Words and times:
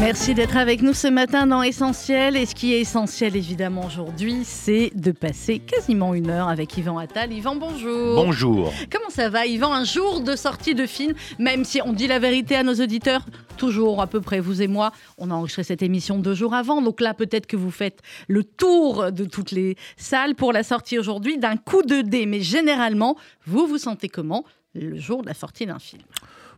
Merci 0.00 0.34
d'être 0.34 0.56
avec 0.56 0.80
nous 0.80 0.94
ce 0.94 1.08
matin 1.08 1.46
dans 1.46 1.62
Essentiel. 1.62 2.34
Et 2.34 2.46
ce 2.46 2.54
qui 2.54 2.72
est 2.72 2.80
essentiel 2.80 3.36
évidemment 3.36 3.84
aujourd'hui, 3.84 4.44
c'est 4.44 4.90
de 4.94 5.12
passer 5.12 5.58
quasiment 5.58 6.14
une 6.14 6.30
heure 6.30 6.48
avec 6.48 6.74
Yvan 6.78 6.96
Attal. 6.96 7.30
Yvan, 7.30 7.56
bonjour. 7.56 8.14
Bonjour. 8.14 8.72
Comment 8.90 9.10
ça 9.10 9.28
va 9.28 9.44
Yvan? 9.44 9.74
Un 9.74 9.84
jour 9.84 10.22
de 10.22 10.36
sortie 10.36 10.74
de 10.74 10.86
film, 10.86 11.12
même 11.38 11.66
si 11.66 11.82
on 11.82 11.92
dit 11.92 12.06
la 12.06 12.18
vérité 12.18 12.56
à 12.56 12.62
nos 12.62 12.74
auditeurs, 12.76 13.26
toujours 13.58 14.00
à 14.00 14.06
peu 14.06 14.22
près, 14.22 14.40
vous 14.40 14.62
et 14.62 14.68
moi, 14.68 14.90
on 15.18 15.30
a 15.30 15.34
enregistré 15.34 15.64
cette 15.64 15.82
émission 15.82 16.18
deux 16.18 16.34
jours 16.34 16.54
avant. 16.54 16.80
Donc 16.80 17.02
là, 17.02 17.12
peut-être 17.12 17.46
que 17.46 17.58
vous 17.58 17.70
faites 17.70 18.00
le 18.26 18.42
tour 18.42 19.12
de 19.12 19.26
toutes 19.26 19.50
les 19.50 19.76
salles 19.98 20.34
pour 20.34 20.54
la 20.54 20.62
sortie 20.62 20.98
aujourd'hui 20.98 21.36
d'un 21.36 21.58
coup 21.58 21.82
de 21.82 22.00
dé. 22.00 22.24
Mais 22.24 22.40
généralement, 22.40 23.16
vous 23.44 23.66
vous 23.66 23.78
sentez 23.78 24.08
comment 24.08 24.44
le 24.74 24.98
jour 24.98 25.20
de 25.20 25.26
la 25.26 25.34
sortie 25.34 25.66
d'un 25.66 25.78
film? 25.78 26.02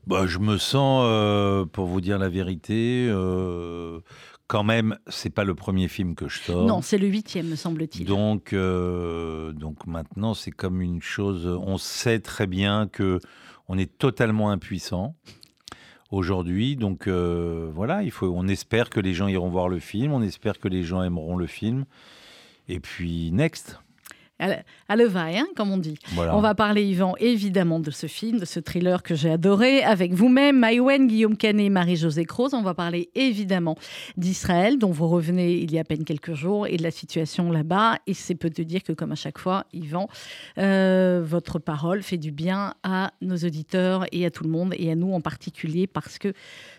Bah, 0.06 0.26
je 0.26 0.38
me 0.38 0.58
sens, 0.58 1.04
euh, 1.06 1.64
pour 1.64 1.86
vous 1.86 2.00
dire 2.00 2.18
la 2.18 2.28
vérité, 2.28 3.06
euh, 3.08 4.00
quand 4.48 4.64
même, 4.64 4.98
c'est 5.06 5.30
pas 5.30 5.44
le 5.44 5.54
premier 5.54 5.88
film 5.88 6.14
que 6.14 6.28
je 6.28 6.40
sors. 6.40 6.66
Non, 6.66 6.82
c'est 6.82 6.98
le 6.98 7.06
huitième, 7.06 7.48
me 7.48 7.56
semble-t-il. 7.56 8.06
Donc, 8.06 8.52
euh, 8.52 9.52
donc 9.52 9.86
maintenant, 9.86 10.34
c'est 10.34 10.50
comme 10.50 10.82
une 10.82 11.02
chose. 11.02 11.46
On 11.46 11.78
sait 11.78 12.18
très 12.18 12.46
bien 12.46 12.88
que 12.88 13.20
on 13.68 13.78
est 13.78 13.96
totalement 13.96 14.50
impuissant 14.50 15.14
aujourd'hui. 16.10 16.76
Donc 16.76 17.08
voilà, 17.08 18.02
il 18.02 18.10
faut. 18.10 18.26
On 18.34 18.48
espère 18.48 18.90
que 18.90 19.00
les 19.00 19.14
gens 19.14 19.28
iront 19.28 19.48
voir 19.48 19.68
le 19.68 19.78
film. 19.78 20.12
On 20.12 20.22
espère 20.22 20.58
que 20.58 20.68
les 20.68 20.82
gens 20.82 21.02
aimeront 21.02 21.36
le 21.36 21.46
film. 21.46 21.84
Et 22.68 22.80
puis 22.80 23.30
next 23.32 23.81
à 24.88 24.96
levaille, 24.96 25.38
hein, 25.38 25.46
comme 25.56 25.70
on 25.70 25.78
dit. 25.78 25.96
On 26.16 26.40
va 26.40 26.54
parler, 26.54 26.84
Yvan, 26.84 27.14
évidemment, 27.18 27.80
de 27.80 27.90
ce 27.90 28.06
film, 28.06 28.38
de 28.38 28.44
ce 28.44 28.60
thriller 28.60 29.02
que 29.02 29.14
j'ai 29.14 29.30
adoré, 29.30 29.82
avec 29.82 30.12
vous-même, 30.12 30.58
Maïwen, 30.58 31.06
Guillaume 31.06 31.36
Canet, 31.36 31.70
Marie-Josée 31.70 32.24
Croze. 32.24 32.54
On 32.54 32.62
va 32.62 32.74
parler 32.74 33.10
évidemment 33.14 33.76
d'Israël, 34.16 34.78
dont 34.78 34.90
vous 34.90 35.08
revenez 35.08 35.52
il 35.54 35.72
y 35.72 35.78
a 35.78 35.82
à 35.82 35.84
peine 35.84 36.04
quelques 36.04 36.34
jours, 36.34 36.66
et 36.66 36.76
de 36.76 36.82
la 36.82 36.90
situation 36.90 37.50
là-bas. 37.50 37.98
Et 38.06 38.14
c'est 38.14 38.34
peu 38.34 38.50
de 38.50 38.62
dire 38.62 38.82
que, 38.82 38.92
comme 38.92 39.12
à 39.12 39.16
chaque 39.16 39.38
fois, 39.38 39.66
Yvan, 39.72 40.08
euh, 40.58 41.22
votre 41.24 41.58
parole 41.58 42.02
fait 42.02 42.18
du 42.18 42.30
bien 42.30 42.74
à 42.82 43.12
nos 43.20 43.36
auditeurs 43.36 44.06
et 44.12 44.26
à 44.26 44.30
tout 44.30 44.44
le 44.44 44.50
monde, 44.50 44.74
et 44.76 44.90
à 44.90 44.94
nous 44.94 45.12
en 45.12 45.20
particulier, 45.20 45.86
parce 45.86 46.18
que 46.18 46.32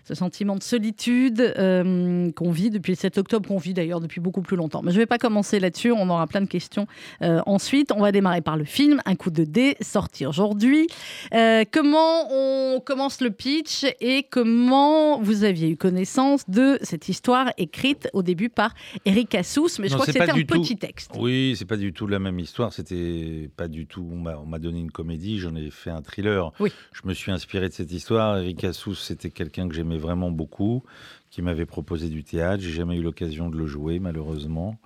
ce 0.04 0.14
sentiment 0.14 0.56
de 0.56 0.64
solitude 0.64 1.54
euh, 1.58 2.32
qu'on 2.32 2.52
vit 2.52 2.70
depuis 2.70 2.92
le 2.92 2.98
7 2.98 3.18
octobre, 3.18 3.48
qu'on 3.48 3.58
vit 3.58 3.74
d'ailleurs 3.74 4.02
depuis 4.02 4.22
beaucoup 4.22 4.42
plus 4.42 4.58
longtemps. 4.58 4.82
Mais 4.82 4.92
je 4.92 4.98
ne 4.98 5.02
vais 5.02 5.08
pas 5.08 5.18
commencer 5.18 5.60
là-dessus, 5.60 5.92
on 5.92 6.10
aura 6.10 6.28
plein 6.28 6.42
de 6.42 6.48
questions 6.48 6.88
euh, 7.22 7.42
ensuite. 7.54 7.92
On 7.92 8.02
va 8.02 8.12
démarrer 8.12 8.42
par 8.42 8.58
le 8.58 8.66
film, 8.66 9.02
Un 9.06 9.16
coup 9.16 9.32
de 9.32 9.44
dé, 9.44 9.78
sorti 9.82 10.26
aujourd'hui. 10.26 10.88
Euh, 11.34 11.64
comment 11.72 12.28
on 12.32 12.80
commence 12.80 13.22
le 13.22 13.30
pitch 13.30 13.86
et 14.02 14.24
comment 14.30 15.22
vous 15.22 15.44
aviez 15.44 15.70
eu 15.70 15.78
connaissance 15.78 16.50
de 16.50 16.78
cette 16.82 17.08
histoire 17.10 17.52
écrite 17.58 18.10
au 18.14 18.24
début 18.24 18.50
par 18.50 18.74
Eric 19.06 19.36
Assous, 19.36 19.68
mais 19.80 19.88
je 19.88 19.94
crois 19.94 20.06
que 20.06 20.12
c'était 20.12 20.30
un 20.30 20.44
petit 20.44 20.78
texte. 20.78 21.12
Oui, 21.18 21.56
c'est 21.58 21.66
pas 21.66 21.78
du 21.78 21.94
tout 21.94 22.08
la 22.08 22.20
même 22.20 22.40
histoire, 22.40 22.74
c'était 22.74 23.50
pas 23.56 23.68
du 23.68 23.86
tout, 23.86 24.08
on 24.12 24.46
m'a 24.46 24.60
donné 24.60 24.80
une 24.80 24.92
comédie, 24.92 25.40
j'en 25.40 25.56
ai 25.56 25.70
fait 25.70 25.92
un 25.92 26.02
thriller. 26.02 26.52
Oui. 26.60 26.72
Je 26.92 27.02
me 27.08 27.14
suis 27.14 27.32
inspiré 27.32 27.70
de 27.70 27.74
cette 27.74 27.92
histoire, 27.92 28.38
Eric 28.38 28.64
Assous, 28.64 28.96
c'était 28.96 29.30
quelqu'un 29.30 29.68
que 29.68 29.76
j'aimais 29.76 29.98
vraiment 29.98 30.32
beaucoup, 30.32 30.84
qui 31.30 31.42
m'avait 31.42 31.66
proposé 31.66 32.10
du 32.10 32.24
théâtre. 32.24 32.62
J'ai 32.62 32.72
jamais 32.72 32.98
eu 32.98 33.02
l'occasion 33.02 33.50
de 33.50 33.58
le 33.58 33.66
jouer, 33.66 34.00
malheureusement. 34.00 34.78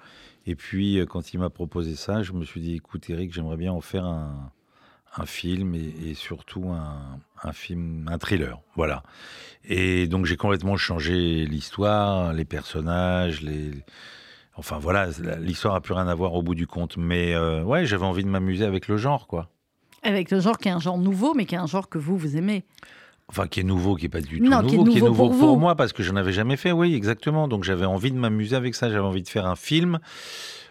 Et 0.47 0.55
puis, 0.55 0.97
euh, 0.97 1.05
quand 1.05 1.33
il 1.33 1.39
m'a 1.39 1.49
proposé 1.49 1.95
ça, 1.95 2.23
je 2.23 2.31
me 2.31 2.45
suis 2.45 2.61
dit, 2.61 2.75
écoute, 2.75 3.09
Eric, 3.09 3.33
j'aimerais 3.33 3.58
bien 3.58 3.73
en 3.73 3.81
faire 3.81 4.05
un, 4.05 4.52
film 5.25 5.73
et, 5.73 6.13
surtout 6.13 6.69
un, 6.69 7.19
un, 7.43 7.52
film, 7.52 8.08
un 8.08 8.19
thriller. 8.19 8.61
Voilà. 8.75 9.02
Et 9.65 10.07
donc, 10.07 10.25
j'ai 10.25 10.37
complètement 10.37 10.77
changé 10.77 11.45
l'histoire, 11.45 12.33
les 12.33 12.45
personnages, 12.45 13.41
les. 13.41 13.71
Enfin 14.55 14.77
voilà, 14.80 15.09
l'histoire 15.39 15.75
a 15.75 15.81
plus 15.81 15.93
rien 15.93 16.07
à 16.07 16.15
voir 16.15 16.33
au 16.33 16.41
bout 16.43 16.55
du 16.55 16.65
compte. 16.65 16.97
Mais 16.97 17.33
euh, 17.33 17.63
ouais, 17.63 17.86
j'avais 17.86 18.05
envie 18.05 18.23
de 18.23 18.30
m'amuser 18.30 18.63
avec 18.63 18.87
le 18.87 18.97
genre, 18.97 19.27
quoi. 19.27 19.49
Avec 20.03 20.31
le 20.31 20.39
genre 20.39 20.57
qui 20.57 20.67
est 20.67 20.71
un 20.71 20.80
genre 20.80 20.97
nouveau, 20.97 21.33
mais 21.33 21.45
qui 21.45 21.55
est 21.55 21.59
un 21.59 21.67
genre 21.67 21.89
que 21.89 21.97
vous, 21.97 22.15
vous 22.15 22.37
aimez. 22.37 22.63
Enfin, 23.30 23.48
qui 23.48 23.60
est 23.60 23.64
nouveau, 23.64 23.95
qui 23.95 24.05
est 24.05 24.10
pas 24.10 24.21
du 24.21 24.39
tout 24.39 24.45
nouveau, 24.45 24.86
qui 24.86 24.98
est 24.98 25.02
nouveau, 25.02 25.30
pour, 25.30 25.58
moi 25.58 25.76
parce 25.76 25.92
que 25.92 26.02
je 26.02 26.11
n'avais 26.14 26.32
jamais 26.32 26.55
fait, 26.55 26.71
oui, 26.71 26.95
exactement. 26.95 27.48
Donc 27.48 27.64
j'avais 27.65 27.86
envie 27.86 28.11
de 28.11 28.17
m'amuser 28.17 28.55
avec 28.55 28.73
ça, 28.73 28.89
j'avais 28.89 29.05
envie 29.05 29.21
de 29.21 29.27
faire 29.27 29.45
un 29.45 29.58
film 29.58 29.99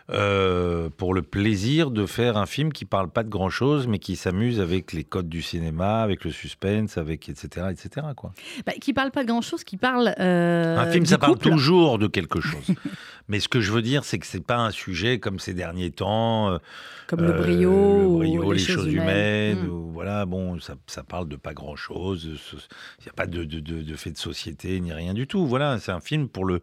euh, 0.09 0.89
pour 0.97 1.15
le 1.15 1.23
plaisir 1.23 1.91
de 1.91 2.07
faire 2.07 2.37
un 2.37 2.47
film 2.47 2.73
qui 2.73 2.85
parle 2.85 3.11
pas 3.11 3.25
de 3.25 3.29
grand 3.29 3.51
chose, 3.51 3.89
mais 3.89 3.99
qui 3.99 4.15
s'amuse 4.15 4.61
avec 4.61 4.93
les 4.93 5.03
codes 5.03 5.29
du 5.29 5.43
cinéma, 5.43 6.01
avec 6.03 6.25
le 6.25 6.31
suspense, 6.31 6.97
avec 6.97 7.29
etc. 7.29 7.67
etc. 7.73 8.07
Quoi. 8.15 8.33
Bah, 8.65 8.73
qui 8.81 8.93
parle 8.93 9.11
pas 9.11 9.25
de 9.25 9.29
grand 9.29 9.41
chose, 9.41 9.65
qui 9.65 9.77
parle. 9.77 10.15
Euh, 10.21 10.79
un 10.79 10.87
film, 10.93 11.07
ça 11.07 11.19
parle 11.19 11.39
toujours 11.39 11.99
de 11.99 12.07
quelque 12.07 12.41
chose. 12.41 12.73
mais 13.29 13.41
ce 13.41 13.49
que 13.49 13.61
je 13.61 13.73
veux 13.73 13.83
dire, 13.83 14.05
c'est 14.05 14.21
que 14.21 14.27
c'est 14.27 14.45
pas 14.45 14.59
un 14.59 14.71
sujet 14.71 15.19
comme 15.19 15.41
ces 15.41 15.55
derniers 15.55 15.91
temps. 15.91 16.51
Euh, 16.51 16.59
comme 17.09 17.23
le 17.23 17.33
brio, 17.33 17.71
ou 17.71 18.53
les, 18.53 18.59
choses, 18.61 18.93
humaines. 18.93 19.67
Hmm. 19.67 19.93
voilà, 19.93 20.25
bon, 20.25 20.61
ça, 20.61 20.75
ça, 20.87 21.03
parle 21.03 21.29
de 21.29 21.37
pas 21.37 21.53
grand 21.53 21.75
chose. 21.75 22.31
Il 23.01 23.03
n'y 23.03 23.09
a 23.09 23.13
pas 23.13 23.27
de, 23.27 23.43
de, 23.43 23.59
de, 23.59 23.83
de 23.83 23.97
fait 23.97 24.13
de 24.13 24.19
société 24.19 24.79
ni 24.79 24.93
rien 24.93 25.15
du 25.15 25.27
tout. 25.27 25.47
Voilà, 25.47 25.81
c'est 25.81 25.93
un 25.93 26.01
film 26.01 26.29
pour 26.29 26.45
le 26.45 26.61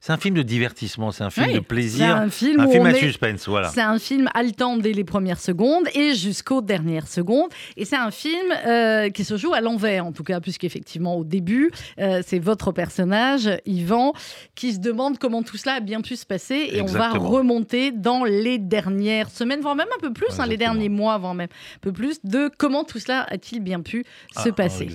c'est 0.00 0.12
un 0.12 0.16
film 0.16 0.34
de 0.34 0.42
divertissement, 0.42 1.10
c'est 1.10 1.24
un 1.24 1.30
film 1.30 1.52
de 1.52 1.60
plaisir, 1.60 2.16
un 2.16 2.30
film, 2.30 2.60
un 2.60 2.68
film 2.68 2.86
à 2.86 2.94
suspense, 2.94 3.48
voilà. 3.48 3.68
C'est 3.68 3.80
un 3.80 3.98
film 3.98 4.28
haletant 4.34 4.76
dès 4.76 4.92
les 4.92 5.04
premières 5.04 5.40
secondes 5.40 5.86
et 5.94 6.14
jusqu'aux 6.14 6.60
dernières 6.60 7.08
secondes. 7.08 7.50
Et 7.76 7.84
c'est 7.84 7.96
un 7.96 8.10
film 8.10 8.52
euh, 8.66 9.10
qui 9.10 9.24
se 9.24 9.36
joue 9.36 9.54
à 9.54 9.60
l'envers, 9.60 10.06
en 10.06 10.12
tout 10.12 10.24
cas, 10.24 10.40
puisqu'effectivement, 10.40 11.16
au 11.16 11.24
début, 11.24 11.70
euh, 11.98 12.22
c'est 12.26 12.38
votre 12.38 12.72
personnage, 12.72 13.50
Yvan, 13.66 14.12
qui 14.54 14.72
se 14.74 14.78
demande 14.78 15.18
comment 15.18 15.42
tout 15.42 15.56
cela 15.56 15.74
a 15.74 15.80
bien 15.80 16.00
pu 16.00 16.16
se 16.16 16.26
passer. 16.26 16.68
Et 16.72 16.82
on 16.82 16.86
va 16.86 17.10
remonter 17.10 17.92
dans 17.92 18.24
les 18.24 18.58
dernières 18.58 19.30
semaines, 19.30 19.60
voire 19.60 19.76
même 19.76 19.88
un 19.96 20.00
peu 20.00 20.12
plus, 20.12 20.38
hein, 20.38 20.46
les 20.46 20.56
derniers 20.56 20.88
mois, 20.88 21.18
voire 21.18 21.34
même 21.34 21.48
un 21.48 21.80
peu 21.80 21.92
plus, 21.92 22.20
de 22.24 22.50
comment 22.58 22.84
tout 22.84 22.98
cela 22.98 23.26
a-t-il 23.28 23.60
bien 23.60 23.80
pu 23.80 24.04
ah, 24.34 24.44
se 24.44 24.48
passer. 24.50 24.88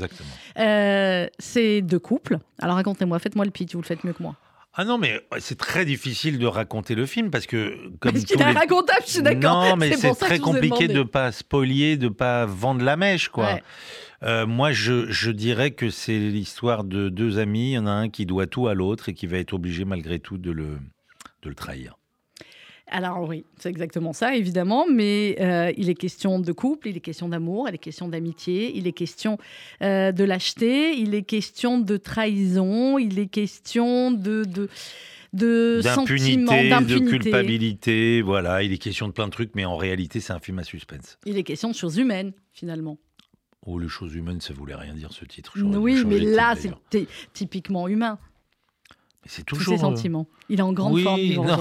Euh, 0.57 1.27
c'est 1.39 1.81
deux 1.81 1.99
couples. 1.99 2.39
Alors 2.59 2.75
racontez-moi, 2.75 3.19
faites-moi 3.19 3.45
le 3.45 3.51
pitch, 3.51 3.73
vous 3.73 3.81
le 3.81 3.85
faites 3.85 4.03
mieux 4.03 4.13
que 4.13 4.23
moi. 4.23 4.35
Ah 4.73 4.85
non, 4.85 4.97
mais 4.97 5.21
c'est 5.39 5.57
très 5.57 5.83
difficile 5.83 6.39
de 6.39 6.45
raconter 6.45 6.95
le 6.95 7.05
film 7.05 7.29
parce 7.29 7.45
que 7.45 7.89
comme 7.99 8.15
ce 8.15 8.25
qu'il 8.25 8.41
est 8.41 8.43
racontable, 8.45 9.03
je 9.05 9.11
suis 9.11 9.21
d'accord. 9.21 9.65
Non, 9.65 9.75
mais 9.75 9.97
c'est 9.97 10.13
très 10.15 10.39
compliqué 10.39 10.87
de 10.87 11.03
pas 11.03 11.31
spolier, 11.31 11.97
de 11.97 12.07
pas 12.07 12.45
vendre 12.45 12.83
la 12.83 12.95
mèche, 12.95 13.29
quoi. 13.29 13.59
Euh, 14.23 14.45
moi, 14.45 14.71
je, 14.71 15.11
je, 15.11 15.31
dirais 15.31 15.71
que 15.71 15.89
c'est 15.89 16.17
l'histoire 16.17 16.83
de 16.83 17.09
deux 17.09 17.39
amis. 17.39 17.71
Il 17.71 17.73
y 17.73 17.77
en 17.79 17.87
a 17.87 17.91
un 17.91 18.09
qui 18.09 18.25
doit 18.25 18.45
tout 18.45 18.67
à 18.67 18.75
l'autre 18.75 19.09
et 19.09 19.13
qui 19.13 19.25
va 19.25 19.37
être 19.37 19.53
obligé 19.53 19.83
malgré 19.83 20.19
tout 20.19 20.37
de 20.37 20.51
le, 20.51 20.77
de 21.41 21.49
le 21.49 21.55
trahir. 21.55 21.97
Alors 22.91 23.27
oui, 23.27 23.45
c'est 23.57 23.69
exactement 23.69 24.11
ça, 24.11 24.35
évidemment, 24.35 24.85
mais 24.91 25.37
euh, 25.39 25.71
il 25.77 25.89
est 25.89 25.95
question 25.95 26.39
de 26.39 26.51
couple, 26.51 26.89
il 26.89 26.97
est 26.97 27.01
question 27.01 27.29
d'amour, 27.29 27.69
il 27.69 27.75
est 27.75 27.77
question 27.77 28.09
d'amitié, 28.09 28.73
il 28.75 28.85
est 28.85 28.91
question 28.91 29.37
euh, 29.81 30.11
de 30.11 30.23
lâcheté, 30.25 30.97
il 30.97 31.15
est 31.15 31.23
question 31.23 31.79
de 31.79 31.95
trahison, 31.95 32.97
il 32.99 33.17
est 33.17 33.27
question 33.27 34.11
de... 34.11 34.43
de 34.43 34.69
d'impunité, 35.33 36.69
de 36.69 36.99
culpabilité, 36.99 38.21
voilà, 38.21 38.63
il 38.63 38.73
est 38.73 38.77
question 38.77 39.07
de 39.07 39.13
plein 39.13 39.27
de 39.27 39.31
trucs, 39.31 39.55
mais 39.55 39.63
en 39.63 39.77
réalité, 39.77 40.19
c'est 40.19 40.33
un 40.33 40.41
film 40.41 40.59
à 40.59 40.65
suspense. 40.65 41.17
Il 41.25 41.37
est 41.37 41.43
question 41.43 41.69
de 41.69 41.75
choses 41.75 41.95
humaines, 41.95 42.33
finalement. 42.51 42.97
Oh, 43.65 43.79
les 43.79 43.87
choses 43.87 44.13
humaines, 44.15 44.41
ça 44.41 44.53
voulait 44.53 44.75
rien 44.75 44.93
dire 44.93 45.13
ce 45.13 45.23
titre. 45.23 45.53
Oui, 45.55 46.03
mais 46.05 46.19
là, 46.19 46.55
c'est 46.55 47.07
typiquement 47.31 47.87
humain. 47.87 48.19
C'est 49.25 49.45
toujours. 49.45 49.75
ses 49.75 49.81
sentiments. 49.81 50.27
Il 50.49 50.59
est 50.59 50.63
en 50.63 50.73
grande 50.73 50.93
oui, 50.93 51.03
forme. 51.03 51.47
Non, 51.47 51.57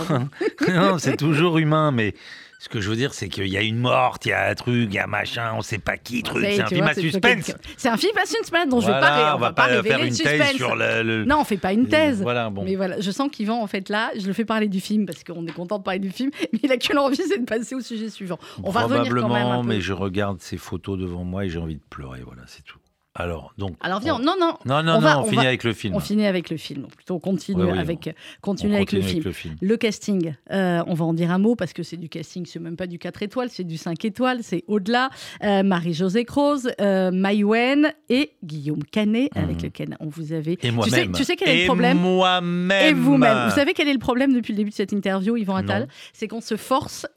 non 0.69 0.99
c'est 0.99 1.17
toujours 1.17 1.59
humain, 1.59 1.91
mais 1.91 2.15
ce 2.61 2.69
que 2.69 2.83
je 2.83 2.91
veux 2.91 2.97
dire, 2.97 3.15
c'est 3.15 3.29
qu'il 3.31 3.47
y 3.47 3.57
a 3.57 3.63
une 3.63 3.79
morte, 3.79 4.27
il 4.27 4.31
y 4.31 4.33
a 4.33 4.51
un 4.51 4.55
truc, 4.55 4.89
il 4.91 4.95
y 4.95 4.99
a 4.99 5.05
un 5.05 5.07
machin, 5.07 5.53
on 5.57 5.63
sait 5.63 5.79
pas 5.79 5.97
qui, 5.97 6.23
truc. 6.23 6.45
C'est 6.45 6.61
un 6.61 6.67
film 6.67 6.87
à 6.87 6.93
suspense. 6.93 7.55
C'est 7.79 7.89
un 7.89 7.97
film 7.97 8.13
à 8.23 8.27
suspense 8.27 8.69
dont 8.69 8.81
je 8.81 8.87
vais 8.87 9.01
pas, 9.01 9.35
on, 9.35 9.39
va 9.39 9.53
pas, 9.53 9.83
faire 9.83 10.03
une 10.03 10.15
thèse 10.15 10.57
sur 10.57 10.77
le, 10.77 11.25
Non, 11.25 11.41
on 11.41 11.45
fait 11.45 11.57
pas 11.57 11.73
une 11.73 11.89
thèse. 11.89 12.21
Voilà, 12.21 12.51
bon. 12.51 12.65
Mais 12.65 12.77
voilà, 12.77 13.01
je 13.01 13.11
sens 13.11 13.31
qu'Yvan, 13.31 13.63
en 13.63 13.67
fait, 13.67 13.89
là, 13.89 14.11
je 14.19 14.27
le 14.27 14.35
fais 14.35 14.45
parler 14.45 14.69
du 14.69 14.81
film 14.81 15.07
parce 15.07 15.25
qu'on 15.25 15.47
est 15.47 15.53
content 15.53 15.79
de 15.79 15.85
parler 15.85 16.01
du 16.01 16.11
film, 16.11 16.31
mais 16.53 16.59
il 16.63 16.71
a 16.71 16.77
qu'une 16.77 16.99
envie, 16.99 17.17
c'est 17.17 17.39
de 17.39 17.47
passer 17.47 17.75
au 17.75 17.81
sujet 17.81 18.11
suivant. 18.11 18.39
On 18.63 18.71
va 18.71 18.83
revenir 18.83 19.15
quand 19.15 19.29
même 19.29 19.63
peu. 19.63 19.69
mais 19.69 19.81
je 19.81 19.95
regarde 19.95 20.41
ces 20.41 20.59
photos 20.59 20.99
devant 20.99 21.25
moi 21.25 21.47
et 21.47 21.49
j'ai 21.49 21.59
envie 21.59 21.77
de 21.77 21.83
pleurer, 21.89 22.21
voilà, 22.27 22.43
c'est 22.47 22.65
tout. 22.65 22.80
Alors, 23.17 23.53
donc. 23.59 23.75
Alors, 23.81 23.99
viens, 23.99 24.21
non, 24.21 24.35
non. 24.39 24.55
Non, 24.65 24.85
non, 24.85 24.99
on, 24.99 25.01
non, 25.01 25.23
on, 25.23 25.25
finit 25.25 25.45
avec 25.45 25.65
le 25.65 25.73
film. 25.73 25.97
On 25.97 26.01
finit 26.01 26.27
avec 26.27 26.49
le 26.49 26.57
film. 26.57 26.87
Plutôt, 26.87 27.17
on 27.17 27.19
continue, 27.19 27.69
avec, 27.69 28.15
continue, 28.41 28.77
avec, 28.77 28.93
le 28.93 29.03
film. 29.03 29.57
le 29.61 29.77
casting, 29.77 30.35
euh, 30.53 30.85
on 30.87 30.95
va 30.95 31.05
en 31.05 31.13
dire 31.13 31.33
un 31.33 31.39
mot 31.39 31.57
parce 31.57 31.73
que 31.73 31.83
c'est 31.83 31.97
du 31.97 32.09
casting, 32.09 32.47
c'est 32.47 32.61
même 32.61 32.77
pas 32.77 32.87
du 32.87 33.01
4 33.01 33.25
étoiles, 33.25 33.49
c'est 33.51 33.65
du 33.65 33.77
5 33.77 34.05
étoiles, 34.05 34.45
c'est 34.45 34.63
au-delà. 34.69 35.11
Euh, 35.43 35.65
Marie-Josée 35.65 36.25
Croze, 36.25 36.71
euh, 36.81 37.11
Maïwen 37.11 37.93
et 38.09 38.31
Guillaume 38.45 38.85
Canet, 38.85 39.29
avec 39.35 39.57
mhm. 39.57 39.63
lequel 39.65 39.97
on 39.99 40.09
vous 40.09 40.33
avait. 40.33 40.57
Et 40.63 40.71
moi-même. 40.71 41.11
Tu 41.11 41.25
sais, 41.25 41.35
quel 41.35 41.49
est 41.49 41.61
le 41.63 41.67
problème? 41.67 41.97
Et 41.97 42.01
moi-même. 42.01 42.87
Et 42.87 42.93
vous-même. 42.93 43.49
Vous 43.49 43.57
savez 43.57 43.75
quel 43.75 43.89
est 43.89 43.93
le 43.93 43.99
problème 43.99 44.33
depuis 44.33 44.53
le 44.53 44.59
début 44.59 44.71
de 44.71 44.75
cette 44.77 44.93
interview, 44.93 45.37
Yvan 45.37 45.57
Attal? 45.57 45.89
C'est 46.13 46.29
qu'on 46.29 46.41
se 46.41 46.57
force 46.57 47.09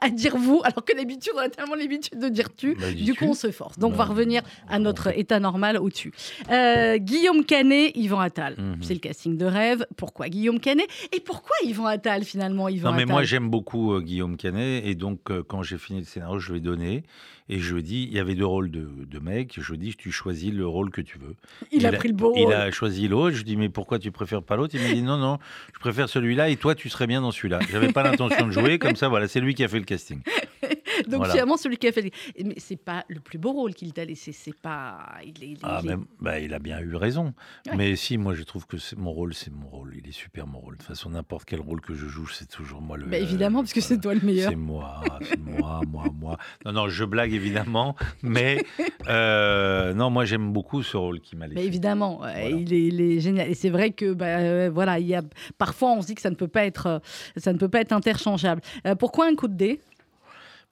à, 0.00 0.10
dire 0.10 0.36
vous, 0.36 0.60
alors 0.64 0.84
que 0.84 0.96
d'habitude, 0.96 1.34
on 1.36 1.38
a 1.38 1.48
tellement 1.48 1.76
l'habitude 1.76 2.18
de 2.18 2.28
dire 2.28 2.48
tu. 2.56 2.74
Bah, 2.74 2.90
du 2.90 3.14
coup, 3.14 3.26
on 3.26 3.34
se 3.34 3.52
force. 3.52 3.78
Donc, 3.78 3.92
on 3.92 3.96
va 3.96 4.06
revenir 4.06 4.42
à 4.68 4.80
notre 4.80 5.16
état 5.16 5.35
normal 5.40 5.78
au-dessus. 5.78 6.12
Euh, 6.50 6.98
Guillaume 6.98 7.44
Canet, 7.44 7.92
Yvan 7.94 8.20
Attal. 8.20 8.54
Mhm. 8.58 8.76
C'est 8.82 8.94
le 8.94 9.00
casting 9.00 9.36
de 9.36 9.46
rêve. 9.46 9.86
Pourquoi 9.96 10.28
Guillaume 10.28 10.60
Canet? 10.60 10.86
Et 11.12 11.20
pourquoi 11.20 11.56
Yvan 11.64 11.86
Attal 11.86 12.24
finalement 12.24 12.68
Yvan 12.68 12.90
Non, 12.90 12.96
mais 12.96 13.04
moi 13.04 13.22
j'aime 13.22 13.48
beaucoup 13.48 13.94
euh, 13.94 14.00
Guillaume 14.00 14.36
Canet 14.36 14.84
et 14.84 14.94
donc 14.94 15.30
euh, 15.30 15.42
quand 15.46 15.62
j'ai 15.62 15.78
fini 15.78 16.00
le 16.00 16.04
scénario, 16.04 16.38
je 16.38 16.52
lui 16.52 16.58
ai 16.58 16.60
donné 16.60 17.04
et 17.48 17.58
je 17.60 17.74
lui 17.74 17.80
ai 17.80 17.82
dit 17.82 18.08
il 18.10 18.16
y 18.16 18.18
avait 18.18 18.34
deux 18.34 18.46
rôles 18.46 18.70
de, 18.70 18.88
de 19.04 19.18
mecs. 19.18 19.58
Je 19.60 19.72
lui 19.72 19.78
ai 19.78 19.78
dit 19.78 19.94
tu 19.96 20.10
choisis 20.10 20.52
le 20.52 20.66
rôle 20.66 20.90
que 20.90 21.00
tu 21.00 21.18
veux. 21.18 21.36
Il, 21.70 21.86
a, 21.86 21.92
pris 21.92 22.08
le 22.08 22.14
beau. 22.14 22.34
Il 22.36 22.52
a 22.52 22.70
choisi 22.70 23.08
l'autre. 23.08 23.30
Je 23.30 23.42
lui 23.42 23.52
ai 23.52 23.54
dit 23.54 23.56
mais 23.56 23.68
pourquoi 23.68 23.98
tu 23.98 24.10
préfères 24.10 24.42
pas 24.42 24.56
l'autre? 24.56 24.74
Il 24.74 24.82
m'a 24.82 24.92
dit 24.92 25.02
non 25.02 25.16
non, 25.16 25.38
je 25.74 25.78
préfère 25.78 26.08
celui-là 26.08 26.48
et 26.48 26.56
toi 26.56 26.74
tu 26.74 26.88
serais 26.88 27.06
bien 27.06 27.20
dans 27.20 27.30
celui-là. 27.30 27.60
J'avais 27.70 27.92
pas 27.92 28.02
l'intention 28.02 28.46
de 28.46 28.52
jouer 28.52 28.78
comme 28.80 28.96
ça. 28.96 29.08
Voilà, 29.08 29.28
c'est 29.28 29.40
lui 29.40 29.54
qui 29.54 29.64
a 29.64 29.68
fait 29.68 29.78
le 29.78 29.84
casting. 29.84 30.20
Donc 31.08 31.26
finalement, 31.26 31.56
celui 31.56 31.76
qui 31.76 31.88
a 31.88 31.92
fait. 31.92 32.10
Mais 32.44 32.54
c'est 32.58 32.76
pas 32.76 33.04
le 33.08 33.20
plus 33.20 33.38
beau 33.38 33.52
rôle 33.52 33.74
qu'il 33.74 33.92
t'a 33.92 34.04
laissé. 34.04 34.32
C'est 34.32 34.54
pas. 34.54 34.98
Il, 35.24 35.42
est, 35.42 35.48
il, 35.48 35.58
ah, 35.62 35.80
bah, 36.20 36.38
il 36.38 36.54
a 36.54 36.58
bien 36.58 36.80
eu 36.80 36.94
raison. 36.96 37.34
Mais 37.76 37.96
si, 37.96 38.18
moi, 38.18 38.34
je 38.34 38.42
trouve 38.42 38.66
que 38.66 38.76
mon 38.96 39.12
rôle, 39.12 39.34
c'est 39.34 39.52
mon 39.52 39.68
rôle. 39.68 39.94
Il 39.96 40.08
est 40.08 40.12
super 40.12 40.46
mon 40.46 40.58
rôle. 40.58 40.74
De 40.74 40.78
toute 40.78 40.88
façon, 40.88 41.10
n'importe 41.10 41.44
quel 41.44 41.60
rôle 41.60 41.80
que 41.80 41.94
je 41.94 42.06
joue, 42.06 42.28
c'est 42.28 42.48
toujours 42.48 42.80
moi 42.80 42.96
le. 42.96 43.06
Bah, 43.06 43.18
évidemment, 43.18 43.60
parce 43.60 43.72
que 43.72 43.80
c'est 43.80 43.98
toi 43.98 44.14
le 44.14 44.20
meilleur. 44.20 44.50
C'est 44.50 44.56
moi, 44.56 45.02
c'est 45.22 45.38
moi, 45.38 45.80
moi, 45.88 46.04
moi. 46.14 46.38
Non, 46.64 46.72
non, 46.72 46.88
je 46.88 47.04
blague 47.04 47.32
évidemment, 47.32 47.96
mais 48.22 48.64
euh, 49.08 49.94
non, 49.94 50.10
moi, 50.10 50.24
j'aime 50.24 50.52
beaucoup 50.52 50.82
ce 50.82 50.96
rôle 50.96 51.20
qui 51.20 51.36
m'a 51.36 51.46
laissé. 51.46 51.60
Mais 51.60 51.66
évidemment, 51.66 52.20
il, 52.26 52.72
est, 52.72 52.86
il, 52.86 53.00
est, 53.00 53.20
génial. 53.20 53.48
Et 53.48 53.54
c'est 53.54 53.70
vrai 53.70 53.90
que, 53.90 54.12
bah, 54.12 54.26
euh, 54.26 54.70
voilà, 54.72 54.98
il 54.98 55.06
y 55.06 55.14
a 55.14 55.22
parfois, 55.58 55.92
on 55.92 56.02
se 56.02 56.06
dit 56.06 56.14
que 56.14 56.22
ça 56.22 56.30
ne 56.30 56.34
peut 56.34 56.48
pas 56.48 56.64
être, 56.64 57.00
ça 57.36 57.52
ne 57.52 57.58
peut 57.58 57.68
pas 57.68 57.80
être 57.80 57.92
interchangeable. 57.92 58.62
Euh, 58.86 58.94
pourquoi 58.94 59.26
un 59.26 59.34
coup 59.34 59.48
de 59.48 59.54
dé? 59.54 59.80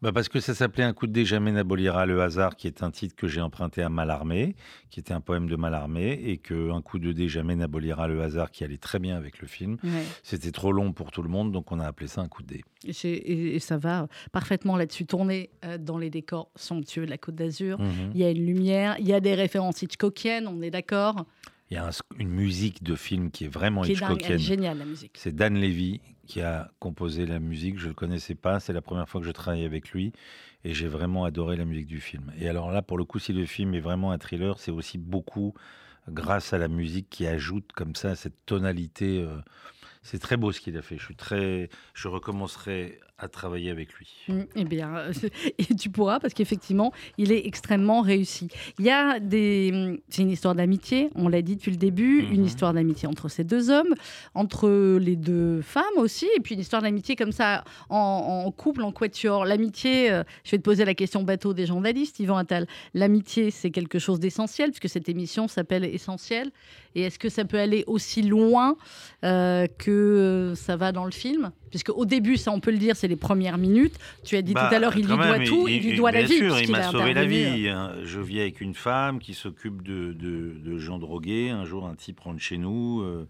Bah 0.05 0.12
Parce 0.12 0.29
que 0.29 0.39
ça 0.39 0.55
s'appelait 0.55 0.85
Un 0.85 0.93
coup 0.93 1.06
de 1.06 1.12
dé 1.12 1.25
jamais 1.25 1.51
n'abolira 1.51 2.05
le 2.05 2.21
hasard, 2.21 2.56
qui 2.56 2.67
est 2.67 2.83
un 2.83 2.91
titre 2.91 3.17
que 3.17 3.27
j'ai 3.27 3.41
emprunté 3.41 3.83
à 3.83 3.89
Mallarmé, 3.89 4.55
qui 4.91 5.01
était 5.01 5.15
un 5.15 5.21
poème 5.21 5.49
de 5.49 5.56
Mallarmé, 5.56 6.12
et 6.12 6.37
que 6.37 6.71
Un 6.71 6.83
coup 6.83 6.99
de 6.99 7.12
dé 7.12 7.29
jamais 7.29 7.56
n'abolira 7.56 8.06
le 8.06 8.23
hasard, 8.23 8.51
qui 8.51 8.65
allait 8.65 8.77
très 8.77 8.99
bien 8.99 9.17
avec 9.17 9.41
le 9.41 9.49
film. 9.49 9.79
C'était 10.23 10.53
trop 10.53 10.73
long 10.73 10.93
pour 10.93 11.11
tout 11.11 11.23
le 11.23 11.31
monde, 11.31 11.53
donc 11.53 11.73
on 11.73 11.81
a 11.81 11.87
appelé 11.87 12.06
ça 12.06 12.21
Un 12.21 12.29
coup 12.29 12.43
de 12.43 12.49
dé. 12.49 12.65
Et, 13.05 13.59
ça 13.61 13.79
va 13.79 14.09
parfaitement 14.31 14.77
là-dessus. 14.77 15.06
Tourner 15.06 15.49
euh, 15.65 15.79
dans 15.79 15.97
les 15.97 16.11
décors 16.11 16.51
somptueux 16.55 17.06
de 17.06 17.11
la 17.11 17.17
Côte 17.17 17.35
d'Azur, 17.35 17.81
mhm. 17.81 18.12
il 18.15 18.21
y 18.21 18.25
a 18.25 18.31
une 18.31 18.45
lumière, 18.45 18.97
il 18.99 19.09
y 19.09 19.15
a 19.15 19.21
des 19.21 19.35
références 19.35 19.81
Hitchcockiennes, 19.81 20.47
on 20.47 20.61
est 20.61 20.71
d'accord? 20.71 21.25
Il 21.71 21.75
y 21.75 21.81
a 21.81 21.89
une 22.19 22.29
musique 22.29 22.83
de 22.83 22.95
film 22.95 23.31
qui 23.31 23.45
est 23.45 23.49
vraiment 23.49 23.83
qui 23.83 23.93
Hitchcockienne. 23.93 24.39
géniale 24.39 24.79
la 24.79 24.85
musique. 24.85 25.12
C'est 25.15 25.35
Dan 25.35 25.59
Levy 25.59 26.03
qui 26.26 26.41
a 26.41 26.71
composé 26.79 27.26
la 27.26 27.38
musique. 27.38 27.79
Je 27.79 27.85
ne 27.85 27.88
le 27.88 27.94
connaissais 27.94 28.35
pas. 28.35 28.61
C'est 28.61 28.73
la 28.73 28.82
première 28.82 29.09
fois 29.09 29.21
que 29.21 29.26
je 29.26 29.32
travaille 29.32 29.65
avec 29.65 29.91
lui. 29.91 30.12
Et 30.65 30.75
j'ai 30.75 30.88
vraiment 30.88 31.25
adoré 31.25 31.56
la 31.56 31.65
musique 31.65 31.87
du 31.87 32.00
film. 32.00 32.32
Et 32.38 32.49
alors 32.49 32.71
là, 32.71 32.82
pour 32.82 32.97
le 32.97 33.05
coup, 33.05 33.19
si 33.19 33.32
le 33.32 33.44
film 33.47 33.75
est 33.75 33.81
vraiment 33.81 34.12
un 34.12 34.19
thriller, 34.19 34.59
c'est 34.59 34.71
aussi 34.71 34.99
beaucoup 34.99 35.55
grâce 36.09 36.53
à 36.53 36.59
la 36.59 36.69
musique 36.69 37.09
qui 37.11 37.26
ajoute 37.26 37.73
comme 37.73 37.94
ça 37.94 38.15
cette 38.15 38.47
tonalité. 38.47 39.23
Euh, 39.23 39.37
c'est 40.03 40.19
très 40.19 40.37
beau 40.37 40.53
ce 40.53 40.61
qu'il 40.61 40.76
a 40.76 40.82
fait. 40.82 40.99
Je 40.99 41.05
suis 41.05 41.17
très, 41.17 41.71
je 41.94 42.09
recommencerai 42.09 43.00
à 43.19 43.29
travailler 43.29 43.71
avec 43.71 43.93
lui. 43.95 44.09
Mmh, 44.29 44.41
eh 44.57 44.65
bien, 44.65 44.95
et 45.59 45.75
tu 45.75 45.89
pourras 45.89 46.19
parce 46.19 46.35
qu'effectivement, 46.35 46.93
il 47.17 47.31
est 47.31 47.47
extrêmement 47.47 48.01
réussi. 48.01 48.49
Il 48.79 48.85
y 48.85 48.91
a 48.91 49.21
des, 49.21 50.03
c'est 50.09 50.23
une 50.23 50.31
histoire 50.31 50.55
d'amitié. 50.57 51.11
On 51.15 51.29
l'a 51.29 51.41
dit 51.41 51.55
depuis 51.55 51.71
le 51.71 51.77
début, 51.77 52.21
une 52.21 52.43
mmh. 52.43 52.47
histoire 52.47 52.75
d'amitié 52.75 53.09
entre 53.09 53.29
ces 53.29 53.45
deux 53.45 53.71
hommes, 53.71 53.95
entre 54.35 54.99
les 54.99 55.15
deux 55.15 55.63
femmes 55.63 55.85
aussi, 55.97 56.27
et 56.37 56.41
puis 56.41 56.55
une 56.55 56.61
histoire 56.61 56.83
d'amitié 56.83 57.15
comme 57.15 57.31
ça 57.33 57.63
en, 57.89 58.51
couple, 58.51 58.83
en 58.83 58.91
quatuor. 58.91 59.45
L'amitié, 59.45 60.11
euh, 60.11 60.25
je 60.43 60.51
vais 60.51 60.59
te 60.59 60.63
poser 60.63 60.85
la 60.85 60.95
question 60.95 61.23
bateau 61.23 61.55
des 61.55 61.67
journalistes, 61.67 62.19
Yvan 62.19 62.39
Attal. 62.39 62.67
L'amitié, 62.95 63.53
c'est 63.53 63.71
quelque 63.71 64.01
chose 64.01 64.19
d'essentiel 64.19 64.71
puisque 64.71 64.89
cette 64.89 65.09
émission 65.09 65.47
s'appelle 65.47 65.85
Essentiel. 65.85 66.51
Et 66.97 67.03
est-ce 67.03 67.19
que 67.19 67.29
ça 67.29 67.45
peut 67.45 67.59
aller 67.59 67.85
aussi 67.87 68.23
loin 68.23 68.77
euh, 69.25 69.67
que 69.79 70.53
ça 70.57 70.77
va 70.77 70.93
dans 70.93 71.05
le 71.05 71.11
film? 71.13 71.53
Puisque 71.75 71.88
au 71.88 72.06
début, 72.06 72.37
ça 72.37 72.53
on 72.53 72.61
peut 72.61 72.71
le 72.71 72.79
dire, 72.79 72.94
c'est 72.94 73.09
les 73.09 73.17
premières 73.17 73.59
minutes. 73.59 73.99
Tu 74.23 74.37
as 74.37 74.43
dit 74.43 74.55
tout 74.55 74.61
à 74.61 74.71
bah, 74.71 74.79
l'heure, 74.79 74.97
il 74.97 75.09
lui 75.09 75.17
doit 75.17 75.41
tout, 75.41 75.67
il, 75.67 75.82
lui 75.82 75.97
doit 75.97 76.12
la 76.12 76.23
vie. 76.23 76.37
Sûr, 76.37 76.61
il 76.61 76.71
m'a 76.71 76.88
sauvé 76.88 77.12
la 77.12 77.25
vie. 77.25 77.69
Hein. 77.69 77.97
Je 78.05 78.21
vis 78.21 78.38
avec 78.38 78.61
une 78.61 78.75
femme 78.75 79.19
qui 79.19 79.35
s'occupe 79.35 79.82
de, 79.82 80.12
de, 80.12 80.79
gens 80.79 81.00
drogués. 81.00 81.50
Un 81.50 81.65
jour, 81.65 81.88
un 81.88 81.97
type 81.97 82.21
rentre 82.21 82.38
chez 82.38 82.59
nous. 82.59 83.00
Euh, 83.00 83.26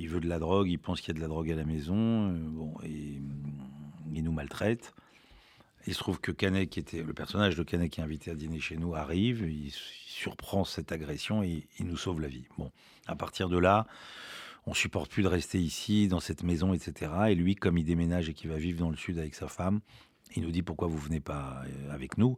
il 0.00 0.08
veut 0.08 0.18
de 0.18 0.28
la 0.28 0.40
drogue, 0.40 0.68
il 0.68 0.78
pense 0.78 1.00
qu'il 1.00 1.14
y 1.14 1.16
a 1.16 1.18
de 1.18 1.20
la 1.20 1.28
drogue 1.28 1.52
à 1.52 1.54
la 1.54 1.62
maison. 1.62 1.94
Euh, 1.94 2.32
bon, 2.36 2.74
et 2.82 3.20
il 4.12 4.24
nous 4.24 4.32
maltraite. 4.32 4.92
Il 5.86 5.94
se 5.94 6.00
trouve 6.00 6.18
que 6.20 6.32
Canet, 6.32 6.68
qui 6.68 6.80
était 6.80 7.04
le 7.04 7.12
personnage 7.12 7.54
de 7.54 7.62
Canet 7.62 7.92
qui 7.92 8.00
est 8.00 8.02
invité 8.02 8.32
à 8.32 8.34
dîner 8.34 8.58
chez 8.58 8.76
nous, 8.76 8.96
arrive, 8.96 9.48
il, 9.48 9.70
surprend 9.70 10.64
cette 10.64 10.90
agression 10.90 11.44
et 11.44 11.68
il 11.78 11.86
nous 11.86 11.96
sauve 11.96 12.20
la 12.20 12.26
vie. 12.26 12.42
Bon, 12.58 12.72
à 13.06 13.14
partir 13.14 13.48
de 13.48 13.56
là, 13.56 13.86
on 14.68 14.74
supporte 14.74 15.10
plus 15.10 15.22
de 15.22 15.28
rester 15.28 15.58
ici, 15.58 16.08
dans 16.08 16.20
cette 16.20 16.42
maison, 16.42 16.74
etc. 16.74 17.10
Et 17.30 17.34
lui, 17.34 17.54
comme 17.54 17.78
il 17.78 17.84
déménage 17.84 18.28
et 18.28 18.34
qu'il 18.34 18.50
va 18.50 18.56
vivre 18.56 18.80
dans 18.80 18.90
le 18.90 18.96
sud 18.96 19.18
avec 19.18 19.34
sa 19.34 19.48
femme, 19.48 19.80
il 20.36 20.42
nous 20.42 20.50
dit 20.50 20.62
pourquoi 20.62 20.88
vous 20.88 20.98
venez 20.98 21.20
pas 21.20 21.62
euh, 21.64 21.94
avec 21.94 22.18
nous. 22.18 22.36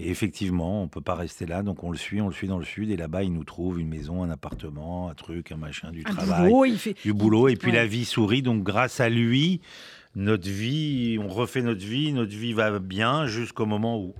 Et 0.00 0.10
effectivement, 0.10 0.82
on 0.82 0.88
peut 0.88 1.00
pas 1.00 1.14
rester 1.14 1.46
là, 1.46 1.62
donc 1.62 1.84
on 1.84 1.92
le 1.92 1.96
suit, 1.96 2.20
on 2.20 2.26
le 2.26 2.34
suit 2.34 2.48
dans 2.48 2.58
le 2.58 2.64
sud. 2.64 2.90
Et 2.90 2.96
là-bas, 2.96 3.22
il 3.22 3.32
nous 3.32 3.44
trouve 3.44 3.78
une 3.78 3.88
maison, 3.88 4.24
un 4.24 4.30
appartement, 4.30 5.08
un 5.08 5.14
truc, 5.14 5.52
un 5.52 5.56
machin, 5.56 5.92
du 5.92 6.02
travail, 6.02 6.76
du 7.04 7.12
boulot. 7.12 7.46
Et 7.46 7.54
puis 7.54 7.70
la 7.70 7.86
vie 7.86 8.04
sourit. 8.04 8.42
Donc 8.42 8.64
grâce 8.64 8.98
à 8.98 9.08
lui, 9.08 9.60
notre 10.16 10.48
vie, 10.48 11.16
on 11.22 11.28
refait 11.28 11.62
notre 11.62 11.84
vie, 11.84 12.12
notre 12.12 12.34
vie 12.34 12.54
va 12.54 12.80
bien 12.80 13.26
jusqu'au 13.26 13.66
moment 13.66 14.00
où 14.00 14.14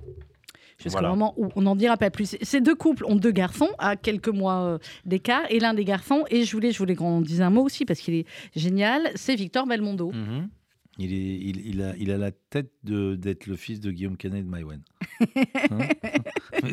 jusqu'au 0.79 1.01
moment 1.01 1.33
où 1.37 1.49
on 1.55 1.61
n'en 1.61 1.75
dira 1.75 1.97
pas 1.97 2.09
plus. 2.09 2.37
Ces 2.41 2.61
deux 2.61 2.75
couples 2.75 3.05
ont 3.05 3.15
deux 3.15 3.31
garçons 3.31 3.69
à 3.77 3.95
quelques 3.95 4.29
mois 4.29 4.61
euh, 4.61 4.77
d'écart 5.05 5.43
et 5.49 5.59
l'un 5.59 5.73
des 5.73 5.85
garçons, 5.85 6.23
et 6.29 6.43
je 6.43 6.51
voulais, 6.51 6.71
je 6.71 6.77
voulais 6.77 6.95
qu'on 6.95 7.21
dise 7.21 7.41
un 7.41 7.49
mot 7.49 7.63
aussi 7.63 7.85
parce 7.85 7.99
qu'il 7.99 8.15
est 8.15 8.25
génial, 8.55 9.11
c'est 9.15 9.35
Victor 9.35 9.67
Belmondo. 9.67 10.11
Mhm. 10.11 10.49
Il, 10.99 11.13
est, 11.13 11.61
il, 11.65 11.81
a, 11.81 11.93
il 11.97 12.11
a 12.11 12.17
la 12.17 12.31
tête 12.31 12.71
d'être 12.83 13.47
le 13.47 13.55
fils 13.55 13.79
de 13.79 13.89
Guillaume 13.89 14.17
Canet 14.17 14.43
de 14.43 14.49
Maïwen. 14.49 14.81
Hein 15.71 15.79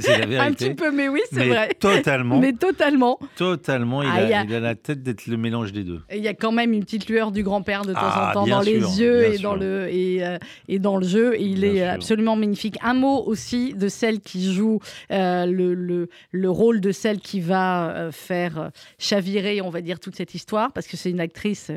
c'est 0.01 0.19
la 0.19 0.27
vérité. 0.27 0.39
Un 0.39 0.53
petit 0.53 0.75
peu, 0.75 0.91
mais 0.91 1.09
oui, 1.09 1.21
c'est 1.31 1.49
vrai. 1.49 1.69
Totalement. 1.79 2.39
mais 2.39 2.53
totalement. 2.53 3.19
Totalement. 3.37 4.03
Il, 4.03 4.09
ah, 4.11 4.41
a, 4.41 4.45
il, 4.45 4.55
a, 4.55 4.61
la 4.61 4.75
tête 4.75 5.03
d'être 5.03 5.27
le 5.27 5.37
mélange 5.37 5.73
des 5.73 5.85
deux. 5.85 6.03
Il 6.13 6.23
y 6.23 6.29
a 6.29 6.35
quand 6.35 6.53
même 6.53 6.73
une 6.73 6.85
petite 6.85 7.09
lueur 7.09 7.31
du 7.31 7.43
grand-père 7.43 7.83
de 7.83 7.93
temps 7.93 8.01
ah, 8.03 8.31
en 8.31 8.33
temps 8.33 8.47
dans 8.47 8.61
les 8.61 9.01
yeux 9.01 9.33
et 9.33 9.39
dans, 9.39 9.55
le, 9.55 9.89
et, 9.89 10.25
euh, 10.25 10.39
et, 10.69 10.79
dans 10.79 10.97
le 10.97 11.07
jeu. 11.07 11.35
Et 11.35 11.45
il 11.45 11.65
est 11.65 11.83
absolument 11.83 12.37
magnifique. 12.37 12.79
Un 12.83 12.95
mot 12.95 13.23
aussi 13.25 13.75
de 13.75 13.89
celle 13.89 14.21
qui 14.21 14.53
joue 14.53 14.81
euh, 15.11 15.47
le, 15.47 15.75
le, 15.75 16.09
le, 16.33 16.51
rôle 16.51 16.81
de 16.81 16.93
celle 16.93 17.21
qui 17.21 17.41
va 17.41 17.91
euh, 17.91 18.13
faire 18.13 18.71
chavirer, 18.99 19.61
on 19.61 19.71
va 19.71 19.81
dire, 19.81 20.01
toute 20.01 20.17
cette 20.17 20.35
histoire, 20.35 20.73
parce 20.73 20.87
que 20.87 20.97
c'est 20.97 21.11
une 21.11 21.21
actrice 21.21 21.71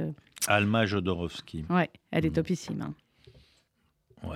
Alma 0.49 0.87
Jodorowsky. 0.87 1.65
Ouais, 1.69 1.89
elle 2.09 2.25
est 2.25 2.31
mm. 2.31 2.33
topissime. 2.33 2.81
Hein. 2.81 2.95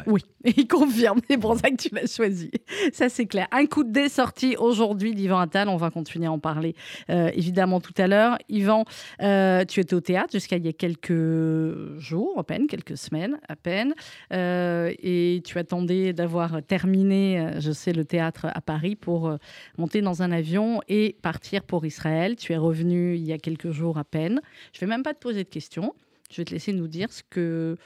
Oui, 0.05 0.21
il 0.45 0.67
confirme, 0.67 1.19
c'est 1.29 1.37
pour 1.37 1.57
ça 1.57 1.69
que 1.69 1.75
tu 1.75 1.89
l'as 1.93 2.07
choisi. 2.07 2.51
Ça, 2.93 3.09
c'est 3.09 3.25
clair. 3.25 3.47
Un 3.51 3.65
coup 3.65 3.83
de 3.83 3.91
dé 3.91 4.09
sorti 4.09 4.55
aujourd'hui 4.57 5.13
d'Yvan 5.13 5.39
Attal. 5.39 5.69
On 5.69 5.77
va 5.77 5.89
continuer 5.91 6.27
à 6.27 6.31
en 6.31 6.39
parler 6.39 6.75
euh, 7.09 7.29
évidemment 7.33 7.79
tout 7.81 7.93
à 7.97 8.07
l'heure. 8.07 8.37
Yvan, 8.49 8.85
euh, 9.21 9.65
tu 9.65 9.79
étais 9.79 9.93
au 9.93 10.01
théâtre 10.01 10.31
jusqu'à 10.31 10.57
il 10.57 10.65
y 10.65 10.69
a 10.69 10.73
quelques 10.73 11.97
jours, 11.97 12.37
à 12.37 12.43
peine, 12.43 12.67
quelques 12.67 12.97
semaines 12.97 13.39
à 13.47 13.55
peine. 13.55 13.93
Euh, 14.31 14.93
et 14.99 15.41
tu 15.45 15.57
attendais 15.57 16.13
d'avoir 16.13 16.63
terminé, 16.63 17.53
je 17.59 17.71
sais, 17.71 17.93
le 17.93 18.05
théâtre 18.05 18.47
à 18.53 18.61
Paris 18.61 18.95
pour 18.95 19.37
monter 19.77 20.01
dans 20.01 20.23
un 20.23 20.31
avion 20.31 20.81
et 20.87 21.15
partir 21.21 21.63
pour 21.63 21.85
Israël. 21.85 22.35
Tu 22.35 22.53
es 22.53 22.57
revenu 22.57 23.15
il 23.15 23.23
y 23.23 23.33
a 23.33 23.37
quelques 23.37 23.71
jours 23.71 23.97
à 23.97 24.03
peine. 24.03 24.41
Je 24.71 24.77
ne 24.77 24.81
vais 24.81 24.95
même 24.95 25.03
pas 25.03 25.13
te 25.13 25.19
poser 25.19 25.43
de 25.43 25.49
questions. 25.49 25.93
Je 26.31 26.37
vais 26.37 26.45
te 26.45 26.51
laisser 26.51 26.73
nous 26.73 26.87
dire 26.87 27.11
ce 27.11 27.21
que 27.29 27.77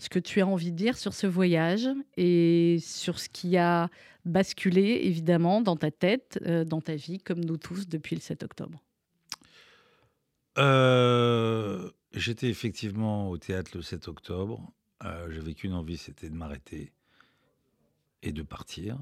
ce 0.00 0.08
que 0.08 0.18
tu 0.18 0.40
as 0.40 0.46
envie 0.46 0.72
de 0.72 0.76
dire 0.76 0.96
sur 0.96 1.12
ce 1.12 1.26
voyage 1.26 1.86
et 2.16 2.78
sur 2.80 3.18
ce 3.18 3.28
qui 3.28 3.58
a 3.58 3.90
basculé 4.24 5.00
évidemment 5.04 5.60
dans 5.60 5.76
ta 5.76 5.90
tête, 5.90 6.40
euh, 6.46 6.64
dans 6.64 6.80
ta 6.80 6.96
vie, 6.96 7.18
comme 7.18 7.44
nous 7.44 7.58
tous 7.58 7.86
depuis 7.86 8.16
le 8.16 8.22
7 8.22 8.42
octobre. 8.42 8.82
Euh, 10.58 11.90
j'étais 12.12 12.48
effectivement 12.48 13.28
au 13.28 13.36
théâtre 13.36 13.72
le 13.74 13.82
7 13.82 14.08
octobre. 14.08 14.72
Euh, 15.04 15.30
J'avais 15.30 15.52
qu'une 15.52 15.74
envie, 15.74 15.98
c'était 15.98 16.30
de 16.30 16.34
m'arrêter 16.34 16.92
et 18.22 18.32
de 18.32 18.42
partir. 18.42 18.98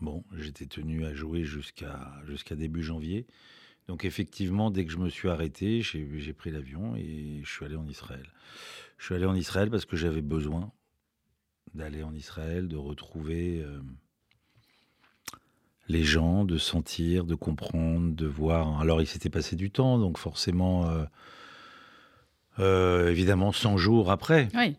Bon, 0.00 0.24
j'étais 0.34 0.66
tenu 0.66 1.04
à 1.04 1.12
jouer 1.12 1.44
jusqu'à 1.44 2.10
jusqu'à 2.26 2.56
début 2.56 2.82
janvier. 2.82 3.26
Donc 3.88 4.04
effectivement, 4.04 4.70
dès 4.70 4.84
que 4.84 4.92
je 4.92 4.98
me 4.98 5.08
suis 5.08 5.30
arrêté, 5.30 5.80
j'ai 5.80 6.32
pris 6.34 6.50
l'avion 6.50 6.94
et 6.94 7.40
je 7.42 7.50
suis 7.50 7.64
allé 7.64 7.76
en 7.76 7.88
Israël. 7.88 8.26
Je 8.98 9.06
suis 9.06 9.14
allé 9.14 9.24
en 9.24 9.34
Israël 9.34 9.70
parce 9.70 9.86
que 9.86 9.96
j'avais 9.96 10.20
besoin 10.20 10.70
d'aller 11.74 12.02
en 12.02 12.14
Israël, 12.14 12.68
de 12.68 12.76
retrouver 12.76 13.62
euh, 13.62 13.80
les 15.88 16.04
gens, 16.04 16.44
de 16.44 16.58
sentir, 16.58 17.24
de 17.24 17.34
comprendre, 17.34 18.14
de 18.14 18.26
voir. 18.26 18.78
Alors 18.80 19.00
il 19.00 19.06
s'était 19.06 19.30
passé 19.30 19.56
du 19.56 19.70
temps, 19.70 19.98
donc 19.98 20.18
forcément, 20.18 20.90
euh, 20.90 21.04
euh, 22.58 23.10
évidemment, 23.10 23.52
100 23.52 23.78
jours 23.78 24.10
après. 24.10 24.48
Oui. 24.54 24.76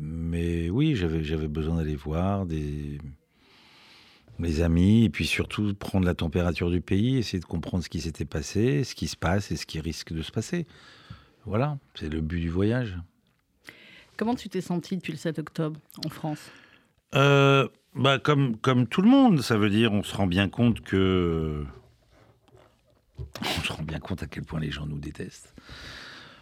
mais 0.00 0.70
oui, 0.70 0.94
j'avais 0.94 1.48
besoin 1.48 1.76
d'aller 1.76 1.96
voir 1.96 2.46
des 2.46 3.00
mes 4.42 4.60
amis, 4.60 5.04
et 5.04 5.10
puis 5.10 5.24
surtout 5.24 5.72
prendre 5.74 6.04
la 6.04 6.14
température 6.14 6.70
du 6.70 6.80
pays, 6.80 7.16
essayer 7.16 7.40
de 7.40 7.44
comprendre 7.44 7.82
ce 7.82 7.88
qui 7.88 8.00
s'était 8.00 8.24
passé, 8.24 8.84
ce 8.84 8.94
qui 8.94 9.08
se 9.08 9.16
passe 9.16 9.50
et 9.50 9.56
ce 9.56 9.64
qui 9.64 9.80
risque 9.80 10.12
de 10.12 10.20
se 10.20 10.30
passer. 10.30 10.66
Voilà, 11.46 11.78
c'est 11.94 12.12
le 12.12 12.20
but 12.20 12.40
du 12.40 12.50
voyage. 12.50 12.98
Comment 14.16 14.34
tu 14.34 14.48
t'es 14.48 14.60
senti 14.60 14.96
depuis 14.96 15.12
le 15.12 15.18
7 15.18 15.38
octobre 15.38 15.80
en 16.04 16.08
France? 16.08 16.50
Euh, 17.14 17.68
bah 17.94 18.18
comme, 18.18 18.56
comme 18.56 18.86
tout 18.86 19.02
le 19.02 19.08
monde, 19.08 19.40
ça 19.40 19.56
veut 19.56 19.70
dire 19.70 19.92
on 19.92 20.02
se 20.02 20.14
rend 20.14 20.26
bien 20.26 20.48
compte 20.48 20.80
que... 20.80 21.64
On 23.40 23.62
se 23.62 23.72
rend 23.72 23.82
bien 23.82 24.00
compte 24.00 24.22
à 24.22 24.26
quel 24.26 24.44
point 24.44 24.60
les 24.60 24.70
gens 24.70 24.86
nous 24.86 24.98
détestent. 24.98 25.54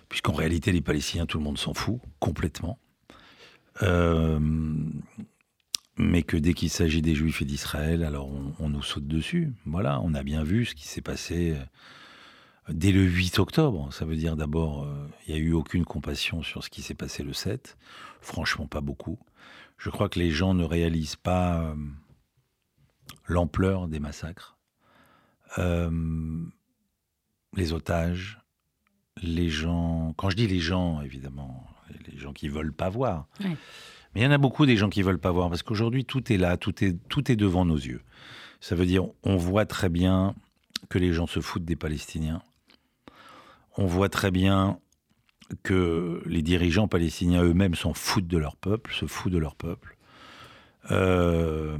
Puisqu'en 0.08 0.32
réalité, 0.32 0.72
les 0.72 0.80
Palestiniens, 0.80 1.26
tout 1.26 1.38
le 1.38 1.44
monde 1.44 1.58
s'en 1.58 1.74
fout 1.74 2.00
complètement. 2.18 2.78
Euh, 3.82 4.38
mais 6.00 6.22
que 6.22 6.36
dès 6.38 6.54
qu'il 6.54 6.70
s'agit 6.70 7.02
des 7.02 7.14
Juifs 7.14 7.42
et 7.42 7.44
d'Israël, 7.44 8.04
alors 8.04 8.30
on, 8.58 8.68
nous 8.70 8.82
saute 8.82 9.06
dessus. 9.06 9.52
Voilà, 9.66 10.00
on 10.00 10.14
a 10.14 10.22
bien 10.22 10.42
vu 10.42 10.64
ce 10.64 10.74
qui 10.74 10.88
s'est 10.88 11.02
passé 11.02 11.52
euh, 11.52 12.72
dès 12.72 12.90
le 12.90 13.02
8 13.02 13.38
octobre. 13.38 13.92
Ça 13.92 14.06
veut 14.06 14.16
dire 14.16 14.34
d'abord, 14.34 14.84
euh, 14.84 15.06
il 15.26 15.34
n'y 15.34 15.40
a 15.40 15.42
eu 15.42 15.52
aucune 15.52 15.84
compassion 15.84 16.42
sur 16.42 16.64
ce 16.64 16.70
qui 16.70 16.80
s'est 16.80 16.94
passé 16.94 17.22
le 17.22 17.34
7. 17.34 17.76
Franchement, 18.22 18.66
pas 18.66 18.80
beaucoup. 18.80 19.18
Je 19.76 19.90
crois 19.90 20.08
que 20.08 20.18
les 20.18 20.30
gens 20.30 20.54
ne 20.54 20.64
réalisent 20.64 21.16
pas 21.16 21.60
euh, 21.60 21.74
l'ampleur 23.26 23.86
des 23.86 24.00
massacres. 24.00 24.56
les 27.56 27.72
otages, 27.74 28.40
les 29.22 29.50
gens. 29.50 30.14
Quand 30.16 30.30
je 30.30 30.36
dis 30.36 30.46
les 30.46 30.60
gens, 30.60 31.02
évidemment, 31.02 31.66
les 32.10 32.18
gens 32.18 32.32
qui 32.32 32.48
veulent 32.48 32.72
pas 32.72 32.88
voir. 32.88 33.28
Mais 34.14 34.22
il 34.22 34.24
y 34.24 34.26
en 34.26 34.32
a 34.32 34.38
beaucoup 34.38 34.66
des 34.66 34.76
gens 34.76 34.88
qui 34.88 35.02
veulent 35.02 35.20
pas 35.20 35.30
voir 35.30 35.48
parce 35.48 35.62
qu'aujourd'hui 35.62 36.04
tout 36.04 36.32
est 36.32 36.36
là, 36.36 36.56
tout 36.56 36.84
est 36.84 36.96
tout 37.08 37.30
est 37.30 37.36
devant 37.36 37.64
nos 37.64 37.76
yeux. 37.76 38.02
Ça 38.60 38.74
veut 38.74 38.86
dire 38.86 39.06
on 39.22 39.36
voit 39.36 39.66
très 39.66 39.88
bien 39.88 40.34
que 40.88 40.98
les 40.98 41.12
gens 41.12 41.26
se 41.26 41.40
foutent 41.40 41.64
des 41.64 41.76
Palestiniens. 41.76 42.42
On 43.76 43.86
voit 43.86 44.08
très 44.08 44.30
bien 44.30 44.78
que 45.62 46.22
les 46.26 46.42
dirigeants 46.42 46.88
palestiniens 46.88 47.42
eux-mêmes 47.42 47.74
s'en 47.74 47.94
foutent 47.94 48.26
de 48.26 48.38
leur 48.38 48.56
peuple, 48.56 48.92
se 48.92 49.06
foutent 49.06 49.32
de 49.32 49.38
leur 49.38 49.56
peuple. 49.56 49.96
Euh, 50.90 51.78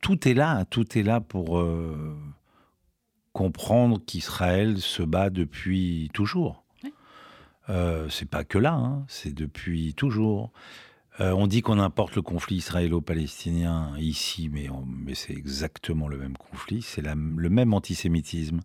tout 0.00 0.28
est 0.28 0.34
là, 0.34 0.64
tout 0.66 0.98
est 0.98 1.02
là 1.02 1.20
pour 1.20 1.58
euh, 1.58 2.16
comprendre 3.32 4.00
qu'Israël 4.04 4.78
se 4.78 5.02
bat 5.02 5.30
depuis 5.30 6.10
toujours. 6.14 6.64
Euh, 7.70 8.08
c'est 8.08 8.28
pas 8.28 8.44
que 8.44 8.58
là, 8.58 8.74
hein, 8.74 9.04
c'est 9.08 9.32
depuis 9.32 9.94
toujours. 9.94 10.52
Euh, 11.20 11.32
on 11.32 11.46
dit 11.46 11.62
qu'on 11.62 11.78
importe 11.78 12.16
le 12.16 12.22
conflit 12.22 12.56
israélo-palestinien 12.56 13.96
ici, 13.98 14.48
mais, 14.48 14.68
c'est 15.14 15.32
exactement 15.32 16.08
le 16.08 16.18
même 16.18 16.36
conflit. 16.36 16.82
C'est 16.82 17.02
le 17.02 17.14
même 17.50 17.74
antisémitisme 17.74 18.60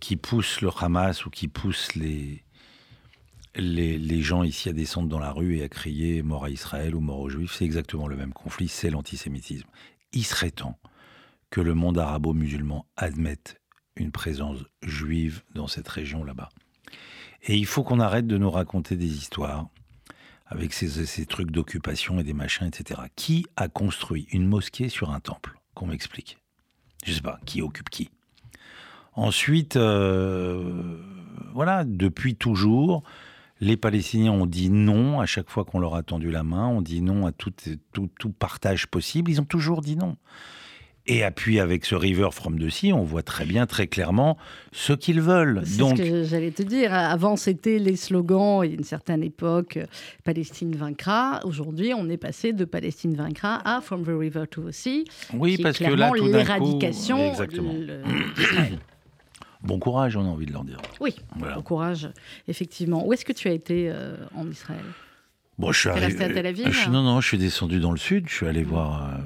qui 0.00 0.16
pousse 0.16 0.60
le 0.60 0.70
Hamas 0.78 1.24
ou 1.26 1.30
qui 1.30 1.48
pousse 1.48 1.94
les, 1.94 2.44
les, 3.54 3.98
les, 3.98 4.22
gens 4.22 4.42
ici 4.42 4.68
à 4.68 4.72
descendre 4.72 5.08
dans 5.08 5.18
la 5.18 5.32
rue 5.32 5.58
et 5.58 5.62
à 5.62 5.68
crier 5.68 6.22
mort 6.22 6.44
à 6.44 6.50
Israël 6.50 6.94
ou 6.94 7.00
mort 7.00 7.20
aux 7.20 7.28
Juifs. 7.28 7.54
C'est 7.54 7.64
exactement 7.64 8.08
le 8.08 8.16
même 8.16 8.32
conflit, 8.32 8.68
c'est 8.68 8.90
l'antisémitisme. 8.90 9.68
Il 10.12 10.24
serait 10.24 10.50
temps 10.50 10.78
que 11.50 11.60
le 11.60 11.74
monde 11.74 11.98
arabo-musulman 11.98 12.86
admette 12.96 13.60
une 13.94 14.12
présence 14.12 14.58
juive 14.82 15.42
dans 15.54 15.66
cette 15.66 15.88
région 15.88 16.24
là-bas. 16.24 16.50
Et 17.46 17.56
il 17.56 17.66
faut 17.66 17.84
qu'on 17.84 18.00
arrête 18.00 18.26
de 18.26 18.38
nous 18.38 18.50
raconter 18.50 18.96
des 18.96 19.16
histoires 19.16 19.68
avec 20.46 20.72
ces, 20.72 21.26
trucs 21.26 21.50
d'occupation 21.50 22.18
et 22.18 22.24
des 22.24 22.32
machins, 22.32 22.66
etc. 22.66 23.00
Qui 23.16 23.46
a 23.56 23.68
construit 23.68 24.26
une 24.30 24.46
mosquée 24.46 24.88
sur 24.88 25.10
un 25.10 25.20
temple? 25.20 25.58
Qu'on 25.74 25.86
m'explique. 25.86 26.38
Je 27.04 27.12
sais 27.12 27.20
pas, 27.20 27.38
qui 27.44 27.62
occupe 27.62 27.90
qui 27.90 28.10
Ensuite, 29.14 29.76
euh, 29.76 31.00
voilà, 31.52 31.84
depuis 31.84 32.34
toujours, 32.34 33.02
les 33.60 33.76
Palestiniens 33.76 34.32
ont 34.32 34.46
dit 34.46 34.70
non 34.70 35.20
à 35.20 35.26
chaque 35.26 35.48
fois 35.48 35.64
qu'on 35.64 35.78
leur 35.78 35.94
a 35.94 36.02
tendu 36.02 36.30
la 36.30 36.42
main, 36.42 36.66
on 36.66 36.82
dit 36.82 37.00
non 37.00 37.26
à 37.26 37.32
tout, 37.32 37.52
tout 37.92 38.30
partage 38.30 38.88
possible, 38.88 39.30
ils 39.30 39.40
ont 39.40 39.44
toujours 39.46 39.82
dit 39.82 39.96
non. 39.96 40.16
Et 41.08 41.22
puis 41.34 41.60
avec 41.60 41.84
ce 41.84 41.94
River 41.94 42.28
from 42.32 42.58
the 42.58 42.68
Sea, 42.68 42.92
on 42.92 43.04
voit 43.04 43.22
très 43.22 43.44
bien, 43.44 43.66
très 43.66 43.86
clairement 43.86 44.36
ce 44.72 44.92
qu'ils 44.92 45.20
veulent. 45.20 45.62
C'est 45.64 45.82
ce 45.82 45.94
que 45.94 46.24
j'allais 46.24 46.50
te 46.50 46.62
dire. 46.62 46.92
Avant, 46.92 47.36
c'était 47.36 47.78
les 47.78 47.94
slogans, 47.94 48.64
il 48.64 48.70
y 48.70 48.74
a 48.74 48.76
une 48.76 48.84
certaine 48.84 49.22
époque, 49.22 49.78
Palestine 50.24 50.74
vaincra. 50.74 51.40
Aujourd'hui, 51.44 51.92
on 51.94 52.08
est 52.08 52.16
passé 52.16 52.52
de 52.52 52.64
Palestine 52.64 53.14
vaincra 53.14 53.60
à 53.64 53.80
From 53.80 54.04
the 54.04 54.18
River 54.18 54.44
to 54.50 54.62
the 54.62 54.72
Sea. 54.72 55.04
Oui, 55.34 55.58
parce 55.62 55.78
que 55.78 55.84
là, 55.84 56.10
tout 56.10 56.26
l'éradication 56.26 57.32
d'Israël. 58.36 58.78
Bon 59.62 59.78
courage, 59.78 60.16
on 60.16 60.22
a 60.22 60.28
envie 60.28 60.46
de 60.46 60.52
leur 60.52 60.64
dire. 60.64 60.80
Oui, 61.00 61.16
bon 61.36 61.62
courage, 61.62 62.08
effectivement. 62.48 63.06
Où 63.06 63.12
est-ce 63.12 63.24
que 63.24 63.32
tu 63.32 63.48
as 63.48 63.52
été 63.52 63.90
euh, 63.90 64.16
en 64.34 64.48
Israël? 64.48 64.84
Bon, 65.58 65.72
je 65.72 65.80
suis 65.80 65.88
resté 65.88 66.24
à 66.24 66.28
Tel 66.28 66.46
Aviv 66.46 66.88
Non, 66.90 67.02
non, 67.02 67.20
je 67.20 67.28
suis 67.28 67.38
descendu 67.38 67.80
dans 67.80 67.90
le 67.90 67.96
sud. 67.96 68.28
Je 68.28 68.34
suis 68.34 68.46
allé 68.46 68.62
mmh. 68.62 68.68
voir 68.68 69.04
euh, 69.04 69.18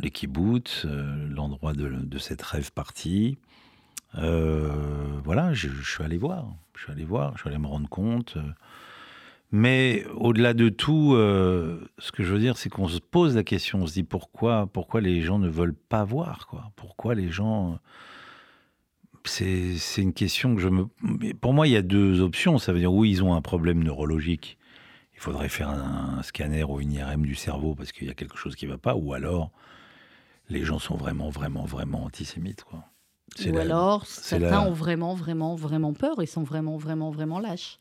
les 0.00 0.10
kibbutz, 0.10 0.84
euh, 0.84 1.28
l'endroit 1.28 1.72
de, 1.72 2.18
cette 2.18 2.42
rêve 2.42 2.72
partie. 2.72 3.38
Euh, 4.16 4.70
voilà, 5.24 5.52
je, 5.52 5.68
suis 5.82 6.02
allé 6.02 6.18
voir, 6.18 6.46
je 6.74 6.82
suis 6.82 6.92
allé 6.92 7.04
voir, 7.04 7.32
je 7.34 7.42
suis 7.42 7.48
allé 7.48 7.58
me 7.58 7.66
rendre 7.66 7.88
compte. 7.88 8.36
Euh. 8.36 8.42
mais 9.52 10.04
au-delà 10.14 10.54
de 10.54 10.68
tout, 10.68 11.14
ce 11.14 12.12
que 12.12 12.22
je 12.22 12.32
veux 12.32 12.38
dire, 12.38 12.56
c'est 12.56 12.68
qu'on 12.68 12.88
se 12.88 12.98
pose 12.98 13.36
la 13.36 13.44
question, 13.44 13.80
on 13.80 13.86
se 13.86 13.94
dit 13.94 14.04
pourquoi, 14.04 14.66
pourquoi 14.66 15.00
les 15.00 15.22
gens 15.22 15.38
ne 15.38 15.48
veulent 15.48 15.74
pas 15.74 16.04
voir, 16.04 16.46
quoi 16.46 16.70
Pourquoi 16.76 17.14
les 17.14 17.30
gens 17.30 17.78
c'est 19.28 20.02
une 20.02 20.12
question 20.12 20.54
que 20.54 20.62
je 20.62 20.68
me. 20.68 20.86
Pour 21.40 21.52
moi, 21.52 21.66
il 21.66 21.72
y 21.72 21.76
a 21.76 21.82
deux 21.82 22.20
options. 22.20 22.58
Ça 22.58 22.72
veut 22.72 22.78
dire 22.78 22.92
oui, 22.92 23.10
ils 23.10 23.24
ont 23.24 23.34
un 23.34 23.42
problème 23.42 23.82
neurologique. 23.82 24.56
Il 25.14 25.20
faudrait 25.20 25.48
faire 25.48 25.68
un, 25.68 26.18
un 26.18 26.22
scanner 26.22 26.62
ou 26.62 26.80
une 26.80 26.92
IRM 26.92 27.22
du 27.26 27.34
cerveau 27.34 27.74
parce 27.74 27.90
qu'il 27.90 28.06
y 28.06 28.10
a 28.10 28.14
quelque 28.14 28.36
chose 28.36 28.54
qui 28.54 28.66
ne 28.66 28.70
va 28.70 28.78
pas. 28.78 28.94
Ou 28.94 29.14
alors, 29.14 29.50
les 30.48 30.64
gens 30.64 30.78
sont 30.78 30.96
vraiment, 30.96 31.30
vraiment, 31.30 31.64
vraiment 31.64 32.04
antisémites. 32.04 32.64
Quoi. 32.64 32.84
Ou 33.44 33.58
alors, 33.58 34.06
certains 34.06 34.60
ont 34.60 34.72
vraiment, 34.72 35.14
vraiment, 35.14 35.54
vraiment 35.54 35.92
peur 35.92 36.22
et 36.22 36.26
sont 36.26 36.42
vraiment, 36.42 36.76
vraiment, 36.76 37.10
vraiment 37.10 37.38
lâches. 37.38 37.78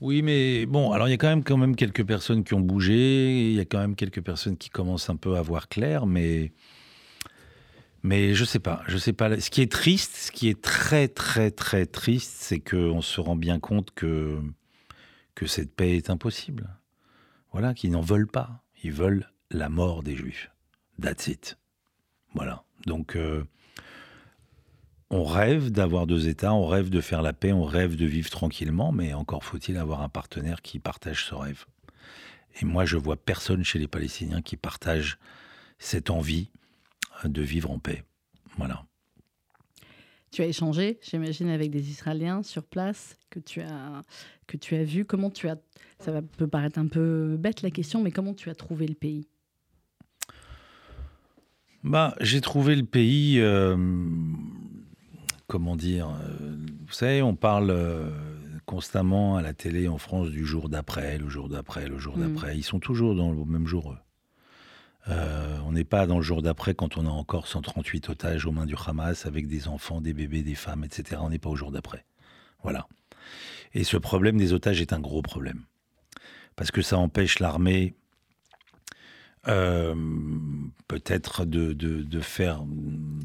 Oui, 0.00 0.22
mais 0.22 0.64
bon, 0.64 0.92
alors 0.92 1.08
il 1.08 1.10
y 1.10 1.14
a 1.14 1.18
quand 1.18 1.28
même, 1.28 1.44
quand 1.44 1.58
même 1.58 1.76
quelques 1.76 2.06
personnes 2.06 2.42
qui 2.42 2.54
ont 2.54 2.60
bougé, 2.60 3.50
il 3.50 3.54
y 3.54 3.60
a 3.60 3.66
quand 3.66 3.78
même 3.78 3.94
quelques 3.94 4.22
personnes 4.22 4.56
qui 4.56 4.70
commencent 4.70 5.10
un 5.10 5.16
peu 5.16 5.36
à 5.36 5.42
voir 5.42 5.68
clair, 5.68 6.06
mais, 6.06 6.52
mais 8.02 8.34
je 8.34 8.46
sais 8.46 8.60
pas, 8.60 8.82
je 8.86 8.96
sais 8.96 9.12
pas. 9.12 9.38
Ce 9.38 9.50
qui 9.50 9.60
est 9.60 9.70
triste, 9.70 10.16
ce 10.16 10.32
qui 10.32 10.48
est 10.48 10.62
très, 10.62 11.08
très, 11.08 11.50
très 11.50 11.84
triste, 11.84 12.36
c'est 12.38 12.60
qu'on 12.60 13.02
se 13.02 13.20
rend 13.20 13.36
bien 13.36 13.58
compte 13.58 13.90
que, 13.90 14.38
que 15.34 15.46
cette 15.46 15.74
paix 15.74 15.96
est 15.96 16.08
impossible. 16.08 16.70
Voilà, 17.52 17.74
qu'ils 17.74 17.90
n'en 17.90 18.00
veulent 18.00 18.30
pas. 18.30 18.62
Ils 18.82 18.92
veulent 18.92 19.28
la 19.50 19.68
mort 19.68 20.02
des 20.02 20.14
Juifs. 20.14 20.50
That's 21.00 21.26
it. 21.28 21.58
Voilà. 22.34 22.64
Donc, 22.86 23.16
euh, 23.16 23.44
on 25.10 25.24
rêve 25.24 25.70
d'avoir 25.70 26.06
deux 26.06 26.28
États, 26.28 26.52
on 26.54 26.66
rêve 26.66 26.90
de 26.90 27.00
faire 27.00 27.22
la 27.22 27.32
paix, 27.32 27.52
on 27.52 27.64
rêve 27.64 27.96
de 27.96 28.06
vivre 28.06 28.30
tranquillement, 28.30 28.92
mais 28.92 29.12
encore 29.12 29.44
faut-il 29.44 29.76
avoir 29.76 30.02
un 30.02 30.08
partenaire 30.08 30.62
qui 30.62 30.78
partage 30.78 31.24
ce 31.24 31.34
rêve. 31.34 31.64
Et 32.60 32.64
moi, 32.64 32.84
je 32.84 32.96
vois 32.96 33.16
personne 33.16 33.64
chez 33.64 33.78
les 33.78 33.88
Palestiniens 33.88 34.42
qui 34.42 34.56
partage 34.56 35.18
cette 35.78 36.10
envie 36.10 36.50
euh, 37.24 37.28
de 37.28 37.42
vivre 37.42 37.70
en 37.70 37.78
paix. 37.78 38.04
Voilà. 38.56 38.84
Tu 40.30 40.42
as 40.42 40.46
échangé, 40.46 41.00
j'imagine, 41.02 41.48
avec 41.48 41.70
des 41.70 41.90
Israéliens 41.90 42.44
sur 42.44 42.64
place 42.64 43.16
que 43.30 43.40
tu 43.40 43.60
as 43.60 44.04
que 44.46 44.56
tu 44.56 44.76
as 44.76 44.84
vu. 44.84 45.04
Comment 45.04 45.30
tu 45.30 45.48
as 45.48 45.56
Ça 45.98 46.22
peut 46.22 46.46
paraître 46.46 46.78
un 46.78 46.86
peu 46.86 47.36
bête 47.36 47.62
la 47.62 47.70
question, 47.70 48.00
mais 48.00 48.12
comment 48.12 48.34
tu 48.34 48.48
as 48.48 48.54
trouvé 48.54 48.86
le 48.86 48.94
pays? 48.94 49.28
Bah, 51.84 52.14
J'ai 52.20 52.40
trouvé 52.40 52.76
le 52.76 52.84
pays, 52.84 53.40
euh, 53.40 53.76
comment 55.46 55.76
dire, 55.76 56.08
euh, 56.08 56.56
vous 56.86 56.92
savez, 56.92 57.22
on 57.22 57.34
parle 57.34 57.70
euh, 57.70 58.10
constamment 58.66 59.36
à 59.36 59.42
la 59.42 59.52
télé 59.52 59.88
en 59.88 59.98
France 59.98 60.30
du 60.30 60.44
jour 60.44 60.68
d'après, 60.68 61.18
le 61.18 61.28
jour 61.28 61.48
d'après, 61.48 61.88
le 61.88 61.98
jour 61.98 62.16
mm. 62.16 62.20
d'après. 62.20 62.56
Ils 62.56 62.62
sont 62.62 62.80
toujours 62.80 63.14
dans 63.14 63.32
le 63.32 63.44
même 63.44 63.66
jour, 63.66 63.96
on 65.06 65.72
n'est 65.72 65.84
pas 65.84 66.06
dans 66.06 66.18
le 66.18 66.22
jour 66.22 66.40
d'après 66.40 66.74
quand 66.74 66.96
on 66.96 67.06
a 67.06 67.10
encore 67.10 67.48
138 67.48 68.10
otages 68.10 68.46
aux 68.46 68.52
mains 68.52 68.66
du 68.66 68.76
Hamas 68.86 69.26
avec 69.26 69.48
des 69.48 69.66
enfants, 69.66 70.00
des 70.00 70.12
bébés, 70.12 70.42
des 70.42 70.54
femmes, 70.54 70.84
etc. 70.84 71.20
On 71.20 71.30
n'est 71.30 71.38
pas 71.38 71.50
au 71.50 71.56
jour 71.56 71.72
d'après. 71.72 72.04
Voilà. 72.62 72.86
Et 73.74 73.82
ce 73.82 73.96
problème 73.96 74.36
des 74.36 74.52
otages 74.52 74.80
est 74.80 74.92
un 74.92 75.00
gros 75.00 75.22
problème. 75.22 75.64
Parce 76.54 76.70
que 76.70 76.82
ça 76.82 76.98
empêche 76.98 77.38
l'armée 77.38 77.94
euh, 79.48 79.94
peut-être 80.88 81.44
de, 81.44 82.20
faire. 82.20 82.62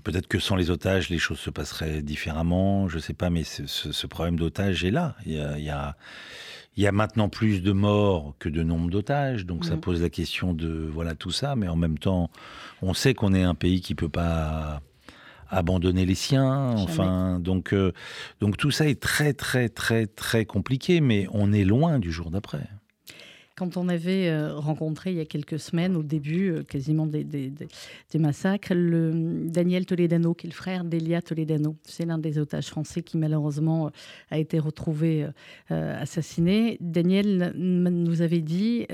Peut-être 0.04 0.28
que 0.28 0.40
sans 0.40 0.56
les 0.56 0.70
otages, 0.70 1.10
les 1.10 1.18
choses 1.18 1.40
se 1.40 1.50
passeraient 1.50 2.02
différemment. 2.02 2.88
Je 2.88 2.96
ne 2.96 3.02
sais 3.02 3.14
pas, 3.14 3.30
mais 3.30 3.44
ce, 3.44 4.08
problème 4.08 4.38
d'otages 4.38 4.84
est 4.86 4.92
là. 4.92 5.16
Il 5.26 5.34
y, 5.34 5.70
a, 5.70 5.98
il, 6.78 6.92
maintenant 6.92 7.28
plus 7.28 7.62
de 7.62 7.72
morts 7.72 8.36
que 8.40 8.50
de 8.50 8.64
nombre 8.64 8.90
d'otages, 8.90 9.46
donc 9.46 9.66
ça 9.66 9.76
mmh. 9.76 9.82
pose 9.82 10.02
la 10.02 10.10
question 10.10 10.54
de 10.54 10.90
voilà 10.92 11.16
tout 11.16 11.32
ça. 11.32 11.56
Mais 11.56 11.68
en 11.68 11.76
même 11.76 11.98
temps, 11.98 12.30
on 12.82 12.94
sait 12.94 13.14
qu'on 13.14 13.34
est 13.34 13.44
un 13.44 13.56
pays 13.56 13.82
qui 13.82 13.96
peut 13.96 14.10
pas 14.10 14.82
abandonner 15.50 16.06
les 16.06 16.16
siens. 16.16 16.72
Enfin, 16.78 17.40
donc, 17.40 17.74
euh, 17.74 17.92
donc 18.40 18.58
tout 18.58 18.72
ça 18.72 18.88
est 18.88 19.00
très, 19.02 19.34
très, 19.34 19.70
très, 19.70 20.08
très 20.08 20.46
compliqué, 20.46 21.02
mais 21.02 21.28
on 21.32 21.52
est 21.54 21.64
loin 21.64 22.00
du 22.00 22.12
jour 22.12 22.32
d'après. 22.32 22.68
Quand 23.56 23.78
on 23.78 23.88
avait 23.88 24.28
euh, 24.28 24.54
rencontré 24.54 25.12
il 25.12 25.18
y 25.18 25.22
a 25.22 25.26
quelques 25.26 25.60
semaines, 25.60 25.96
au 25.96 26.04
début 26.04 26.52
euh, 26.52 26.64
quasiment 26.64 27.06
des, 27.08 27.54
massacres, 28.16 28.74
le 28.74 29.46
Daniel 29.46 29.86
Toledano, 29.86 30.34
qui 30.34 30.48
est 30.48 30.50
le 30.50 30.56
frère 30.56 30.84
d'Elia 30.84 31.22
Toledano, 31.22 31.78
c'est 31.84 32.06
l'un 32.06 32.18
des 32.18 32.38
otages 32.38 32.68
français 32.68 33.02
qui 33.02 33.18
malheureusement 33.18 33.92
a 34.30 34.38
été 34.38 34.60
retrouvé 34.60 35.28
assassiné. 35.70 36.78
Daniel 36.80 37.54
nous 37.56 38.22
avait 38.22 38.42
dit 38.42 38.88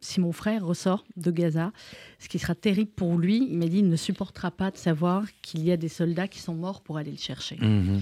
si 0.00 0.20
mon 0.20 0.32
frère 0.32 0.64
ressort 0.64 1.04
de 1.16 1.30
Gaza, 1.30 1.72
ce 2.18 2.28
qui 2.28 2.38
sera 2.38 2.54
terrible 2.54 2.90
pour 2.90 3.18
lui, 3.18 3.48
il 3.50 3.58
m'a 3.58 3.66
dit 3.66 3.78
il 3.78 3.88
ne 3.88 3.96
supportera 3.96 4.50
pas 4.50 4.70
de 4.70 4.76
savoir 4.76 5.24
qu'il 5.42 5.64
y 5.64 5.72
a 5.72 5.76
des 5.76 5.88
soldats 5.88 6.28
qui 6.28 6.38
sont 6.38 6.54
morts 6.54 6.80
pour 6.80 6.96
aller 6.96 7.10
le 7.10 7.16
chercher. 7.16 7.56
Mhm. 7.60 8.00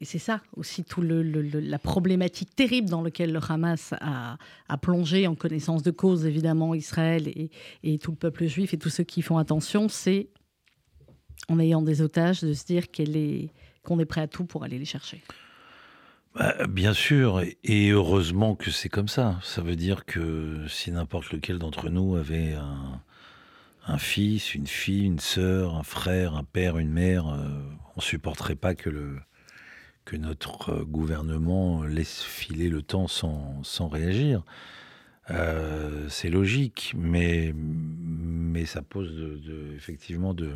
Et 0.00 0.04
c'est 0.04 0.18
ça 0.18 0.40
aussi 0.56 0.84
tout 0.84 1.02
la 1.02 1.78
problématique 1.78 2.54
terrible 2.54 2.88
dans 2.88 3.02
laquelle 3.02 3.32
le 3.32 3.40
Hamas 3.46 3.94
a, 4.00 4.38
plongé 4.80 5.26
en 5.26 5.34
connaissance 5.34 5.82
de 5.82 5.90
cause, 5.90 6.24
évidemment, 6.24 6.74
Israël 6.74 7.28
et, 7.82 7.98
tout 7.98 8.12
le 8.12 8.16
peuple 8.16 8.46
juif 8.46 8.72
et 8.74 8.78
tous 8.78 8.90
ceux 8.90 9.04
qui 9.04 9.22
font 9.22 9.38
attention, 9.38 9.88
c'est 9.88 10.28
en 11.48 11.58
ayant 11.58 11.82
des 11.82 12.00
otages 12.00 12.42
de 12.42 12.52
se 12.52 12.64
dire 12.64 12.84
qu'on 12.92 13.98
est, 13.98 14.04
prêt 14.04 14.20
à 14.20 14.28
tout 14.28 14.44
pour 14.44 14.62
aller 14.62 14.78
les 14.78 14.84
chercher. 14.84 15.20
Bah, 16.34 16.54
bien 16.68 16.92
sûr, 16.92 17.42
et 17.64 17.88
heureusement 17.88 18.54
que 18.54 18.70
c'est 18.70 18.88
comme 18.88 19.08
ça. 19.08 19.40
Ça 19.42 19.62
veut 19.62 19.76
dire 19.76 20.04
que 20.04 20.64
si 20.68 20.92
n'importe 20.92 21.32
lequel 21.32 21.58
d'entre 21.58 21.88
nous 21.88 22.14
avait 22.14 22.54
un, 22.54 23.98
fils, 23.98 24.54
une 24.54 24.66
fille, 24.66 25.06
une 25.06 25.18
sœur, 25.18 25.74
un 25.74 25.82
frère, 25.82 26.36
un 26.36 26.44
père, 26.44 26.78
une 26.78 26.92
mère, 26.92 27.26
euh, 27.28 27.48
on 27.96 28.00
supporterait 28.00 28.54
pas 28.54 28.74
que, 28.74 28.90
le, 28.90 29.18
que 30.08 30.16
notre 30.16 30.70
euh, 30.70 30.84
gouvernement 30.84 31.84
laisse 31.84 32.22
filer 32.22 32.70
le 32.70 32.80
temps 32.80 33.08
sans, 33.08 33.62
sans 33.62 33.88
réagir. 33.88 34.42
Euh, 35.30 36.08
c'est 36.08 36.30
logique, 36.30 36.94
mais, 36.96 37.52
mais 37.54 38.64
ça 38.64 38.80
pose 38.80 39.14
de, 39.14 39.74
effectivement 39.76 40.32
de, 40.32 40.54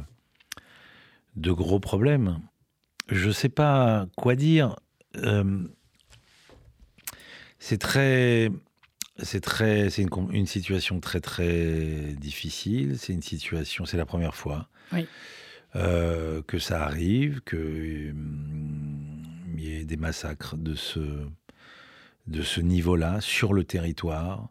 de 1.36 1.52
gros 1.52 1.80
problèmes. 1.80 2.40
Je 3.10 3.28
ne 3.28 3.32
sais 3.32 3.50
pas 3.50 4.06
quoi 4.16 4.36
dire. 4.36 4.76
c'est 7.58 7.78
très 7.78 8.50
c'est 9.18 9.42
très, 9.42 9.90
c'est 9.90 10.06
une, 10.32 10.46
situation 10.46 10.98
très 11.00 11.20
très 11.20 12.14
difficile. 12.18 12.98
C'est 12.98 13.12
une 13.12 13.20
situation, 13.20 13.84
c'est 13.84 13.98
la 13.98 14.06
première 14.06 14.34
fois 14.34 14.68
euh, 15.74 16.42
que 16.46 16.58
ça 16.58 16.82
arrive, 16.84 17.40
que 17.42 18.12
des 19.84 19.96
massacres 19.96 20.56
de 20.56 20.74
ce 20.74 21.00
de 22.28 22.42
ce 22.42 22.60
niveau-là 22.60 23.20
sur 23.20 23.52
le 23.52 23.64
territoire, 23.64 24.48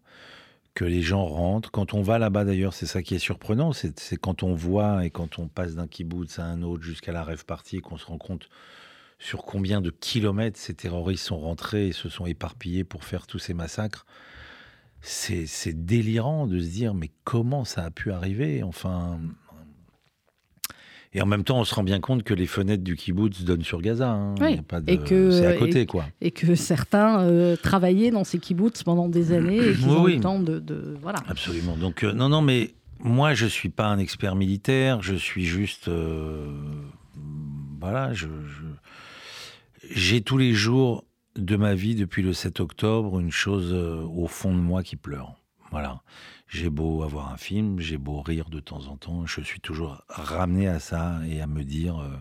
que 0.74 0.84
les 0.84 1.02
gens 1.02 1.26
rentrent. 1.26 1.72
Quand 1.72 1.94
on 1.94 2.02
va 2.02 2.20
là-bas, 2.20 2.44
d'ailleurs, 2.44 2.74
c'est 2.74 2.86
ça 2.86 3.02
qui 3.02 3.16
est 3.16 3.20
surprenant, 3.20 3.72
c'est 3.72 4.18
quand 4.18 4.44
on 4.44 4.54
voit 4.54 5.06
et 5.06 5.10
quand 5.10 5.40
on 5.40 5.48
passe 5.48 5.76
d'un 5.76 5.88
kibbutz 5.88 6.40
à 6.40 6.44
un 6.46 6.64
autre 6.64 6.84
jusqu'à 6.84 7.14
la 7.14 7.24
rêve 7.24 7.46
partie, 7.46 7.80
qu'on 7.80 7.98
se 7.98 8.06
rend 8.06 8.18
compte 8.18 8.50
sur 9.20 9.44
combien 9.44 9.80
de 9.80 9.90
kilomètres 9.90 10.60
ces 10.60 10.74
terroristes 10.74 11.26
sont 11.26 11.40
rentrés 11.40 11.88
et 11.88 11.92
se 11.94 12.10
sont 12.10 12.26
éparpillés 12.26 12.84
pour 12.84 13.06
faire 13.06 13.28
tous 13.28 13.40
ces 13.40 13.54
massacres 13.54 14.06
c'est 15.02 15.86
délirant 15.86 16.48
de 16.48 16.60
se 16.60 16.68
dire 16.68 16.94
mais 16.94 17.10
comment 17.24 17.66
ça 17.66 17.84
a 17.86 17.92
pu 17.92 18.12
arriver? 18.12 18.64
Enfin. 18.64 19.20
Et 21.14 21.22
en 21.22 21.26
même 21.26 21.44
temps, 21.44 21.60
on 21.60 21.66
se 21.66 21.76
rend 21.76 21.84
bien 21.84 22.00
compte 22.00 22.24
que 22.24 22.34
les 22.34 22.48
fenêtres 22.48 22.84
du 22.84 22.96
kibbutz 22.96 23.44
donnent 23.44 23.64
sur 23.64 23.82
Gaza. 23.82 24.10
Hein. 24.10 24.36
Oui. 24.40 24.62
et 24.88 24.98
que 24.98 25.32
c'est 25.32 25.46
à 25.46 25.58
côté, 25.58 25.86
quoi. 25.86 26.06
Et 26.22 26.32
que 26.32 26.56
certains 26.56 27.22
euh, 27.22 27.58
travaillaient 27.58 28.12
dans 28.12 28.24
ces 28.24 28.40
kibbutz 28.40 28.84
pendant 28.84 29.10
des 29.10 29.34
années 29.34 29.58
et 29.58 29.74
qu'ils 29.74 29.90
ont 29.90 30.06
le 30.06 30.20
temps 30.22 30.40
de, 30.40 30.96
voilà. 31.02 31.20
Absolument. 31.28 31.76
Donc 31.76 32.04
euh, 32.04 32.14
non, 32.14 32.30
non, 32.30 32.42
mais 32.42 32.74
moi, 33.00 33.34
je 33.34 33.46
suis 33.46 33.70
pas 33.70 33.88
un 33.88 34.00
expert 34.00 34.36
militaire. 34.36 35.02
Je 35.02 35.16
suis 35.16 35.46
juste, 35.46 35.90
euh, 35.90 36.48
voilà, 37.80 38.14
je 38.14 38.28
j'ai 39.94 40.22
tous 40.22 40.38
les 40.38 40.54
jours 40.54 41.04
de 41.36 41.58
ma 41.58 41.74
vie 41.74 41.96
depuis 41.96 42.22
le 42.22 42.32
7 42.32 42.62
octobre 42.62 43.20
une 43.20 43.32
chose 43.32 43.74
au 43.74 44.28
fond 44.28 44.54
de 44.54 44.60
moi 44.60 44.84
qui 44.84 44.96
pleure. 44.96 45.36
Voilà. 45.72 46.02
J'ai 46.52 46.70
beau 46.70 47.02
avoir 47.04 47.32
un 47.32 47.38
film, 47.38 47.80
j'ai 47.80 47.98
beau 47.98 48.22
rire 48.22 48.50
de 48.50 48.60
temps 48.60 48.88
en 48.88 48.98
temps, 48.98 49.26
je 49.26 49.40
suis 49.40 49.62
toujours 49.62 50.04
ramené 50.10 50.68
à 50.68 50.80
ça 50.80 51.22
et 51.26 51.40
à 51.40 51.48
me 51.48 51.64
dire 51.64 51.98
euh, 52.00 52.18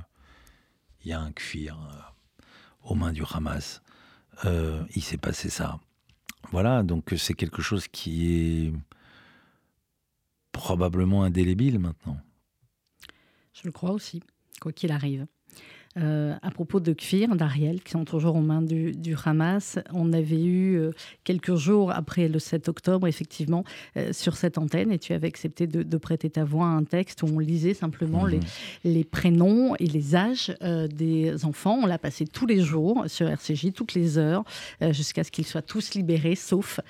il 1.03 1.11
y 1.11 1.13
a 1.13 1.21
un 1.21 1.33
kfir 1.33 1.77
euh, 1.77 2.45
aux 2.85 2.95
mains 2.95 3.13
du 3.13 3.25
Hamas. 3.29 3.83
il 4.45 5.03
s'est 5.03 5.19
passé 5.19 5.51
ça. 5.51 5.81
Voilà, 6.53 6.85
donc 6.85 7.13
c'est 7.17 7.35
quelque 7.35 7.61
chose 7.61 7.89
qui 7.89 8.33
est 8.33 8.73
probablement 10.53 11.25
indélébile 11.25 11.81
maintenant. 11.81 12.21
Je 13.53 13.63
le 13.65 13.73
crois 13.73 13.91
aussi, 13.91 14.23
quoi 14.61 14.73
qu'il 14.73 14.93
arrive. 14.93 15.27
Euh, 15.99 16.37
à 16.41 16.53
propos 16.53 16.79
de 16.79 16.93
Kfir, 16.93 17.35
d'Ariel, 17.35 17.83
qui 17.83 17.91
sont 17.91 18.05
toujours 18.05 18.37
aux 18.37 18.41
mains 18.41 18.63
du, 18.63 19.17
Hamas. 19.25 19.81
On 19.93 20.13
avait 20.13 20.41
eu 20.41 20.77
euh, 20.77 20.93
quelques 21.25 21.57
jours 21.57 21.91
après 21.91 22.29
le 22.29 22.39
7 22.39 22.69
octobre, 22.69 23.09
effectivement, 23.09 23.65
euh, 23.97 24.13
sur 24.13 24.37
cette 24.37 24.57
antenne, 24.57 24.93
et 24.93 25.01
tu 25.01 25.15
avais 25.15 25.27
accepté 25.27 25.67
de, 25.67 25.97
prêter 25.97 26.31
ta 26.31 26.45
voix 26.45 26.67
à 26.67 26.71
un 26.71 26.85
texte 26.85 27.25
où 27.25 27.27
on 27.27 27.41
lisait 27.41 27.75
simplement 27.75 28.25
les, 28.25 28.37
mhm. 28.37 28.45
les, 28.85 29.03
prénoms 29.03 29.75
et 29.81 29.87
les 29.87 30.15
âges 30.15 30.55
des 30.61 31.45
enfants. 31.45 31.81
On 31.83 31.87
l'a 31.87 31.99
passé 31.99 32.25
tous 32.25 32.47
les 32.47 32.61
jours 32.61 33.05
sur 33.09 33.29
RCJ, 33.29 33.73
toutes 33.75 33.95
les 33.95 34.17
heures, 34.17 34.45
jusqu'à 34.81 35.25
ce 35.25 35.31
qu'ils 35.31 35.45
soient 35.45 35.61
tous 35.61 35.95
libérés, 35.95 36.37
sauf 36.37 36.81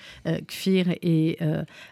Kfir 0.46 0.94
et 1.02 1.38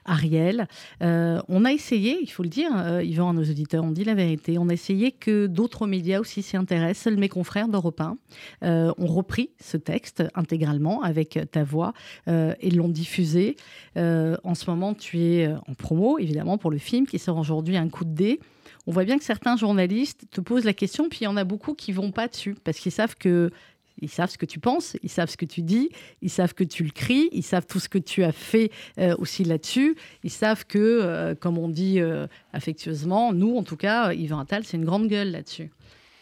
Ariel. 0.05 0.69
on 1.01 1.65
a 1.65 1.73
essayé, 1.73 2.19
il 2.23 2.31
faut 2.31 2.43
le 2.43 2.49
dire, 2.49 2.71
Yvan, 3.03 3.31
à 3.31 3.33
nos 3.33 3.43
auditeurs, 3.43 3.83
on 3.83 3.91
dit 3.91 4.05
la 4.05 4.15
vérité, 4.15 4.59
on 4.59 4.69
a 4.69 4.73
essayé 4.73 5.11
que 5.11 5.47
d'autres 5.47 5.87
médias 5.87 6.21
aussi 6.21 6.43
s'y 6.43 6.57
intéressent 6.57 6.98
seuls 6.99 7.17
mes 7.17 7.29
confrères 7.29 7.69
d'Europe 7.69 8.01
1 8.01 8.17
euh, 8.65 8.93
ont 8.99 9.07
repris 9.07 9.51
ce 9.61 9.77
texte 9.77 10.25
intégralement 10.35 11.03
avec 11.03 11.39
ta 11.51 11.65
voix 11.65 11.95
euh, 12.29 12.55
et 12.61 12.71
l'ont 12.71 12.89
diffusé. 12.89 13.57
Euh, 13.97 14.37
en 14.45 14.55
ce 14.55 14.69
moment, 14.69 14.95
tu 14.95 15.21
es 15.21 15.49
en 15.49 15.75
promo, 15.75 16.19
évidemment, 16.19 16.59
pour 16.59 16.71
le 16.71 16.79
film 16.79 17.07
qui 17.07 17.19
sort 17.19 17.39
aujourd'hui 17.39 17.77
un 17.77 17.89
coup 17.89 18.05
de 18.05 18.15
dé. 18.15 18.41
On 18.87 18.93
voit 18.93 19.05
bien 19.05 19.19
que 19.19 19.25
certains 19.25 19.57
journalistes 19.57 20.25
te 20.31 20.41
posent 20.41 20.65
la 20.65 20.73
question, 20.73 21.09
puis 21.09 21.21
il 21.23 21.25
y 21.25 21.29
en 21.29 21.37
a 21.37 21.45
beaucoup 21.45 21.75
qui 21.75 21.93
vont 21.93 22.11
pas 22.11 22.29
dessus 22.29 22.55
parce 22.65 22.79
qu'ils 22.79 22.93
savent 22.93 23.17
que 23.17 23.51
ils 24.01 24.09
savent 24.09 24.31
ce 24.31 24.39
que 24.39 24.47
tu 24.47 24.61
penses, 24.61 24.97
ils 25.03 25.11
savent 25.11 25.29
ce 25.29 25.37
que 25.37 25.45
tu 25.45 25.61
dis, 25.61 25.89
ils 26.23 26.31
savent 26.31 26.55
que 26.55 26.63
tu 26.63 26.85
le 26.85 26.91
cries, 26.91 27.29
ils 27.33 27.43
savent 27.43 27.67
tout 27.67 27.81
ce 27.81 27.89
que 27.89 27.99
tu 27.99 28.23
as 28.23 28.31
fait 28.31 28.71
aussi 29.19 29.43
là-dessus. 29.43 29.97
Ils 30.23 30.31
savent 30.31 30.65
que, 30.67 31.35
comme 31.41 31.59
on 31.59 31.69
dit 31.69 31.99
affectueusement, 32.53 33.33
nous, 33.33 33.57
en 33.57 33.65
tout 33.65 33.75
cas, 33.75 34.13
Yvan 34.13 34.39
Attal, 34.39 34.63
c'est 34.63 34.77
une 34.77 34.85
grande 34.85 35.09
gueule 35.09 35.33
là-dessus. 35.33 35.73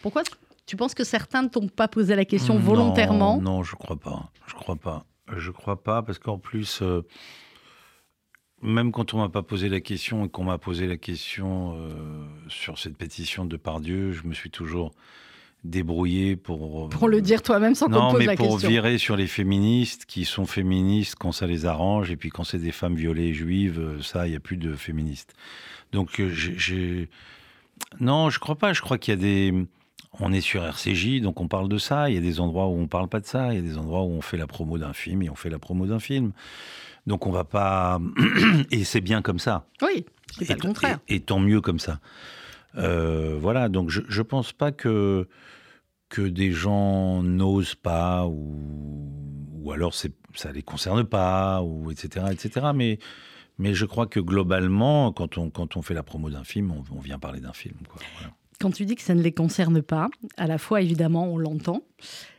Pourquoi 0.01 0.23
tu 0.66 0.76
penses 0.76 0.94
que 0.94 1.05
certains 1.05 1.42
ne 1.42 1.48
t'ont 1.48 1.68
pas 1.68 1.88
posé 1.88 2.16
la 2.16 2.24
question 2.24 2.59
volontairement? 2.59 3.40
Non, 3.40 3.62
je 3.62 3.76
crois 3.76 3.96
pas. 3.96 4.31
Je 4.46 4.55
crois 4.55 4.76
pas. 4.76 5.07
Je 5.35 5.50
crois 5.50 5.83
pas 5.83 6.02
parce 6.02 6.18
qu'en 6.18 6.38
plus, 6.38 6.83
euh, 6.83 7.02
même 8.62 8.92
quand 8.92 9.14
on 9.14 9.18
m'a 9.18 9.29
pas 9.29 9.42
posé 9.42 9.68
la 9.68 9.81
question 9.81 10.24
et 10.24 10.29
qu'on 10.29 10.44
m'a 10.44 10.59
posé 10.59 10.87
la 10.87 10.96
question 10.96 11.76
euh, 11.76 12.24
sur 12.48 12.79
cette 12.79 12.96
pétition 12.96 13.44
de 13.44 13.57
Pardieu, 13.57 14.12
je 14.12 14.24
me 14.24 14.35
suis 14.35 14.50
toujours 14.50 14.92
débrouillé 15.64 16.37
pour 16.37 16.85
euh, 16.85 16.88
pour 16.88 17.09
le 17.09 17.20
dire 17.20 17.42
toi-même 17.42 17.74
sans 17.74 17.87
qu'on 17.87 18.12
pose 18.12 18.24
la 18.24 18.37
question. 18.37 18.44
Non, 18.46 18.55
mais 18.55 18.61
pour 18.61 18.68
virer 18.68 18.98
sur 18.98 19.16
les 19.16 19.26
féministes 19.26 20.05
qui 20.05 20.24
sont 20.24 20.46
féministes 20.46 21.16
quand 21.18 21.33
ça 21.33 21.46
les 21.46 21.66
arrange 21.66 22.11
et 22.11 22.16
puis 22.16 22.31
quand 22.31 22.44
c'est 22.44 22.59
des 22.59 22.72
femmes 22.72 22.94
violées 22.94 23.35
juives, 23.35 24.00
ça 24.00 24.29
il 24.29 24.33
y 24.33 24.37
a 24.37 24.40
plus 24.40 24.59
de 24.59 24.74
féministes. 24.74 25.35
Donc 25.92 26.20
j'ai 26.29 27.09
non, 28.00 28.31
je 28.31 28.38
crois 28.38 28.57
pas. 28.57 28.72
Je 28.72 28.81
crois 28.81 28.98
qu'il 28.98 29.12
y 29.12 29.16
a 29.16 29.20
des 29.20 29.66
on 30.20 30.33
est 30.33 30.40
sur 30.40 30.64
RCJ, 30.64 31.20
donc 31.20 31.40
on 31.40 31.48
parle 31.48 31.68
de 31.68 31.79
ça. 31.79 32.11
Il 32.11 32.14
y 32.14 32.18
a 32.18 32.20
des 32.20 32.40
endroits 32.40 32.66
où 32.66 32.79
on 32.79 32.87
parle 32.87 33.09
pas 33.09 33.20
de 33.20 33.26
ça. 33.26 33.52
Il 33.52 33.57
y 33.57 33.59
a 33.59 33.62
des 33.62 33.79
endroits 33.79 34.02
où 34.02 34.11
on 34.11 34.20
fait 34.20 34.37
la 34.37 34.46
promo 34.46 34.79
d'un 34.79 34.92
film 34.92 35.22
et 35.22 35.31
on 35.31 35.35
fait 35.35 35.50
la 35.50 35.59
promo 35.59 35.87
d'un 35.87 35.98
film. 35.98 36.33
Donc 37.07 37.26
on 37.26 37.31
va 37.31 37.44
pas. 37.44 38.00
et 38.70 38.85
c'est 38.85 39.00
bien 39.00 39.22
comme 39.22 39.38
ça. 39.38 39.66
Oui. 39.83 40.07
C'est 40.38 40.46
pas 40.46 40.55
le 40.55 40.61
contraire. 40.61 40.98
Et, 41.09 41.20
tant 41.20 41.38
mieux 41.38 41.61
comme 41.61 41.79
ça. 41.79 42.00
voilà, 42.74 43.68
donc 43.68 43.90
je 43.90 44.00
ne 44.00 44.22
pense 44.22 44.52
pas 44.52 44.72
que, 44.72 45.29
que 46.09 46.22
des 46.22 46.52
gens 46.52 47.22
n'osent 47.22 47.74
pas 47.74 48.26
ou, 48.26 48.61
ou 49.55 49.72
alors 49.72 49.94
ça 49.94 50.09
ne 50.48 50.52
les 50.52 50.62
concerne 50.62 51.05
pas, 51.05 51.62
ou 51.62 51.90
etc. 51.90 52.26
etc. 52.33 52.66
Mais 52.74 52.98
mais 53.59 53.74
je 53.74 53.87
crois 53.87 54.07
que 54.07 54.20
globalement, 54.20 55.12
quand 55.12 55.38
on, 55.38 55.50
quand 55.50 55.76
on 55.76 55.83
fait 55.83 55.94
la 55.94 56.02
promo 56.02 56.29
d'un 56.31 56.44
film, 56.44 56.72
on, 56.72 57.00
vient 57.00 57.18
parler 57.18 57.40
d'un 57.40 57.52
film. 57.52 57.76
Quand 58.61 58.71
tu 58.71 58.85
dis 58.87 58.95
que 58.95 59.03
ça 59.03 59.14
ne 59.14 59.23
les 59.23 59.33
concerne 59.33 59.83
pas, 59.83 60.09
à 60.37 60.47
la 60.47 60.59
fois, 60.59 60.81
évidemment, 60.81 61.33
on 61.33 61.38
l'entend. 61.38 61.83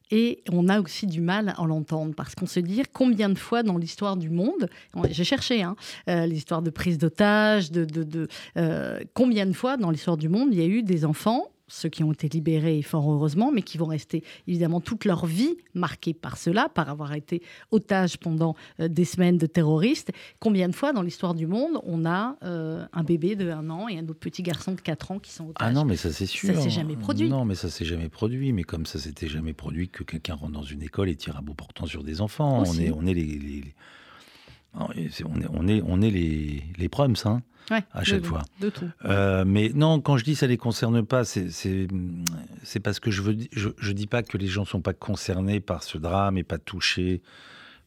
Et 0.10 0.42
on 0.52 0.70
a 0.70 0.80
aussi 0.80 1.06
du 1.06 1.20
mal 1.20 1.54
à 1.58 1.66
l'entendre 1.66 2.14
parce 2.16 2.34
qu'on 2.34 2.46
se 2.46 2.62
dit 2.62 2.82
combien 2.94 3.28
de 3.28 3.38
fois 3.38 3.62
dans 3.62 3.78
l'histoire 3.78 4.16
du 4.16 4.30
monde, 4.30 4.70
j'ai 5.10 5.26
cherché 5.26 5.62
hein, 5.64 5.76
euh, 6.10 6.26
l'histoire 6.26 6.62
de 6.62 6.70
prise 6.70 6.98
d'otages, 6.98 7.72
de, 7.72 7.84
de, 7.84 8.28
euh, 8.56 9.02
combien 9.14 9.46
de 9.46 9.52
fois 9.52 9.76
dans 9.76 9.92
l'histoire 9.92 10.16
du 10.16 10.30
monde 10.30 10.50
il 10.54 10.60
y 10.60 10.64
a 10.64 10.66
eu 10.66 10.82
des 10.82 11.04
enfants 11.04 11.48
ceux 11.68 11.90
qui 11.90 12.04
ont 12.04 12.12
été 12.12 12.30
libérés, 12.30 12.82
fort 12.82 13.12
heureusement, 13.12 13.52
mais 13.52 13.62
qui 13.62 13.78
vont 13.78 13.88
rester 13.88 14.24
évidemment 14.48 14.82
toute 14.82 15.06
leur 15.06 15.26
vie 15.26 15.58
marqués 15.74 16.14
par 16.14 16.38
cela, 16.38 16.70
par 16.70 16.90
avoir 16.90 17.14
été 17.14 17.42
otages 17.72 18.18
pendant 18.18 18.56
euh, 18.80 18.88
des 18.88 19.06
semaines 19.06 19.38
de 19.38 19.46
terroristes. 19.46 20.12
Combien 20.40 20.70
de 20.70 20.76
fois 20.76 20.94
dans 20.94 21.02
l'histoire 21.02 21.34
du 21.34 21.48
monde 21.48 21.80
on 21.84 22.06
a 22.06 22.38
euh, 22.44 22.86
un 22.94 23.04
bébé 23.04 23.36
de 23.36 23.50
1 23.50 23.70
an 23.70 23.88
et 23.88 23.98
un 24.00 24.08
autre 24.08 24.20
petit 24.20 24.44
garçon 24.44 24.74
de 24.74 24.82
4 24.82 25.12
ans 25.12 25.20
qui 25.20 25.32
sont 25.32 25.50
otages? 25.50 25.68
Ah 25.68 25.72
non, 25.72 25.86
mais 25.86 25.98
ça 25.98 26.12
c'est 26.12 26.26
sûr. 26.26 26.56
Ça 26.56 26.62
s'est 26.62 26.70
jamais 26.70 26.96
produit. 26.96 27.30
Non, 27.30 27.46
mais 27.46 27.56
ça 27.56 27.70
s'est 27.70 27.86
jamais 27.86 28.10
produit. 28.10 28.54
Mais 28.54 28.64
comme 28.64 28.86
ça 28.86 29.00
s'était 29.00 29.28
jamais 29.28 29.54
produit 29.54 29.90
que 29.90 30.04
quelqu'un 30.04 30.36
rentre 30.36 30.54
dans 30.54 30.64
une 30.64 30.82
école 30.82 31.10
et 31.10 31.16
tire 31.16 31.38
à 31.38 31.42
bout 31.42 31.54
portant 31.54 31.86
sur 31.86 32.04
des 32.04 32.22
enfants, 32.22 32.64
on 32.66 32.74
est, 32.74 32.92
on 32.92 33.06
est 33.06 33.14
les, 33.14 33.74
on 34.74 34.92
est, 34.92 35.24
on 35.50 35.68
est, 35.68 35.82
on 35.86 36.02
est 36.02 36.12
les, 36.12 36.64
les 36.78 36.90
proms, 36.90 37.14
hein 37.26 37.42
à 37.70 38.04
chaque 38.04 38.26
fois. 38.26 38.44
De 38.62 38.70
tout. 38.70 38.90
Euh, 39.06 39.44
mais 39.46 39.72
non, 39.74 40.00
quand 40.00 40.18
je 40.18 40.24
dis 40.24 40.36
ça 40.36 40.48
les 40.48 40.58
concerne 40.58 41.06
pas, 41.06 41.24
c'est 41.26 41.88
parce 42.84 43.00
que 43.00 43.12
je 43.12 43.22
veux 43.22 43.38
je, 43.52 43.70
je, 43.78 43.92
dis 43.92 44.08
pas 44.08 44.24
que 44.24 44.38
les 44.38 44.48
gens 44.48 44.66
sont 44.66 44.82
pas 44.82 44.94
concernés 44.94 45.60
par 45.60 45.84
ce 45.84 45.98
drame 45.98 46.38
et 46.38 46.44
pas 46.44 46.58
touchés 46.58 47.22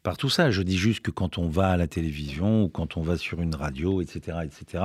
par 0.02 0.16
tout 0.16 0.30
ça. 0.30 0.50
Je 0.50 0.62
dis 0.62 0.78
juste 0.78 1.00
que 1.00 1.10
quand 1.10 1.38
on 1.38 1.48
va 1.48 1.70
à 1.70 1.76
la 1.76 1.86
télévision 1.86 2.64
ou 2.64 2.68
quand 2.68 2.96
on 2.96 3.02
va 3.02 3.16
sur 3.16 3.40
une 3.40 3.54
radio, 3.54 4.00
etc., 4.00 4.38
etc., 4.44 4.84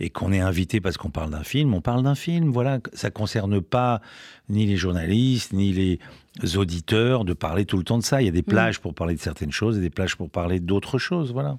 et 0.00 0.10
qu'on 0.10 0.32
est 0.32 0.40
invité 0.40 0.80
parce 0.80 0.96
qu'on 0.96 1.10
parle 1.10 1.30
d'un 1.30 1.42
film, 1.42 1.74
on 1.74 1.80
parle 1.80 2.04
d'un 2.04 2.14
film. 2.14 2.50
Voilà, 2.50 2.78
ça 2.92 3.10
concerne 3.10 3.60
pas 3.60 4.00
ni 4.48 4.64
les 4.64 4.76
journalistes 4.76 5.52
ni 5.52 5.72
les 5.72 6.56
auditeurs 6.56 7.24
de 7.24 7.32
parler 7.32 7.64
tout 7.64 7.76
le 7.76 7.82
temps 7.82 7.98
de 7.98 8.04
ça. 8.04 8.22
Il 8.22 8.26
y 8.26 8.28
a 8.28 8.32
des 8.32 8.42
mm. 8.42 8.44
plages 8.44 8.78
pour 8.78 8.94
parler 8.94 9.14
de 9.14 9.20
certaines 9.20 9.50
choses 9.50 9.76
et 9.76 9.80
des 9.80 9.90
plages 9.90 10.16
pour 10.16 10.30
parler 10.30 10.60
d'autres 10.60 10.98
choses. 10.98 11.32
Voilà. 11.32 11.58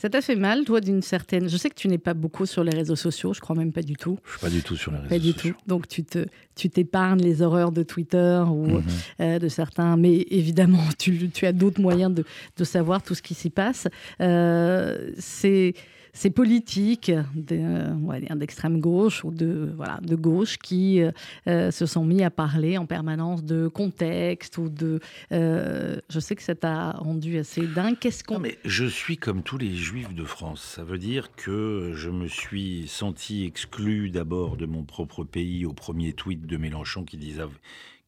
Ça 0.00 0.08
t'a 0.08 0.22
fait 0.22 0.34
mal, 0.34 0.64
toi, 0.64 0.80
d'une 0.80 1.02
certaine. 1.02 1.46
Je 1.50 1.58
sais 1.58 1.68
que 1.68 1.74
tu 1.74 1.86
n'es 1.86 1.98
pas 1.98 2.14
beaucoup 2.14 2.46
sur 2.46 2.64
les 2.64 2.74
réseaux 2.74 2.96
sociaux, 2.96 3.34
je 3.34 3.40
crois 3.40 3.54
même 3.54 3.70
pas 3.70 3.82
du 3.82 3.96
tout. 3.96 4.18
Je 4.24 4.30
suis 4.30 4.40
pas 4.40 4.48
du 4.48 4.62
tout 4.62 4.74
sur 4.74 4.92
les 4.92 4.96
réseaux 4.96 5.10
sociaux. 5.10 5.32
Pas 5.34 5.40
du 5.42 5.52
tout. 5.52 5.58
Donc 5.66 5.88
tu 5.88 6.04
te, 6.04 6.24
tu 6.54 6.70
t'épargnes 6.70 7.20
les 7.20 7.42
horreurs 7.42 7.70
de 7.70 7.82
Twitter 7.82 8.42
ou 8.48 8.66
mhm. 8.66 8.82
euh, 9.20 9.38
de 9.38 9.48
certains, 9.48 9.98
mais 9.98 10.24
évidemment, 10.30 10.82
tu, 10.98 11.28
tu 11.28 11.44
as 11.44 11.52
d'autres 11.52 11.82
moyens 11.82 12.14
de, 12.14 12.24
de, 12.56 12.64
savoir 12.64 13.02
tout 13.02 13.14
ce 13.14 13.20
qui 13.20 13.34
s'y 13.34 13.50
passe. 13.50 13.88
Euh, 14.22 15.10
c'est 15.18 15.74
ces 16.12 16.30
politiques 16.30 17.12
d'extrême 17.34 18.80
gauche 18.80 19.24
ou 19.24 19.30
de, 19.30 19.74
gauche 20.16 20.58
qui 20.58 21.00
euh, 21.00 21.10
euh, 21.46 21.70
se 21.70 21.86
sont 21.86 22.04
mis 22.04 22.22
à 22.22 22.30
parler 22.30 22.78
en 22.78 22.86
permanence 22.86 23.44
de 23.44 23.68
contexte 23.68 24.58
ou 24.58 24.68
de. 24.68 25.00
Euh, 25.32 25.98
je 26.08 26.20
sais 26.20 26.36
que 26.36 26.42
ça 26.42 26.54
t'a 26.54 26.92
rendu 26.92 27.38
assez 27.38 27.66
dingue. 27.66 27.96
Qu'est-ce 27.98 28.24
qu'on. 28.24 28.38
mais 28.38 28.58
je 28.64 28.84
suis 28.84 29.16
comme 29.16 29.42
tous 29.42 29.58
les 29.58 29.74
juifs 29.74 30.14
de 30.14 30.24
France. 30.24 30.62
Ça 30.62 30.84
veut 30.84 30.98
dire 30.98 31.34
que 31.36 31.92
je 31.94 32.10
me 32.10 32.26
suis 32.26 32.86
senti 32.88 33.44
exclu 33.44 34.10
d'abord 34.10 34.56
de 34.56 34.66
mon 34.66 34.82
propre 34.82 35.24
pays 35.24 35.66
au 35.66 35.72
premier 35.72 36.12
tweet 36.12 36.46
de 36.46 36.56
Mélenchon 36.56 37.04
qui, 37.04 37.16
disait, 37.16 37.42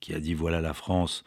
qui 0.01 0.15
a 0.15 0.21
dit 0.21 0.35
voilà 0.35 0.61
la 0.61 0.75
France 0.75 1.25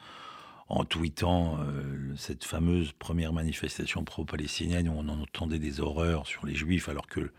en 0.67 0.84
tweetant 0.84 1.60
euh, 1.60 2.13
cette 2.17 2.43
fameuse 2.43 2.91
première 2.93 3.34
manifestation 3.34 4.04
pro-palestinienne 4.04 4.89
où 4.89 4.93
on 4.93 5.08
en 5.08 5.21
entendait 5.21 5.60
des 5.60 5.80
horreurs 5.80 6.25
sur 6.25 6.45
les 6.45 6.56
juifs 6.56 6.89
alors 6.89 7.08
que 7.08 7.32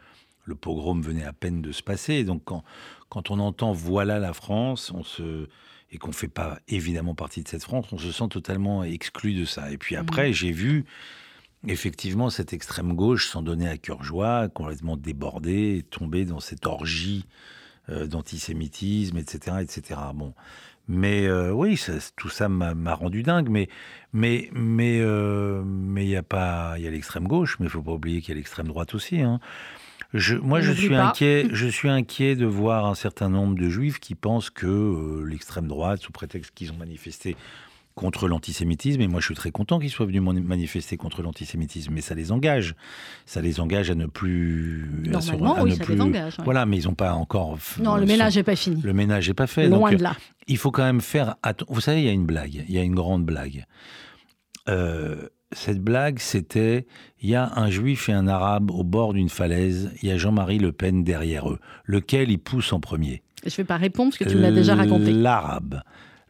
le 0.44 0.54
pogrom 0.54 1.02
venait 1.02 1.24
à 1.24 1.32
peine 1.32 1.60
de 1.60 1.72
se 1.72 1.82
passer. 1.82 2.22
Donc 2.22 2.42
quand, 2.44 2.62
quand 3.08 3.30
on 3.30 3.40
entend 3.40 3.72
voilà 3.72 4.20
la 4.20 4.32
France, 4.32 4.92
on 4.92 5.02
se 5.02 5.48
et 5.92 5.98
qu'on 5.98 6.12
fait 6.12 6.28
pas 6.28 6.58
évidemment 6.66 7.14
partie 7.14 7.42
de 7.42 7.48
cette 7.48 7.62
France, 7.62 7.86
on 7.92 7.98
se 7.98 8.10
sent 8.10 8.28
totalement 8.28 8.82
exclu 8.82 9.34
de 9.34 9.44
ça. 9.44 9.70
Et 9.70 9.78
puis 9.78 9.94
mmh. 9.94 10.00
après, 10.00 10.32
j'ai 10.32 10.50
vu 10.50 10.84
effectivement 11.66 12.28
cette 12.28 12.52
extrême 12.52 12.94
gauche 12.94 13.28
s'en 13.28 13.42
donner 13.42 13.68
à 13.68 13.78
cœur 13.78 14.02
joie, 14.02 14.48
complètement 14.48 14.96
débordée, 14.96 15.84
tomber 15.90 16.24
dans 16.24 16.40
cette 16.40 16.66
orgie 16.66 17.24
euh, 17.88 18.06
d'antisémitisme, 18.06 19.16
etc., 19.16 19.58
etc. 19.60 20.00
Bon, 20.14 20.34
mais 20.88 21.26
euh, 21.26 21.50
oui, 21.50 21.80
tout 22.16 22.28
ça 22.28 22.48
m'a 22.48 22.94
rendu 22.94 23.22
dingue. 23.22 23.48
Mais 23.48 23.68
mais 24.12 24.50
mais 24.52 24.98
euh, 25.00 25.62
mais 25.64 26.04
il 26.04 26.10
y 26.10 26.16
a 26.16 26.22
pas, 26.22 26.74
il 26.78 26.84
y 26.84 26.88
a 26.88 26.90
l'extrême 26.90 27.26
gauche, 27.26 27.58
mais 27.58 27.66
il 27.66 27.70
faut 27.70 27.82
pas 27.82 27.92
oublier 27.92 28.20
qu'il 28.20 28.30
y 28.30 28.32
a 28.32 28.36
l'extrême 28.36 28.68
droite 28.68 28.94
aussi. 28.94 29.20
Hein. 29.20 29.40
Je, 30.14 30.36
moi, 30.36 30.60
je 30.60 30.72
suis 30.72 30.94
inquiet. 30.94 31.48
Je 31.52 31.66
suis 31.66 31.88
inquiet 31.88 32.36
de 32.36 32.46
voir 32.46 32.86
un 32.86 32.94
certain 32.94 33.28
nombre 33.28 33.56
de 33.56 33.68
juifs 33.68 33.98
qui 33.98 34.14
pensent 34.14 34.50
que 34.50 34.66
euh, 34.66 35.24
l'extrême 35.24 35.66
droite, 35.66 36.00
sous 36.00 36.12
prétexte 36.12 36.52
qu'ils 36.54 36.72
ont 36.72 36.76
manifesté 36.76 37.36
contre 37.96 38.28
l'antisémitisme. 38.28 39.00
Et 39.00 39.08
moi, 39.08 39.18
je 39.18 39.26
suis 39.26 39.34
très 39.34 39.50
content 39.50 39.80
qu'ils 39.80 39.90
soient 39.90 40.06
venus 40.06 40.22
manifester 40.22 40.96
contre 40.96 41.22
l'antisémitisme. 41.22 41.92
Mais 41.92 42.02
ça 42.02 42.14
les 42.14 42.30
engage. 42.30 42.76
Ça 43.24 43.40
les 43.40 43.58
engage 43.58 43.90
à 43.90 43.96
ne 43.96 44.06
plus. 44.06 44.88
Normalement, 45.06 45.56
oui, 45.62 45.74
ça 45.74 45.84
les 45.88 46.00
engage. 46.00 46.36
Voilà, 46.44 46.66
mais 46.66 46.78
ils 46.78 46.84
n'ont 46.84 46.94
pas 46.94 47.14
encore. 47.14 47.58
Non, 47.80 47.96
le 47.96 48.06
ménage 48.06 48.36
n'est 48.36 48.44
pas 48.44 48.54
fini. 48.54 48.80
Le 48.82 48.92
ménage 48.92 49.26
n'est 49.26 49.34
pas 49.34 49.48
fait. 49.48 49.66
Loin 49.68 49.90
de 49.90 50.02
là. 50.02 50.16
Il 50.46 50.58
faut 50.58 50.70
quand 50.70 50.84
même 50.84 51.00
faire. 51.00 51.34
Vous 51.68 51.80
savez, 51.80 52.02
il 52.02 52.06
y 52.06 52.08
a 52.08 52.12
une 52.12 52.26
blague. 52.26 52.64
Il 52.68 52.74
y 52.74 52.78
a 52.78 52.82
une 52.82 52.94
grande 52.94 53.24
blague. 53.24 53.64
Euh, 54.68 55.28
cette 55.52 55.80
blague, 55.80 56.18
c'était 56.18 56.86
il 57.20 57.30
y 57.30 57.34
a 57.34 57.52
un 57.56 57.70
juif 57.70 58.08
et 58.08 58.12
un 58.12 58.28
arabe 58.28 58.70
au 58.70 58.84
bord 58.84 59.14
d'une 59.14 59.28
falaise, 59.28 59.90
il 60.02 60.08
y 60.08 60.12
a 60.12 60.18
Jean-Marie 60.18 60.58
Le 60.58 60.72
Pen 60.72 61.02
derrière 61.02 61.48
eux. 61.48 61.58
Lequel 61.84 62.30
il 62.30 62.38
pousse 62.38 62.72
en 62.72 62.80
premier? 62.80 63.22
Je 63.44 63.50
ne 63.50 63.56
vais 63.56 63.64
pas 63.64 63.76
répondre 63.76 64.10
parce 64.10 64.18
que 64.18 64.28
tu 64.28 64.36
me 64.36 64.42
l'as 64.42 64.52
déjà 64.52 64.74
raconté. 64.74 65.12
L'arabe. 65.12 65.82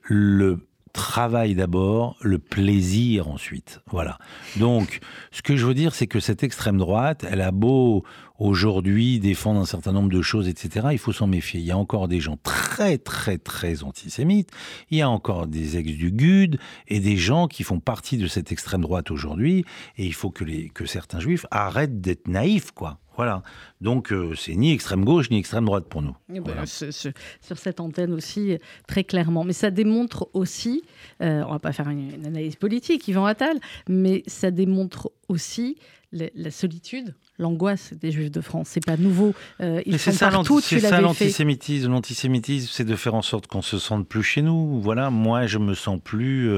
Le 0.03 0.67
travail 0.97 1.55
d'abord, 1.55 2.17
le 2.21 2.39
plaisir 2.39 3.29
ensuite. 3.29 3.81
Voilà. 3.91 4.19
Donc, 4.57 5.01
ce 5.31 5.43
que 5.43 5.57
je 5.57 5.65
veux 5.67 5.75
dire, 5.75 5.95
c'est 5.95 6.07
que 6.07 6.19
cette 6.19 6.43
extrême 6.43 6.79
droite, 6.79 7.25
elle 7.31 7.43
a 7.43 7.53
beau 7.53 8.03
aujourd'hui 8.39 9.21
défendre 9.21 9.61
un 9.61 9.67
certain 9.67 9.93
nombre 9.93 10.11
de 10.11 10.23
choses, 10.23 10.49
etc. 10.49 10.89
Il 10.93 10.99
faut 10.99 11.13
s'en 11.13 11.27
méfier. 11.27 11.61
Il 11.61 11.67
y 11.67 11.71
a 11.71 11.79
encore 11.79 12.09
des 12.09 12.21
gens 12.21 12.39
très, 12.43 12.99
très, 12.99 13.39
très 13.39 13.83
antisémites. 13.83 14.51
Il 14.91 14.99
y 14.99 15.03
a 15.03 15.09
encore 15.09 15.47
des 15.47 15.77
ex 15.77 15.93
du 15.93 16.11
GUD 16.11 16.59
et 16.89 17.01
des 17.01 17.17
gens 17.17 17.47
qui 17.47 17.63
font 17.63 17.81
partie 17.81 18.17
de 18.17 18.27
cette 18.27 18.51
extrême 18.51 18.81
droite 18.81 19.11
aujourd'hui. 19.11 19.65
Et 19.97 20.07
il 20.07 20.15
faut 20.15 20.31
que, 20.31 20.45
les, 20.45 20.71
que 20.71 20.87
certains 20.87 21.21
juifs 21.21 21.47
arrêtent 21.51 22.01
d'être 22.01 22.29
naïfs, 22.29 22.73
quoi. 22.73 22.99
Voilà. 23.17 23.43
Donc, 23.81 24.13
euh, 24.13 24.35
c'est 24.37 24.55
ni 24.55 24.73
extrême 24.73 25.05
gauche 25.05 25.31
ni 25.31 25.39
extrême 25.39 25.65
droite 25.65 25.87
pour 25.89 26.03
nous. 26.03 26.17
Eh 26.33 26.41
ben, 26.41 26.65
sur 26.67 27.59
cette 27.59 27.81
antenne 27.81 28.13
aussi, 28.13 28.59
très 28.87 29.05
clairement. 29.05 29.45
Mais 29.45 29.53
ça 29.53 29.71
démontre 29.71 30.29
aussi, 30.33 30.83
euh, 31.23 31.43
on 31.47 31.53
va 31.53 31.59
pas 31.59 31.73
faire 31.73 31.89
une, 31.89 32.25
analyse 32.27 32.57
politique, 32.57 33.07
Yvan 33.09 33.27
Attal, 33.27 33.59
mais 33.89 34.23
ça 34.27 34.51
démontre 34.51 35.11
aussi 35.29 35.77
la, 36.13 36.51
solitude, 36.51 37.15
l'angoisse 37.39 37.93
des 37.93 38.11
Juifs 38.11 38.31
de 38.31 38.41
France. 38.41 38.69
C'est 38.71 38.85
pas 38.85 38.97
nouveau. 38.97 39.35
Euh, 39.61 39.83
ils 39.85 39.99
c'est 39.99 40.13
ça, 40.13 40.31
l'antisémitisme. 40.31 41.91
L'antisémitisme, 41.91 42.69
c'est 42.73 42.85
de 42.85 42.97
faire 42.97 43.15
en 43.15 43.23
sorte 43.23 43.47
qu'on 43.47 43.63
se 43.63 43.79
sente 43.79 44.09
plus 44.09 44.23
chez 44.23 44.41
nous. 44.41 44.81
Voilà, 44.81 45.11
moi, 45.11 45.47
je 45.47 45.59
me 45.59 45.75
sens 45.75 46.01
plus. 46.03 46.51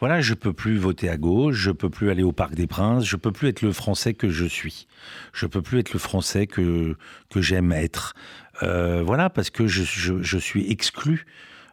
Voilà, 0.00 0.20
je 0.20 0.34
peux 0.34 0.52
plus 0.52 0.78
voter 0.78 1.08
à 1.08 1.16
gauche, 1.16 1.56
je 1.56 1.72
peux 1.72 1.90
plus 1.90 2.10
aller 2.10 2.22
au 2.22 2.30
Parc 2.30 2.54
des 2.54 2.68
Princes, 2.68 3.04
je 3.04 3.16
peux 3.16 3.32
plus 3.32 3.48
être 3.48 3.62
le 3.62 3.72
Français 3.72 4.14
que 4.14 4.28
je 4.28 4.44
suis. 4.44 4.86
Je 5.32 5.46
peux 5.46 5.60
plus 5.60 5.80
être 5.80 5.92
le 5.92 5.98
Français 5.98 6.46
que 6.46 6.96
que 7.30 7.40
j'aime 7.40 7.72
être. 7.72 8.14
Euh, 8.62 9.02
voilà, 9.04 9.30
parce 9.30 9.50
que 9.50 9.66
je, 9.66 9.82
je, 9.84 10.38
suis 10.38 10.70
exclu 10.70 11.26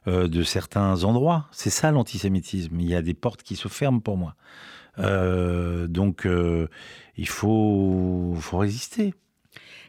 euh, 0.07 0.27
de 0.27 0.43
certains 0.43 1.03
endroits. 1.03 1.47
C'est 1.51 1.69
ça 1.69 1.91
l'antisémitisme. 1.91 2.79
Il 2.79 2.87
y 2.87 2.95
a 2.95 3.01
des 3.01 3.13
portes 3.13 3.43
qui 3.43 3.55
se 3.55 3.67
ferment 3.67 3.99
pour 3.99 4.17
moi. 4.17 4.35
Euh, 4.99 5.87
donc, 5.87 6.27
il 7.17 7.27
faut, 7.27 8.35
faut 8.39 8.57
résister. 8.57 9.13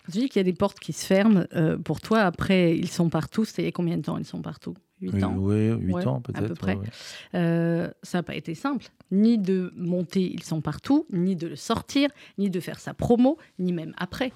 tu 0.06 0.10
dis 0.10 0.28
qu'il 0.28 0.40
y 0.40 0.44
a 0.46 0.50
des 0.50 0.56
portes 0.56 0.78
qui 0.78 0.92
se 0.92 1.06
ferment, 1.06 1.44
pour 1.84 2.00
toi, 2.00 2.20
après, 2.20 2.76
ils 2.76 2.90
sont 2.90 3.08
partout. 3.08 3.44
C'était 3.44 3.72
combien 3.72 3.96
de 3.96 4.02
temps 4.02 4.18
ils 4.18 4.24
sont 4.24 4.42
partout? 4.42 4.74
8 5.00 5.24
ans 5.24 5.34
Oui, 5.36 5.70
8 5.70 5.94
ans 6.06 6.20
peut-être. 6.20 6.44
À 6.44 6.48
peu 6.48 6.54
près. 6.54 6.78
ça 7.32 8.18
n'a 8.18 8.22
pas 8.22 8.34
été 8.34 8.54
simple, 8.54 8.86
ni 9.10 9.38
de 9.38 9.72
monter 9.76 10.32
Ils 10.32 10.42
sont 10.42 10.60
partout, 10.60 11.06
ni 11.12 11.36
de 11.36 11.48
le 11.48 11.56
sortir, 11.56 12.10
ni 12.38 12.50
de 12.50 12.60
faire 12.60 12.78
sa 12.78 12.94
promo, 12.94 13.38
ni 13.58 13.72
même 13.72 13.94
après. 13.98 14.32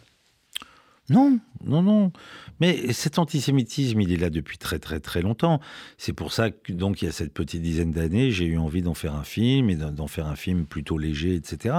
Non, 1.10 1.40
non, 1.64 1.82
non. 1.82 2.12
Mais 2.60 2.92
cet 2.92 3.18
antisémitisme, 3.18 4.00
il 4.00 4.12
est 4.12 4.16
là 4.16 4.30
depuis 4.30 4.58
très 4.58 4.78
très 4.78 5.00
très 5.00 5.22
longtemps. 5.22 5.60
C'est 5.98 6.12
pour 6.12 6.32
ça 6.32 6.52
que 6.52 6.72
donc 6.72 7.02
il 7.02 7.06
y 7.06 7.08
a 7.08 7.12
cette 7.12 7.34
petite 7.34 7.62
dizaine 7.62 7.90
d'années, 7.90 8.30
j'ai 8.30 8.44
eu 8.44 8.58
envie 8.58 8.80
d'en 8.80 8.94
faire 8.94 9.14
un 9.14 9.24
film 9.24 9.70
et 9.70 9.76
d'en 9.76 10.06
faire 10.06 10.28
un 10.28 10.36
film 10.36 10.66
plutôt 10.66 10.98
léger, 10.98 11.34
etc. 11.34 11.74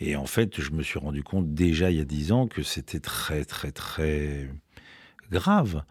Et 0.00 0.16
en 0.16 0.26
fait, 0.26 0.60
je 0.60 0.70
me 0.72 0.82
suis 0.82 0.98
rendu 0.98 1.22
compte 1.22 1.54
déjà 1.54 1.90
il 1.90 1.96
y 1.96 2.00
a 2.00 2.04
dix 2.04 2.30
ans 2.30 2.46
que 2.46 2.62
c'était 2.62 3.00
très 3.00 3.46
très 3.46 3.72
très 3.72 4.50
grave. 5.30 5.82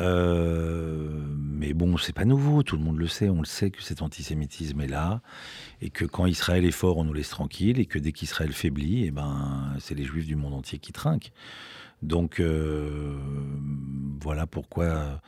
Euh, 0.00 1.08
mais 1.36 1.72
bon, 1.72 1.96
c'est 1.96 2.14
pas 2.14 2.24
nouveau, 2.24 2.62
tout 2.62 2.76
le 2.76 2.82
monde 2.82 2.98
le 2.98 3.08
sait, 3.08 3.28
on 3.28 3.40
le 3.40 3.46
sait 3.46 3.70
que 3.70 3.82
cet 3.82 4.02
antisémitisme 4.02 4.80
est 4.80 4.88
là, 4.88 5.20
et 5.80 5.90
que 5.90 6.04
quand 6.04 6.26
Israël 6.26 6.64
est 6.64 6.70
fort, 6.72 6.98
on 6.98 7.04
nous 7.04 7.14
laisse 7.14 7.30
tranquille, 7.30 7.78
et 7.78 7.86
que 7.86 7.98
dès 7.98 8.12
qu'Israël 8.12 8.52
faiblit, 8.52 9.04
eh 9.04 9.10
ben, 9.10 9.74
c'est 9.78 9.94
les 9.94 10.04
juifs 10.04 10.26
du 10.26 10.36
monde 10.36 10.54
entier 10.54 10.78
qui 10.78 10.92
trinquent. 10.92 11.32
Donc 12.02 12.40
euh, 12.40 13.16
voilà 14.20 14.46
pourquoi 14.46 15.20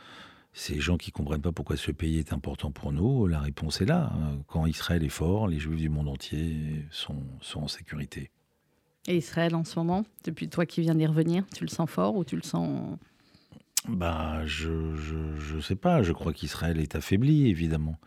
ces 0.53 0.81
gens 0.81 0.97
qui 0.97 1.13
comprennent 1.13 1.41
pas 1.41 1.53
pourquoi 1.53 1.77
ce 1.77 1.93
pays 1.93 2.19
est 2.19 2.33
important 2.33 2.71
pour 2.71 2.93
nous, 2.93 3.27
la 3.27 3.41
réponse 3.41 3.81
est 3.81 3.87
là. 3.87 4.13
Quand 4.49 4.67
Israël 4.67 5.05
est 5.05 5.09
fort, 5.09 5.47
les 5.49 5.59
juifs 5.59 5.79
du 5.79 5.89
monde 5.89 6.09
entier 6.09 6.85
sont, 6.91 7.23
sont 7.41 7.63
en 7.63 7.69
sécurité. 7.69 8.31
Et 9.07 9.17
Israël 9.17 9.55
en 9.55 9.65
ce 9.65 9.79
moment, 9.79 10.05
depuis 10.25 10.49
toi 10.49 10.67
qui 10.67 10.83
viens 10.83 10.95
d'y 10.95 11.07
revenir, 11.07 11.45
tu 11.55 11.65
le 11.65 11.71
sens 11.71 11.89
fort 11.89 12.17
ou 12.17 12.25
tu 12.25 12.37
le 12.37 12.43
sens 12.43 12.99
bah, 13.87 14.45
je, 14.47 14.95
je, 14.97 15.61
sais 15.61 15.77
pas. 15.77 16.03
Je 16.03 16.13
crois 16.13 16.33
qu'Israël 16.33 16.81
est 16.81 16.95
affaibli, 16.95 17.49
évidemment. 17.49 17.99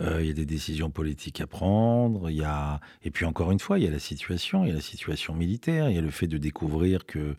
Euh, 0.00 0.22
il 0.22 0.28
y 0.28 0.30
a 0.30 0.34
des 0.34 0.46
décisions 0.46 0.90
politiques 0.90 1.40
à 1.40 1.46
prendre. 1.46 2.30
Il 2.30 2.36
y 2.36 2.44
a 2.44 2.80
et 3.02 3.10
puis 3.10 3.24
encore 3.24 3.50
une 3.50 3.58
fois, 3.58 3.78
il 3.78 3.84
y 3.84 3.88
a 3.88 3.90
la 3.90 3.98
situation, 3.98 4.64
il 4.64 4.68
y 4.68 4.70
a 4.70 4.74
la 4.74 4.80
situation 4.80 5.34
militaire, 5.34 5.90
il 5.90 5.96
y 5.96 5.98
a 5.98 6.02
le 6.02 6.10
fait 6.10 6.28
de 6.28 6.38
découvrir 6.38 7.06
que 7.06 7.34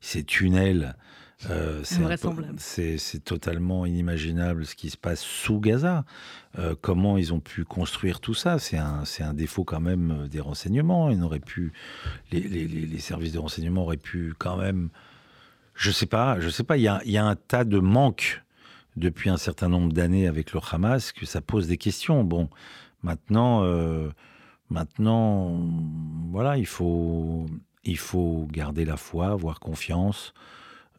ces 0.00 0.24
tunnels, 0.24 0.96
euh, 1.48 1.82
c'est 2.56 3.24
totalement 3.24 3.86
inimaginable 3.86 4.66
ce 4.66 4.74
qui 4.74 4.90
se 4.90 4.96
passe 4.96 5.20
sous 5.20 5.60
Gaza. 5.60 6.04
Euh, 6.58 6.74
comment 6.80 7.16
ils 7.16 7.32
ont 7.32 7.40
pu 7.40 7.64
construire 7.64 8.20
tout 8.20 8.34
ça? 8.34 8.58
C'est 8.58 8.78
un, 8.78 9.04
un 9.20 9.34
défaut 9.34 9.64
quand 9.64 9.80
même 9.80 10.26
des 10.28 10.40
renseignements. 10.40 11.10
Ils 11.10 11.40
pu, 11.40 11.72
les, 12.32 12.40
les, 12.40 12.66
les, 12.66 12.98
services 12.98 13.32
de 13.32 13.38
renseignement 13.38 13.82
auraient 13.82 13.96
pu 13.96 14.34
quand 14.38 14.56
même 14.56 14.90
je 15.80 15.90
sais 15.90 16.04
pas, 16.04 16.38
je 16.40 16.50
sais 16.50 16.62
pas. 16.62 16.76
Il 16.76 16.82
y 16.82 16.88
a, 16.88 17.24
un 17.24 17.36
tas 17.36 17.64
de 17.64 17.78
manques 17.78 18.42
depuis 18.96 19.30
un 19.30 19.38
certain 19.38 19.70
nombre 19.70 19.94
d'années 19.94 20.28
avec 20.28 20.52
le 20.52 20.60
Hamas 20.70 21.10
que 21.10 21.24
ça 21.24 21.40
pose 21.40 21.68
des 21.68 21.78
questions. 21.78 22.22
Bon, 22.22 22.50
maintenant, 23.02 23.64
euh, 23.64 24.10
maintenant, 24.68 25.58
voilà, 26.30 26.58
il 26.58 26.66
faut, 26.66 27.46
il 27.84 27.96
faut 27.96 28.46
garder 28.50 28.84
la 28.84 28.98
foi, 28.98 29.28
avoir 29.28 29.58
confiance. 29.58 30.34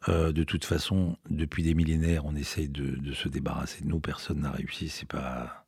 Euh, 0.08 0.32
de 0.32 0.42
toute 0.42 0.64
façon, 0.64 1.16
depuis 1.30 1.62
des 1.62 1.74
millénaires, 1.74 2.24
on 2.24 2.34
essaye 2.34 2.68
de, 2.68 2.96
de 2.96 3.12
se 3.12 3.28
débarrasser 3.28 3.84
de 3.84 3.88
nous. 3.88 4.00
Personne 4.00 4.40
n'a 4.40 4.50
réussi. 4.50 4.88
C'est 4.88 5.06
pas 5.06 5.61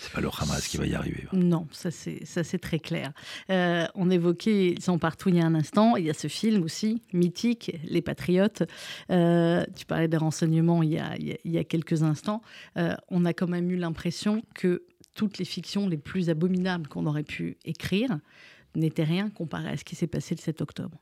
c'est 0.00 0.12
pas 0.12 0.20
le 0.20 0.28
Hamas 0.28 0.66
qui 0.68 0.76
va 0.76 0.86
y 0.86 0.94
arriver. 0.94 1.24
Non, 1.32 1.66
ça 1.70 1.90
c'est 1.90 2.58
très 2.58 2.78
clair. 2.78 3.12
Euh, 3.50 3.86
on 3.94 4.10
évoquait, 4.10 4.70
ils 4.70 4.82
sont 4.82 4.98
partout 4.98 5.28
il 5.28 5.36
y 5.36 5.40
a 5.40 5.44
un 5.44 5.54
instant, 5.54 5.96
il 5.96 6.04
y 6.04 6.10
a 6.10 6.14
ce 6.14 6.28
film 6.28 6.62
aussi, 6.62 7.02
mythique, 7.12 7.76
Les 7.84 8.02
Patriotes. 8.02 8.62
Euh, 9.10 9.64
tu 9.76 9.86
parlais 9.86 10.08
des 10.08 10.16
renseignements 10.16 10.82
il 10.82 10.92
y 10.92 10.98
a, 10.98 11.16
il 11.16 11.50
y 11.50 11.58
a 11.58 11.64
quelques 11.64 12.02
instants. 12.02 12.42
Euh, 12.76 12.94
on 13.08 13.24
a 13.24 13.32
quand 13.32 13.48
même 13.48 13.70
eu 13.70 13.76
l'impression 13.76 14.42
que 14.54 14.84
toutes 15.14 15.38
les 15.38 15.44
fictions 15.44 15.88
les 15.88 15.98
plus 15.98 16.30
abominables 16.30 16.88
qu'on 16.88 17.06
aurait 17.06 17.24
pu 17.24 17.58
écrire 17.64 18.18
n'étaient 18.74 19.04
rien 19.04 19.30
comparé 19.30 19.70
à 19.70 19.76
ce 19.76 19.84
qui 19.84 19.96
s'est 19.96 20.06
passé 20.06 20.34
le 20.34 20.40
7 20.40 20.62
octobre. 20.62 20.98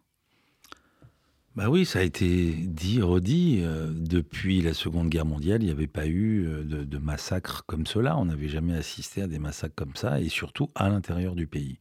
Bah 1.56 1.70
oui, 1.70 1.86
ça 1.86 2.00
a 2.00 2.02
été 2.02 2.52
dit, 2.52 3.00
redit. 3.00 3.60
Euh, 3.62 3.90
depuis 3.90 4.60
la 4.60 4.74
Seconde 4.74 5.08
Guerre 5.08 5.24
mondiale, 5.24 5.62
il 5.62 5.66
n'y 5.66 5.72
avait 5.72 5.86
pas 5.86 6.06
eu 6.06 6.46
euh, 6.46 6.62
de, 6.62 6.98
massacres 6.98 7.64
comme 7.66 7.86
cela. 7.86 8.18
On 8.18 8.26
n'avait 8.26 8.48
jamais 8.48 8.74
assisté 8.76 9.22
à 9.22 9.26
des 9.26 9.38
massacres 9.38 9.74
comme 9.74 9.96
ça, 9.96 10.20
et 10.20 10.28
surtout 10.28 10.70
à 10.74 10.90
l'intérieur 10.90 11.34
du 11.34 11.46
pays. 11.46 11.78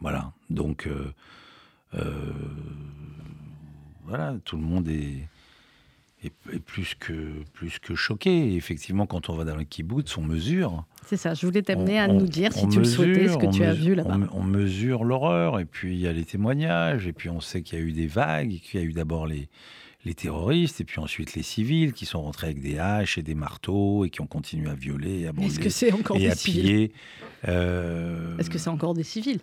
Voilà. 0.00 0.32
Donc, 0.50 0.88
euh, 0.88 1.12
voilà, 4.04 4.34
tout 4.44 4.56
le 4.56 4.62
monde 4.62 4.88
est, 4.88 5.28
est, 6.26 6.58
plus, 6.58 6.94
que, 6.94 7.42
plus 7.52 7.78
que 7.78 7.94
choqué. 7.94 8.54
effectivement, 8.56 9.06
quand 9.06 9.28
on 9.28 9.34
va 9.34 9.44
dans 9.44 9.56
le 9.56 9.64
kibbutz, 9.64 10.16
on 10.16 10.22
mesure. 10.22 10.84
C'est 11.06 11.16
ça, 11.16 11.34
je 11.34 11.46
voulais 11.46 11.62
t'amener 11.62 11.98
à 11.98 12.08
nous 12.08 12.26
dire, 12.26 12.52
si 12.52 12.66
tu 12.68 12.78
le 12.78 12.84
souhaitais, 12.84 13.28
ce 13.28 13.36
que 13.36 13.50
tu 13.50 13.64
as 13.64 13.74
vu 13.74 13.94
là-bas. 13.94 14.18
On, 14.32 14.42
mesure 14.42 15.04
l'horreur, 15.04 15.58
et 15.58 15.64
puis 15.64 15.94
il 15.94 16.00
y 16.00 16.06
a 16.06 16.12
les 16.12 16.24
témoignages, 16.24 17.06
et 17.06 17.12
puis 17.12 17.28
on 17.28 17.40
sait 17.40 17.62
qu'il 17.62 17.78
y 17.78 17.82
a 17.82 17.84
eu 17.84 17.92
des 17.92 18.06
vagues, 18.06 18.60
qu'il 18.60 18.80
y 18.80 18.82
a 18.82 18.86
eu 18.86 18.92
d'abord 18.92 19.26
les, 19.26 19.48
les 20.04 20.14
terroristes, 20.14 20.80
et 20.80 20.84
puis 20.84 21.00
ensuite 21.00 21.34
les 21.34 21.42
civils 21.42 21.92
qui 21.92 22.06
sont 22.06 22.22
rentrés 22.22 22.48
avec 22.48 22.60
des 22.60 22.78
haches 22.78 23.18
et 23.18 23.22
des 23.22 23.34
marteaux, 23.34 24.04
et 24.04 24.10
qui 24.10 24.20
ont 24.20 24.26
continué 24.26 24.70
à 24.70 24.74
violer, 24.74 25.26
à 25.26 25.32
brûler, 25.32 25.50
Est-ce 25.50 25.60
que 25.60 25.70
c'est 25.70 25.92
encore 25.92 26.16
et 26.16 26.20
des 26.20 26.30
à 26.30 26.36
piller. 26.36 26.92
Euh... 27.48 28.36
Est-ce 28.38 28.50
que 28.50 28.58
c'est 28.58 28.70
encore 28.70 28.94
des 28.94 29.02
civils 29.02 29.40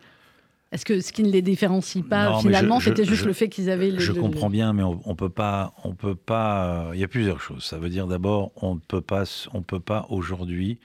est-ce 0.72 0.86
que 0.86 1.02
ce 1.02 1.12
qui 1.12 1.24
ne 1.24 1.32
les 1.32 1.42
différencie 1.42 2.04
pas 2.04 2.40
finalement, 2.40 2.80
c'était 2.80 3.04
juste 3.04 3.26
le 3.26 3.34
fait 3.34 3.50
qu'ils 3.50 3.70
avaient. 3.70 3.92
Le, 3.92 4.00
je 4.00 4.14
comprends 4.14 4.50
bien, 4.50 4.72
mais 4.72 4.84
on, 4.84 5.02
on, 5.06 5.16
peut 5.16 5.30
pas, 5.30 5.74
on 5.84 5.94
peut 5.94 6.16
pas. 6.16 6.66
Euh, 6.66 6.92
il 6.94 7.00
y 7.00 7.04
a 7.04 7.10
plusieurs 7.10 7.42
choses. 7.42 7.64
Ça 7.66 7.78
veut 7.78 7.90
dire 7.90 8.08
d'abord, 8.08 8.52
on 8.56 8.76
ne 8.76 8.80
peut 8.80 9.02
pas, 9.02 9.26
on 9.54 9.64
peut 9.64 9.82
pas 9.82 10.06
aujourd'hui, 10.10 10.80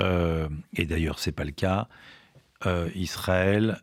euh, 0.00 0.48
et 0.76 0.84
d'ailleurs 0.84 1.20
c'est 1.20 1.32
pas 1.32 1.44
le 1.44 1.52
cas. 1.52 1.88
Euh, 2.66 2.88
Israël 2.96 3.80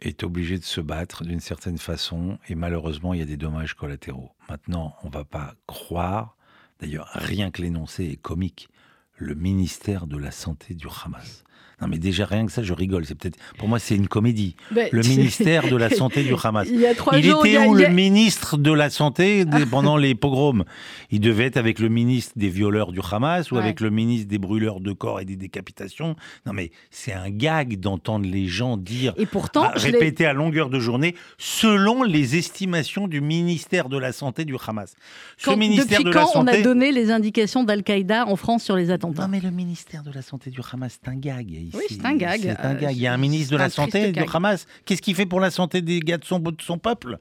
est 0.00 0.22
obligé 0.22 0.58
de 0.58 0.64
se 0.64 0.80
battre 0.80 1.24
d'une 1.24 1.40
certaine 1.40 1.78
façon, 1.78 2.38
et 2.48 2.54
malheureusement 2.54 3.12
il 3.12 3.20
y 3.20 3.22
a 3.22 3.26
des 3.26 3.36
dommages 3.36 3.74
collatéraux. 3.74 4.30
Maintenant, 4.48 4.96
on 5.02 5.10
va 5.10 5.24
pas 5.24 5.54
croire. 5.66 6.36
D'ailleurs, 6.80 7.08
rien 7.12 7.50
que 7.50 7.60
l'énoncé 7.60 8.04
est 8.04 8.20
comique. 8.20 8.68
Le 9.16 9.34
ministère 9.34 10.06
de 10.06 10.18
la 10.18 10.30
santé 10.30 10.74
du 10.74 10.86
Hamas. 11.04 11.44
Non, 11.82 11.88
mais 11.88 11.98
déjà, 11.98 12.24
rien 12.24 12.46
que 12.46 12.52
ça, 12.52 12.62
je 12.62 12.72
rigole. 12.72 13.04
C'est 13.04 13.14
peut-être, 13.14 13.38
pour 13.58 13.68
moi, 13.68 13.78
c'est 13.78 13.96
une 13.96 14.08
comédie. 14.08 14.56
le 14.70 15.02
ministère 15.02 15.68
de 15.68 15.76
la 15.76 15.90
Santé 15.94 16.24
du 16.24 16.34
Hamas. 16.42 16.66
Il, 16.70 16.80
y 16.80 16.86
a 16.86 16.94
trois 16.94 17.18
il 17.18 17.26
était 17.26 17.66
où 17.66 17.74
le 17.74 17.88
ministre 17.88 18.56
de 18.56 18.72
la 18.72 18.88
Santé 18.88 19.44
pendant 19.70 19.98
les 19.98 20.14
pogroms? 20.14 20.64
Il 21.10 21.20
devait 21.20 21.44
être 21.44 21.58
avec 21.58 21.78
le 21.78 21.90
ministre 21.90 22.32
des 22.36 22.48
violeurs 22.48 22.92
du 22.92 23.00
Hamas 23.00 23.50
ou 23.50 23.58
avec 23.58 23.80
le 23.80 23.90
ministre 23.90 24.26
des 24.26 24.38
brûleurs 24.38 24.80
de 24.80 24.92
corps 24.92 25.20
et 25.20 25.26
des 25.26 25.36
décapitations? 25.36 26.16
Non, 26.46 26.54
mais 26.54 26.70
c'est 26.90 27.12
un 27.12 27.28
gag 27.28 27.78
d'entendre 27.78 28.26
les 28.26 28.46
gens 28.46 28.78
dire, 28.78 29.12
et 29.18 29.26
pourtant, 29.26 29.64
bah, 29.64 29.72
répéter 29.74 30.24
à 30.24 30.32
longueur 30.32 30.70
de 30.70 30.80
journée, 30.80 31.14
selon 31.36 32.02
les 32.02 32.36
estimations 32.36 33.06
du 33.06 33.20
ministère 33.20 33.90
de 33.90 33.98
la 33.98 34.12
Santé 34.12 34.46
du 34.46 34.56
Hamas. 34.66 34.94
Ce 35.36 35.50
ministère 35.50 35.98
depuis 35.98 36.04
de 36.04 36.10
quand 36.10 36.30
on 36.36 36.46
a 36.46 36.56
donné 36.62 36.90
les 36.90 37.10
indications 37.10 37.64
d'Al-Qaïda 37.64 38.26
en 38.26 38.36
France 38.36 38.64
sur 38.64 38.76
les 38.76 38.90
attentats? 38.90 39.24
Non, 39.24 39.28
mais 39.28 39.40
le 39.40 39.50
ministère 39.50 40.02
de 40.02 40.10
la 40.10 40.22
Santé 40.22 40.48
du 40.48 40.60
Hamas, 40.72 40.98
c'est 41.02 41.10
un 41.10 41.16
gag. 41.16 41.65
Oui, 41.74 41.84
c'est 41.88 42.04
un 42.04 42.16
gag. 42.16 42.40
C'est 42.42 42.66
un 42.66 42.74
gag. 42.74 42.96
Il 42.96 43.00
y 43.00 43.06
a 43.06 43.12
un 43.12 43.16
ministre 43.16 43.52
de 43.52 43.58
la 43.58 43.70
Santé 43.70 44.12
du 44.12 44.22
Hamas. 44.32 44.66
Qu'est-ce 44.84 45.02
qu'il 45.02 45.14
fait 45.14 45.26
pour 45.26 45.40
la 45.40 45.50
santé 45.50 45.82
des 45.82 46.00
gars 46.00 46.18
de 46.18 46.24
son, 46.24 46.38
de 46.38 46.54
son 46.60 46.78
peuple? 46.78 47.18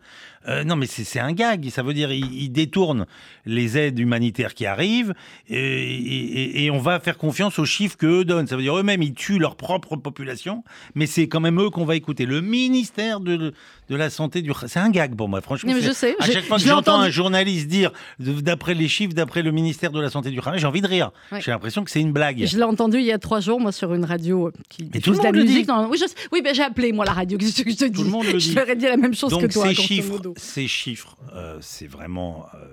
Euh, 0.48 0.64
Non, 0.64 0.76
mais 0.76 0.88
c'est 0.88 1.20
un 1.20 1.34
gag. 1.34 1.70
Ça 1.70 1.84
veut 1.84 1.94
dire 1.94 2.12
il, 2.12 2.50
détourne 2.52 3.06
les 3.46 3.78
aides 3.78 4.00
humanitaires 4.00 4.54
qui 4.54 4.66
arrivent 4.66 5.14
et, 5.50 6.70
on 6.72 6.80
va 6.80 7.00
faire 7.00 7.18
confiance 7.18 7.60
aux 7.60 7.66
chiffres 7.66 7.98
qu'eux 7.98 8.26
donnent. 8.26 8.48
Ça 8.48 8.56
veut 8.56 8.62
dire 8.62 8.78
eux-mêmes, 8.78 9.04
ils 9.04 9.14
tuent 9.14 9.40
leur 9.40 9.56
propre 9.56 9.96
population, 9.96 10.64
mais 10.94 11.06
c'est 11.06 11.28
quand 11.28 11.40
même 11.40 11.60
eux 11.62 11.70
qu'on 11.70 11.86
va 11.86 11.96
écouter. 11.96 12.26
Le 12.26 12.42
ministère 12.42 13.20
de, 13.20 13.54
de 13.90 13.96
la 13.96 14.10
Santé 14.10 14.42
du 14.42 14.52
C'est 14.68 14.80
un 14.80 14.90
gag 14.90 15.16
pour 15.16 15.30
moi, 15.30 15.42
franchement. 15.42 15.72
je 15.80 15.92
sais. 15.92 16.16
À 16.20 16.26
chaque 16.26 16.46
fois 16.46 16.58
que 16.58 16.64
j'entends 16.64 17.00
un 17.00 17.10
journaliste 17.10 17.68
dire, 17.68 17.92
d'après 18.20 18.74
les 18.74 18.88
chiffres, 18.88 19.14
d'après 19.14 19.42
le 19.42 19.52
ministère 19.52 19.92
de 19.92 20.02
la 20.02 20.10
Santé 20.10 20.32
du 20.32 20.40
Hamas, 20.44 20.60
j'ai 20.60 20.68
envie 20.68 20.82
de 20.82 20.88
rire. 20.88 21.12
J'ai 21.40 21.52
l'impression 21.52 21.84
que 21.84 21.92
c'est 21.92 22.02
une 22.02 22.12
blague. 22.12 22.46
Je 22.46 22.58
l'ai 22.58 22.64
entendu 22.64 22.98
il 22.98 23.06
y 23.06 23.12
a 23.12 23.20
trois 23.20 23.40
jours, 23.40 23.60
moi, 23.60 23.72
sur 23.72 23.94
une 23.94 24.06
radio 24.06 24.52
qui 24.70 24.90
Mais 24.94 25.00
tout 25.00 25.12
le 25.12 25.18
monde 25.18 25.36
le 25.36 25.44
musique. 25.44 25.70
Oui, 25.90 25.98
oui 26.32 26.42
ben, 26.42 26.54
j'ai 26.54 26.64
appelé 26.64 26.92
moi 26.92 27.06
la 27.06 27.14
radio. 27.14 27.38
Je, 27.40 27.52
te 27.52 27.86
dis. 27.86 27.92
Tout 27.92 28.04
le 28.04 28.10
monde 28.10 28.26
le 28.26 28.34
dit. 28.34 28.52
Je 28.52 28.56
leur 28.56 28.70
ai 28.70 28.76
dit 28.76 28.86
la 28.86 28.98
même 28.98 29.14
chose 29.14 29.38
que 29.38 29.46
toi. 29.46 29.68
Ces 29.68 29.76
chiffres, 29.76 30.20
ces 30.36 30.68
chiffres, 30.68 31.18
euh, 31.34 31.58
c'est 31.62 31.88
vraiment. 31.88 32.48
Euh, 32.56 32.68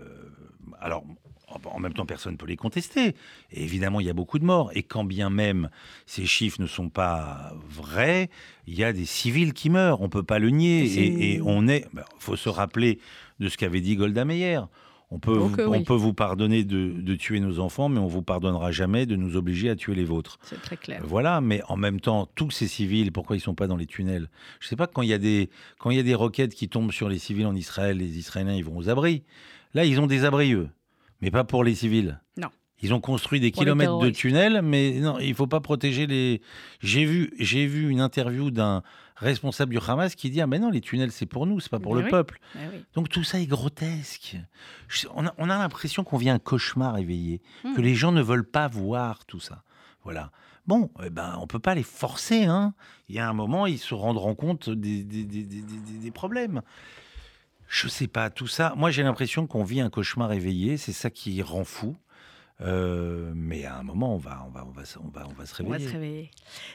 alors, 0.81 1.05
en 1.65 1.81
même 1.81 1.93
temps, 1.93 2.07
personne 2.07 2.33
ne 2.33 2.39
peut 2.39 2.47
les 2.47 2.57
contester. 2.57 3.15
Et 3.51 3.63
évidemment, 3.63 4.01
il 4.01 4.07
y 4.07 4.11
a 4.11 4.15
beaucoup 4.15 4.39
de 4.39 4.45
morts. 4.45 4.71
Et 4.75 4.83
quand 4.83 5.05
bien 5.05 5.31
même 5.31 5.69
ces 6.07 6.25
chiffres 6.27 6.61
ne 6.61 6.67
sont 6.67 6.89
pas 6.89 7.53
vrais, 7.69 8.31
il 8.67 8.75
y 8.75 8.85
a 8.85 8.93
des 8.93 9.05
civils 9.05 9.53
qui 9.53 9.69
meurent. 9.71 10.01
On 10.01 10.05
ne 10.05 10.11
peut 10.11 10.23
pas 10.23 10.39
le 10.39 10.51
nier. 10.51 10.85
Et, 10.85 11.35
et, 11.35 11.43
on 11.43 11.69
est. 11.69 11.87
Il 11.93 11.97
ben, 11.97 12.05
faut 12.19 12.37
se 12.37 12.49
rappeler 12.49 12.99
de 13.39 13.49
ce 13.49 13.57
qu'avait 13.57 13.81
dit 13.81 13.97
Golda 13.97 14.25
Meir. 14.25 14.69
On 15.15 15.19
peut, 15.19 15.37
vous, 15.37 15.55
on 15.59 15.83
peut 15.85 15.95
vous 15.95 16.15
pardonner 16.15 16.65
de, 16.65 17.15
tuer 17.17 17.39
nos 17.39 17.59
enfants, 17.59 17.91
mais 17.91 17.99
on 17.99 18.07
vous 18.07 18.23
pardonnera 18.23 18.73
jamais 18.73 19.05
de 19.05 19.15
nous 19.15 19.37
obliger 19.37 19.69
à 19.69 19.77
tuer 19.77 19.95
les 19.95 20.05
vôtres. 20.05 20.39
C'est 20.43 20.61
très 20.63 20.79
clair. 20.79 21.03
Voilà, 21.05 21.43
mais 21.43 21.61
en 21.69 21.77
même 21.77 22.01
temps, 22.01 22.31
tous 22.35 22.51
ces 22.51 22.67
civils, 22.67 23.13
pourquoi 23.13 23.37
ils 23.37 23.41
sont 23.41 23.55
pas 23.55 23.67
dans 23.67 23.77
les 23.77 23.85
tunnels? 23.85 24.31
Je 24.59 24.67
ne 24.67 24.69
sais 24.71 24.77
pas 24.77 24.87
quand 24.87 25.03
il 25.03 25.11
y 25.11 25.13
a 25.13 25.19
des 25.19 25.51
quand 25.79 25.91
il 25.91 25.99
y 25.99 26.01
a 26.01 26.03
des 26.03 26.15
roquettes 26.15 26.55
qui 26.55 26.71
tombent 26.71 26.93
sur 26.93 27.11
les 27.11 27.19
civils 27.19 27.47
en 27.47 27.55
Israël, 27.55 27.99
les 27.99 28.17
Israéliens 28.17 28.55
ils 28.55 28.65
vont 28.65 28.79
aux 28.79 28.89
abris. 28.89 29.23
Là, 29.75 29.85
ils 29.85 30.01
ont 30.01 30.07
des 30.07 30.25
abris 30.25 30.55
eux, 30.55 30.71
mais 31.21 31.31
pas 31.31 31.45
pour 31.45 31.63
les 31.63 31.75
civils. 31.75 32.19
Non. 32.39 32.49
Ils 32.81 32.95
ont 32.95 33.01
construit 33.01 33.39
des 33.39 33.53
kilomètres 33.53 33.99
de 33.99 34.11
tunnels, 34.11 34.61
mais 34.63 34.99
non, 34.99 35.19
il 35.19 35.35
faut 35.35 35.47
pas 35.47 35.61
protéger 35.61 36.07
les. 36.07 36.41
J'ai 36.81 37.05
vu, 37.05 37.33
j'ai 37.39 37.67
vu 37.67 37.91
une 37.91 38.01
interview 38.01 38.51
d'un 38.51 38.83
responsable 39.23 39.73
du 39.73 39.79
Hamas 39.87 40.15
qui 40.15 40.31
dit 40.31 40.41
ah 40.41 40.47
mais 40.47 40.59
non 40.59 40.71
les 40.71 40.81
tunnels 40.81 41.13
c'est 41.13 41.27
pour 41.27 41.47
nous 41.47 41.61
c'est 41.61 41.71
pas 41.71 41.79
pour 41.79 41.95
le 41.95 42.09
peuple. 42.09 42.41
Donc 42.95 43.09
tout 43.09 43.25
ça 43.25 43.41
est 43.41 43.47
grotesque. 43.47 44.37
On 45.15 45.27
a, 45.27 45.59
l'impression 45.59 46.05
qu'on 46.05 46.19
vit 46.19 46.31
un 46.31 46.39
cauchemar 46.39 46.99
éveillé 46.99 47.41
que 47.63 47.81
hmm. 47.81 47.83
les 47.83 47.95
gens 47.95 48.13
ne 48.13 48.23
veulent 48.23 48.49
pas 48.49 48.69
voir 48.69 49.25
tout 49.25 49.41
ça. 49.41 49.63
Voilà. 50.05 50.31
Bon 50.67 50.91
eh 51.05 51.11
ben 51.11 51.37
on 51.41 51.47
peut 51.47 51.59
pas 51.59 51.75
les 51.75 51.83
forcer 51.83 52.45
hein. 52.45 52.75
Il 53.09 53.15
y 53.15 53.19
a 53.19 53.29
un 53.29 53.33
moment 53.33 53.67
ils 53.67 53.79
se 53.79 53.95
rendront 53.95 54.35
compte 54.35 54.71
des, 54.71 55.03
des, 55.03 55.25
des, 55.25 55.47
des 55.47 56.11
problèmes. 56.11 56.63
Je 57.69 57.89
sais 57.89 58.09
pas 58.09 58.31
tout 58.31 58.49
ça 58.49 58.75
moi 58.77 58.91
j'ai 58.91 59.03
l'impression 59.03 59.47
qu'on 59.47 59.65
vit 59.65 59.81
un 59.81 59.91
cauchemar 59.91 60.33
éveillé 60.33 60.77
c'est 60.77 60.93
ça 60.93 61.11
qui 61.11 61.41
rend 61.43 61.65
fou 61.65 61.97
euh, 62.65 63.33
mais 63.35 63.65
à 63.65 63.79
un 63.79 63.83
moment, 63.83 64.15
on 64.15 64.19
va, 64.19 64.45
on 64.47 64.51
va, 64.51 64.65
on 64.67 64.71
va, 64.71 64.83
on 65.03 65.09
va, 65.09 65.27
on 65.29 65.33
va 65.35 65.47
se 65.47 65.55
réveiller. 65.55 65.77
On 65.77 65.79
va 65.79 65.87
se 65.87 65.93
réveiller. 65.93 66.31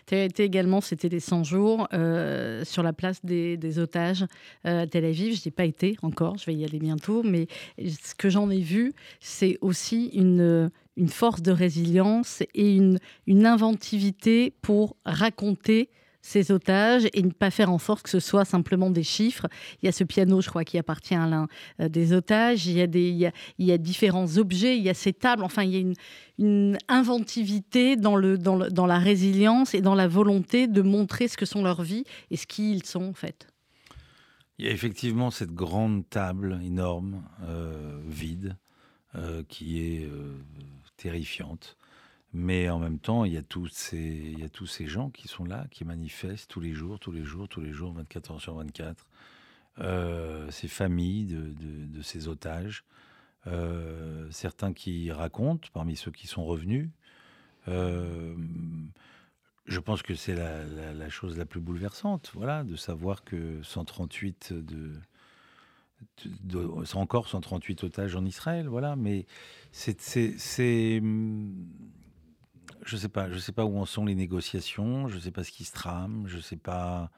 Tu 0.06 0.16
as 0.16 0.24
été 0.24 0.44
également, 0.44 0.82
c'était 0.82 1.10
des 1.10 1.20
100 1.20 1.44
jours, 1.44 1.88
euh, 1.94 2.64
sur 2.66 2.84
la 2.84 2.94
place 2.94 3.24
des, 3.24 3.58
des 3.58 3.80
otages 3.80 4.26
euh, 4.66 4.84
à 4.84 4.88
Tel 4.88 5.06
Aviv. 5.06 5.36
Je 5.36 5.42
n'y 5.42 5.48
ai 5.48 5.52
pas 5.52 5.66
été 5.66 5.98
encore, 6.02 6.38
je 6.38 6.46
vais 6.46 6.56
y 6.56 6.66
aller 6.66 6.80
bientôt. 6.80 7.24
Mais 7.24 7.48
ce 7.80 8.16
que 8.16 8.30
j'en 8.30 8.50
ai 8.50 8.60
vu, 8.60 8.94
c'est 9.20 9.58
aussi 9.62 10.08
une, 10.08 10.70
une 10.98 11.10
force 11.10 11.42
de 11.42 11.52
résilience 11.52 12.44
et 12.54 12.76
une, 12.76 13.00
une 13.26 13.46
inventivité 13.46 14.54
pour 14.62 14.98
raconter 15.06 15.90
ces 16.28 16.52
otages 16.52 17.08
et 17.14 17.24
ne 17.24 17.32
pas 17.32 17.52
faire 17.52 17.72
en 17.72 17.78
sorte 17.78 18.04
que 18.04 18.10
ce 18.10 18.20
soit 18.20 18.44
simplement 18.44 18.90
des 18.90 19.04
chiffres. 19.04 19.48
Il 19.82 19.86
y 19.86 19.90
a 19.90 19.94
ce 19.94 20.04
piano, 20.04 20.42
je 20.42 20.50
crois, 20.50 20.66
qui 20.66 20.78
appartient 20.78 21.16
à 21.16 21.26
l'un 21.26 21.48
euh, 21.80 21.88
des 21.88 22.12
otages. 22.12 22.68
Il 22.68 22.74
y, 22.74 22.82
a 22.82 22.88
des, 22.88 23.10
il, 23.10 23.66
y 23.66 23.72
a, 23.72 23.78
différents 23.78 24.38
objets. 24.38 24.78
Il 24.78 24.84
y 24.84 24.90
a 24.90 24.94
ces 24.94 25.14
tables. 25.14 25.44
Enfin, 25.44 25.64
il 25.64 25.72
y 25.72 25.78
a 25.78 25.94
une, 26.38 26.78
inventivité 26.90 27.96
dans, 27.96 28.16
le, 28.18 28.38
dans, 28.38 28.58
le, 28.58 28.70
dans 28.70 28.86
la 28.86 29.00
résilience 29.00 29.74
et 29.74 29.82
dans 29.82 29.96
la 29.96 30.08
volonté 30.08 30.68
de 30.68 30.82
montrer 30.82 31.30
ce 31.30 31.38
que 31.38 31.46
sont 31.46 31.64
leurs 31.64 31.82
vies 31.82 32.04
et 32.30 32.36
ce 32.36 32.46
qu'ils 32.46 32.84
sont, 32.84 33.06
en 33.06 33.14
fait. 33.14 33.48
Il 34.60 34.66
y 34.66 34.70
a 34.70 34.72
effectivement 34.72 35.32
cette 35.32 35.54
grande 35.54 36.10
table 36.10 36.60
énorme, 36.64 37.24
euh, 37.44 38.02
vide, 38.06 38.58
euh, 39.16 39.44
qui 39.48 39.80
est 39.80 40.10
terrifiante. 40.98 41.77
Mais 42.40 42.70
en 42.70 42.78
même 42.78 43.00
temps, 43.00 43.26
il 43.26 43.34
y, 43.34 43.38
a 43.38 43.42
tous 43.42 43.68
ces, 43.70 43.98
il 43.98 44.40
y 44.40 44.44
a 44.44 44.50
tous 44.50 44.68
ces 44.68 44.86
gens 44.86 45.10
qui 45.10 45.28
sont 45.28 45.44
là, 45.44 45.66
qui 45.72 45.86
manifestent 45.86 46.48
tous 46.52 46.60
les 46.60 46.72
jours, 46.72 47.00
tous 47.00 47.12
les 47.12 47.24
jours, 47.24 47.48
tous 47.48 47.62
les 47.62 47.72
jours, 47.72 47.94
24 47.94 48.32
heures 48.32 48.42
sur 48.42 48.54
24. 48.54 49.08
Euh, 49.80 50.52
ces 50.52 50.68
familles 50.68 51.26
de, 51.26 51.52
de, 51.88 52.02
ces 52.04 52.28
otages. 52.28 52.86
Euh, 53.48 54.28
certains 54.30 54.72
qui 54.72 55.12
racontent, 55.12 55.68
parmi 55.74 55.96
ceux 55.96 56.12
qui 56.12 56.28
sont 56.28 56.46
revenus. 56.46 56.90
Euh, 57.70 58.36
je 59.66 59.80
pense 59.80 60.04
que 60.04 60.14
c'est 60.14 60.36
la, 60.36 61.10
chose 61.10 61.40
la 61.40 61.46
plus 61.46 61.60
bouleversante, 61.60 62.32
voilà, 62.36 62.64
de 62.64 62.76
savoir 62.76 63.24
que 63.24 63.64
138 63.64 64.54
de, 64.54 64.94
c'est 66.86 66.98
encore 66.98 67.28
138 67.28 67.84
otages 67.84 68.16
en 68.16 68.26
Israël, 68.26 68.68
voilà, 68.68 68.96
mais 68.96 69.26
c'est 69.72 71.02
je 72.88 72.98
sais 72.98 73.10
pas, 73.10 73.30
je 73.30 73.38
sais 73.38 73.52
pas 73.52 73.66
où 73.66 73.78
en 73.78 73.86
sont 73.86 74.06
les 74.06 74.16
négociations, 74.16 75.08
je 75.08 75.20
sais 75.20 75.32
pas 75.32 75.44
ce 75.44 75.52
qui 75.52 75.64
se 75.64 75.74
trame, 75.74 76.26
je 76.28 76.40
sais 76.40 76.56
pas, 76.56 77.12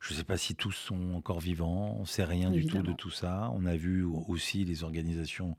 je 0.00 0.14
sais 0.14 0.24
pas 0.24 0.36
si 0.36 0.54
tous 0.54 0.72
sont 0.72 1.14
encore 1.14 1.40
vivants, 1.40 1.96
on 1.98 2.04
sait 2.04 2.24
rien 2.24 2.50
du 2.50 2.66
tout 2.66 2.82
de 2.82 2.92
tout 2.92 3.10
ça. 3.10 3.50
On 3.54 3.66
a 3.66 3.76
vu 3.76 4.04
aussi 4.04 4.64
les 4.64 4.84
organisations 4.84 5.56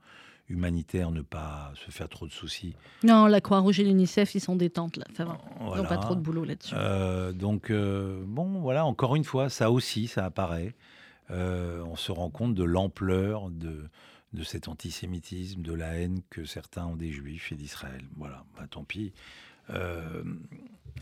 humanitaires 0.48 1.10
ne 1.10 1.22
pas 1.22 1.72
se 1.74 1.90
faire 1.90 2.08
trop 2.08 2.26
de 2.26 2.32
soucis. 2.32 2.74
Non, 3.02 3.26
la 3.26 3.40
Croix-Rouge 3.40 3.80
et 3.80 3.84
l'UNICEF, 3.84 4.34
ils 4.34 4.40
sont 4.40 4.56
détentes 4.56 4.96
là, 4.96 5.06
ça 5.16 5.24
va. 5.24 5.38
Ils 5.60 5.76
n'ont 5.76 5.84
pas 5.84 5.96
trop 5.96 6.14
de 6.14 6.20
boulot 6.20 6.44
là-dessus. 6.44 6.74
Euh, 6.76 7.32
donc, 7.32 7.70
euh, 7.70 8.22
bon, 8.26 8.60
voilà, 8.60 8.84
encore 8.84 9.16
une 9.16 9.24
fois, 9.24 9.48
ça 9.48 9.70
aussi, 9.70 10.06
ça 10.06 10.24
apparaît. 10.24 10.74
Euh, 11.30 11.82
on 11.86 11.96
se 11.96 12.12
rend 12.12 12.28
compte 12.28 12.54
de 12.54 12.64
l'ampleur 12.64 13.48
de, 13.48 13.88
de 14.34 14.42
cet 14.42 14.68
antisémitisme, 14.68 15.62
de 15.62 15.72
la 15.72 15.94
haine 15.94 16.20
que 16.28 16.44
certains 16.44 16.86
ont 16.86 16.96
des 16.96 17.10
juifs 17.10 17.52
et 17.52 17.54
d'Israël. 17.54 18.04
Voilà, 18.16 18.44
bah, 18.56 18.66
tant 18.68 18.84
pis. 18.84 19.12
Euh, 19.70 20.22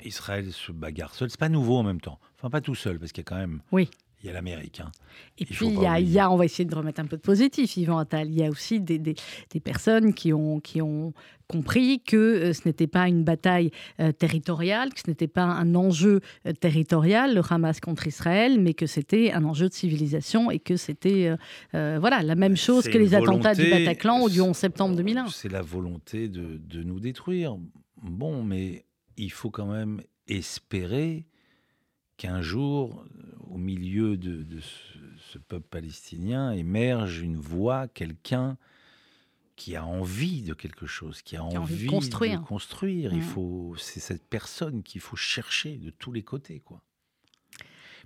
Israël 0.05 0.53
se 0.53 0.73
bagarre 0.73 1.14
seul. 1.14 1.31
C'est 1.31 1.40
pas 1.40 1.49
nouveau 1.49 1.77
en 1.77 1.83
même 1.83 2.01
temps. 2.01 2.21
Enfin, 2.37 2.51
pas 2.51 2.61
tout 2.61 2.75
seul, 2.75 2.99
parce 2.99 3.12
qu'il 3.12 3.23
y 3.23 3.27
a 3.27 3.29
quand 3.29 3.37
même 3.37 3.61
oui 3.73 3.90
il 4.22 4.26
y 4.26 4.30
a 4.30 4.32
l'Amérique. 4.32 4.80
Hein. 4.80 4.92
Et 5.38 5.44
puis, 5.44 5.66
il 5.66 6.11
y, 6.11 6.18
a, 6.18 6.30
on 6.30 6.37
va 6.37 6.44
essayer 6.44 6.64
de 6.64 6.74
remettre 6.74 7.00
un 7.00 7.06
peu 7.06 7.16
de 7.16 7.22
positif, 7.22 7.76
Yvan 7.76 7.98
Attal. 7.98 8.28
Il 8.28 8.38
y 8.38 8.44
a 8.44 8.48
aussi 8.48 8.80
des, 8.80 8.98
des, 8.98 9.14
personnes 9.61 10.14
qui 10.14 10.32
ont, 10.32 10.61
qui 10.61 10.80
ont 10.80 11.12
compris 11.48 12.00
que 12.00 12.16
euh, 12.16 12.52
ce 12.52 12.66
n'était 12.66 12.87
pas 12.87 13.08
une 13.08 13.24
bataille 13.24 13.70
euh, 14.00 14.12
territoriale, 14.12 14.94
que 14.94 15.00
ce 15.00 15.11
n'était 15.11 15.26
pas 15.26 15.42
un 15.42 15.74
enjeu 15.74 16.20
euh, 16.46 16.52
territorial, 16.52 17.35
le 17.35 17.42
Hamas 17.48 17.80
contre 17.80 18.06
Israël, 18.06 18.61
mais 18.61 18.74
que 18.74 18.87
c'était 18.87 19.32
un 19.32 19.44
enjeu 19.44 19.68
de 19.68 19.74
civilisation 19.74 20.50
et 20.50 20.61
que 20.61 20.76
c'était 20.76 21.37
voilà, 21.72 22.22
la 22.22 22.35
même 22.35 22.56
chose 22.56 22.88
que 22.88 22.98
les 22.98 23.14
attentats 23.14 23.54
du 23.54 23.68
Bataclan 23.68 24.22
ou 24.22 24.30
du 24.30 24.40
11 24.40 24.56
septembre 24.56 24.96
2001. 24.96 25.28
C'est 25.28 25.50
la 25.50 25.62
volonté 25.62 26.28
de, 26.28 26.58
de 26.58 26.82
nous 26.82 27.00
détruire. 27.00 27.56
Bon, 28.02 28.42
mais 28.42 28.85
il 29.16 29.32
faut 29.32 29.50
quand 29.50 29.66
même 29.66 30.00
espérer 30.28 31.26
qu'un 32.16 32.40
jour, 32.40 33.04
au 33.53 33.59
milieu 33.59 34.17
de, 34.17 34.47
ce, 35.31 35.38
peuple 35.38 35.67
palestinien, 35.69 36.53
émerge 36.53 37.21
une 37.21 37.37
voix, 37.37 37.87
quelqu'un 37.87 38.57
qui 39.57 39.77
a 39.77 39.85
envie 39.85 40.43
de 40.43 40.55
quelque 40.55 40.87
chose, 40.87 41.21
qui 41.21 41.37
a, 41.37 41.45
envie, 41.45 41.85
de 41.85 41.91
construire. 41.91 43.12
Il 43.12 43.19
mmh. 43.19 43.23
faut, 43.23 43.75
c'est 43.77 44.01
cette 44.01 44.27
personne 44.27 44.83
qu'il 44.83 45.03
faut 45.03 45.17
chercher 45.17 45.77
de 45.77 45.91
tous 45.91 46.12
les 46.12 46.23
côtés, 46.23 46.61
quoi. 46.61 46.83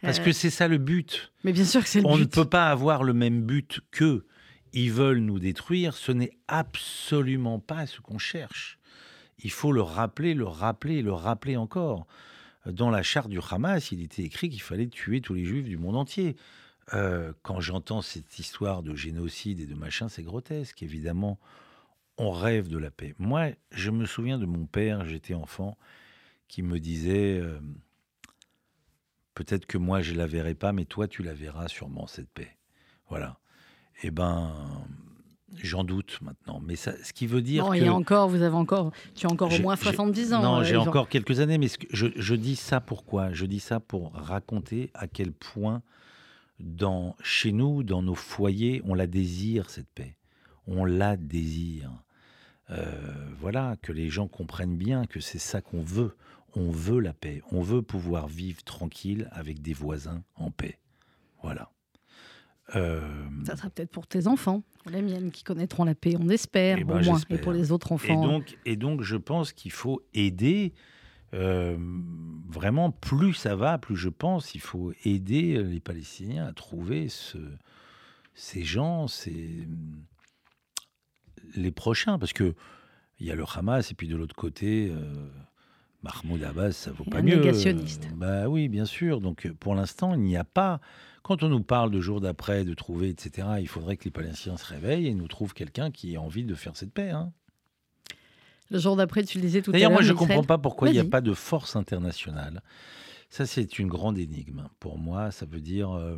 Parce 0.02 0.18
que 0.18 0.30
euh, 0.30 0.32
c'est 0.32 0.50
ça 0.50 0.68
le 0.68 0.78
but. 0.78 1.32
Mais 1.44 1.52
bien 1.52 1.64
sûr 1.64 1.82
que 1.82 1.88
c'est 1.88 2.00
le 2.00 2.06
On 2.06 2.16
but. 2.16 2.22
ne 2.22 2.26
peut 2.26 2.48
pas 2.48 2.68
avoir 2.68 3.02
le 3.02 3.14
même 3.14 3.42
but 3.42 3.80
qu'eux. 3.92 4.26
Ils 4.72 4.92
veulent 4.92 5.20
nous 5.20 5.38
détruire. 5.38 5.96
Ce 5.96 6.12
n'est 6.12 6.36
absolument 6.48 7.60
pas 7.60 7.86
ce 7.86 8.00
qu'on 8.00 8.18
cherche. 8.18 8.78
Il 9.38 9.50
faut 9.50 9.72
le 9.72 9.80
rappeler, 9.80 10.34
le 10.34 10.46
rappeler, 10.46 11.00
le 11.00 11.12
rappeler 11.12 11.56
encore 11.56 12.06
dans 12.66 12.90
la 12.90 13.02
charte 13.02 13.28
du 13.28 13.40
Hamas, 13.50 13.92
il 13.92 14.02
était 14.02 14.22
écrit 14.22 14.48
qu'il 14.48 14.62
fallait 14.62 14.88
tuer 14.88 15.20
tous 15.20 15.34
les 15.34 15.44
juifs 15.44 15.68
du 15.68 15.78
monde 15.78 15.96
entier. 15.96 16.36
Euh, 16.94 17.32
quand 17.42 17.60
j'entends 17.60 18.02
cette 18.02 18.38
histoire 18.38 18.82
de 18.82 18.94
génocide 18.94 19.60
et 19.60 19.66
de 19.66 19.74
machin, 19.74 20.08
c'est 20.08 20.22
grotesque. 20.22 20.82
Évidemment, 20.82 21.38
on 22.18 22.30
rêve 22.30 22.68
de 22.68 22.78
la 22.78 22.90
paix. 22.90 23.14
Moi, 23.18 23.50
je 23.70 23.90
me 23.90 24.06
souviens 24.06 24.38
de 24.38 24.46
mon 24.46 24.66
père, 24.66 25.04
j'étais 25.04 25.34
enfant, 25.34 25.76
qui 26.48 26.62
me 26.62 26.78
disait 26.78 27.38
euh, 27.38 27.58
peut-être 29.34 29.66
que 29.66 29.78
moi 29.78 30.00
je 30.00 30.14
la 30.14 30.26
verrai 30.26 30.54
pas, 30.54 30.72
mais 30.72 30.84
toi 30.84 31.08
tu 31.08 31.22
la 31.22 31.34
verras 31.34 31.68
sûrement 31.68 32.06
cette 32.06 32.30
paix. 32.30 32.56
Voilà. 33.08 33.38
Eh 34.02 34.10
ben, 34.10 34.86
J'en 35.62 35.84
doute 35.84 36.18
maintenant, 36.22 36.60
mais 36.64 36.76
ça, 36.76 36.92
ce 37.02 37.12
qui 37.12 37.26
veut 37.26 37.42
dire 37.42 37.64
non, 37.64 37.70
que... 37.70 37.76
il 37.76 37.84
y 37.84 37.88
a 37.88 37.94
encore, 37.94 38.28
vous 38.28 38.42
avez 38.42 38.54
encore, 38.54 38.92
tu 39.14 39.26
as 39.26 39.30
encore 39.30 39.52
au 39.52 39.58
moins 39.60 39.76
70 39.76 40.32
ans. 40.34 40.42
Non, 40.42 40.56
euh, 40.60 40.64
j'ai 40.64 40.76
encore 40.76 41.08
quelques 41.08 41.40
années, 41.40 41.58
mais 41.58 41.68
je, 41.90 42.06
je, 42.14 42.34
dis 42.34 42.56
ça 42.56 42.80
pourquoi? 42.80 43.32
Je 43.32 43.46
dis 43.46 43.60
ça 43.60 43.80
pour 43.80 44.12
raconter 44.12 44.90
à 44.94 45.06
quel 45.06 45.32
point, 45.32 45.82
dans, 46.60 47.16
chez 47.22 47.52
nous, 47.52 47.82
dans 47.82 48.02
nos 48.02 48.14
foyers, 48.14 48.82
on 48.84 48.94
la 48.94 49.06
désire, 49.06 49.70
cette 49.70 49.88
paix. 49.88 50.16
On 50.66 50.84
la 50.84 51.16
désire. 51.16 51.90
Euh, 52.70 53.30
voilà, 53.38 53.76
que 53.82 53.92
les 53.92 54.08
gens 54.08 54.26
comprennent 54.26 54.76
bien 54.76 55.04
que 55.04 55.20
c'est 55.20 55.38
ça 55.38 55.60
qu'on 55.60 55.82
veut. 55.82 56.16
On 56.54 56.70
veut 56.70 57.00
la 57.00 57.12
paix. 57.12 57.42
On 57.52 57.60
veut 57.60 57.82
pouvoir 57.82 58.26
vivre 58.28 58.62
tranquille 58.64 59.28
avec 59.32 59.60
des 59.62 59.74
voisins 59.74 60.22
en 60.34 60.50
paix. 60.50 60.78
Voilà. 61.42 61.70
Euh, 62.74 63.00
ça 63.44 63.56
sera 63.56 63.70
peut-être 63.70 63.90
pour 63.90 64.06
tes 64.06 64.26
enfants, 64.26 64.64
pour 64.82 64.90
les 64.90 65.02
miennes 65.02 65.30
qui 65.30 65.44
connaîtront 65.44 65.84
la 65.84 65.94
paix, 65.94 66.14
on 66.18 66.28
espère, 66.28 66.78
eh 66.80 66.84
ben, 66.84 67.00
au 67.00 67.04
moins, 67.04 67.20
et 67.30 67.38
pour 67.38 67.52
les 67.52 67.70
autres 67.70 67.92
enfants. 67.92 68.22
Et 68.22 68.26
donc, 68.26 68.58
et 68.64 68.76
donc 68.76 69.02
je 69.02 69.16
pense 69.16 69.52
qu'il 69.52 69.72
faut 69.72 70.02
aider. 70.14 70.72
Euh, 71.34 71.76
vraiment, 72.48 72.90
plus 72.90 73.34
ça 73.34 73.56
va, 73.56 73.78
plus 73.78 73.96
je 73.96 74.08
pense, 74.08 74.54
il 74.54 74.60
faut 74.60 74.92
aider 75.04 75.62
les 75.62 75.80
Palestiniens 75.80 76.46
à 76.46 76.52
trouver 76.52 77.08
ce, 77.08 77.38
ces 78.34 78.62
gens, 78.62 79.08
ces, 79.08 79.66
les 81.56 81.72
prochains, 81.72 82.18
parce 82.18 82.32
que 82.32 82.54
il 83.18 83.26
y 83.26 83.30
a 83.30 83.34
le 83.34 83.44
Hamas 83.54 83.90
et 83.90 83.94
puis 83.94 84.08
de 84.08 84.16
l'autre 84.16 84.34
côté, 84.34 84.88
euh, 84.90 85.28
Mahmoud 86.02 86.42
Abbas, 86.42 86.72
ça 86.72 86.92
vaut 86.92 87.04
pas 87.04 87.18
un 87.18 87.22
mieux. 87.22 87.36
Négationniste. 87.36 88.08
Bah 88.14 88.48
oui, 88.48 88.68
bien 88.68 88.84
sûr. 88.84 89.20
Donc 89.20 89.48
pour 89.60 89.74
l'instant, 89.74 90.14
il 90.14 90.20
n'y 90.20 90.36
a 90.36 90.44
pas 90.44 90.80
quand 91.26 91.42
on 91.42 91.48
nous 91.48 91.62
parle 91.62 91.90
de 91.90 92.00
jour 92.00 92.20
d'après, 92.20 92.64
de 92.64 92.72
trouver, 92.72 93.08
etc., 93.08 93.48
il 93.58 93.66
faudrait 93.66 93.96
que 93.96 94.04
les 94.04 94.12
Palestiniens 94.12 94.56
se 94.56 94.64
réveillent 94.64 95.08
et 95.08 95.14
nous 95.14 95.26
trouvent 95.26 95.54
quelqu'un 95.54 95.90
qui 95.90 96.14
ait 96.14 96.18
envie 96.18 96.44
de 96.44 96.54
faire 96.54 96.76
cette 96.76 96.92
paix. 96.92 97.10
Hein. 97.10 97.32
Le 98.70 98.78
jour 98.78 98.94
d'après, 98.94 99.24
tu 99.24 99.38
le 99.38 99.42
disais 99.42 99.60
tout 99.60 99.70
à 99.70 99.72
l'heure. 99.72 99.80
D'ailleurs, 99.80 99.90
moi, 99.90 100.02
je 100.02 100.12
ne 100.12 100.16
comprends 100.16 100.44
pas 100.44 100.56
pourquoi 100.56 100.88
il 100.88 100.92
n'y 100.92 101.00
a 101.00 101.04
pas 101.04 101.20
de 101.20 101.34
force 101.34 101.74
internationale. 101.74 102.62
Ça, 103.28 103.44
c'est 103.44 103.80
une 103.80 103.88
grande 103.88 104.18
énigme. 104.18 104.68
Pour 104.78 104.98
moi, 104.98 105.32
ça 105.32 105.46
veut 105.46 105.60
dire. 105.60 105.90
Euh, 105.90 106.16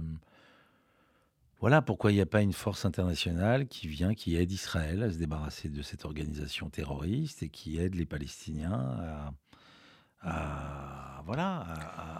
voilà 1.61 1.81
pourquoi 1.81 2.13
il 2.13 2.17
n'y 2.17 2.21
a 2.21 2.27
pas 2.27 2.43
une 2.43 2.53
force 2.53 2.85
internationale 2.85 3.67
qui 3.67 3.89
vient, 3.89 4.13
qui 4.13 4.37
aide 4.37 4.53
Israël 4.53 5.03
à 5.03 5.11
se 5.11 5.17
débarrasser 5.17 5.71
de 5.71 5.81
cette 5.81 6.05
organisation 6.05 6.69
terroriste 6.69 7.43
et 7.43 7.49
qui 7.49 7.79
aide 7.79 7.95
les 7.95 8.05
Palestiniens 8.05 8.73
à, 8.73 9.33
voilà, 11.29 11.67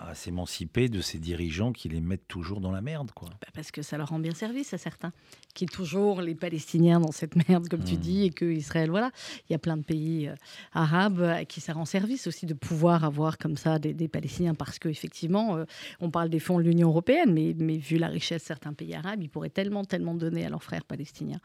à, 0.07 0.15
s'émanciper 0.15 0.91
de 0.91 1.01
ces 1.01 1.19
dirigeants 1.19 1.73
qui 1.73 1.89
les 1.89 2.03
mettent 2.03 2.29
toujours 2.29 2.61
dans 2.61 2.71
la 2.71 2.83
merde. 2.83 3.11
Quoi. 3.13 3.31
Bah, 3.41 3.49
parce 3.55 3.71
que 3.71 3.81
ça 3.81 3.97
leur 3.97 4.11
rend 4.11 4.19
bien 4.19 4.35
service 4.35 4.75
à 4.75 4.79
certains, 4.79 5.13
qui 5.55 5.65
toujours 5.65 6.21
les 6.21 6.35
Palestiniens 6.35 7.01
dans 7.01 7.11
cette 7.11 7.35
merde, 7.49 7.69
comme 7.69 7.83
tu 7.83 7.95
hmm. 7.95 8.01
dis, 8.01 8.25
et 8.25 8.31
que 8.31 8.45
Israël, 8.45 8.91
voilà. 8.91 9.11
Il 9.49 9.55
y 9.55 9.57
a 9.57 9.59
plein 9.59 9.79
de 9.79 9.83
pays 9.83 10.29
euh, 10.29 10.35
arabes 10.75 11.23
à 11.23 11.47
qui 11.47 11.63
ça 11.63 11.73
rend 11.73 11.87
service 11.87 12.27
aussi 12.27 12.45
de 12.45 12.53
pouvoir 12.53 13.03
avoir 13.03 13.39
comme 13.39 13.57
ça 13.57 13.79
des, 13.79 14.09
Palestiniens, 14.09 14.55
parce 14.55 14.79
qu'effectivement, 14.79 15.57
euh, 15.57 15.65
on 16.01 16.11
parle 16.11 16.29
des 16.29 16.39
fonds 16.39 16.59
de 16.59 16.65
l'Union 16.65 16.89
européenne, 16.89 17.33
mais, 17.33 17.55
mais 17.57 17.79
vu 17.79 17.97
la 17.97 18.09
richesse 18.09 18.43
de 18.43 18.47
certains 18.47 18.75
pays 18.75 18.95
arabes, 18.95 19.23
ils 19.23 19.31
pourraient 19.31 19.49
tellement, 19.49 19.87
tellement 19.87 20.15
donner 20.15 20.45
à 20.45 20.51
leurs 20.51 20.63
frères 20.63 20.85
palestiniens, 20.85 21.41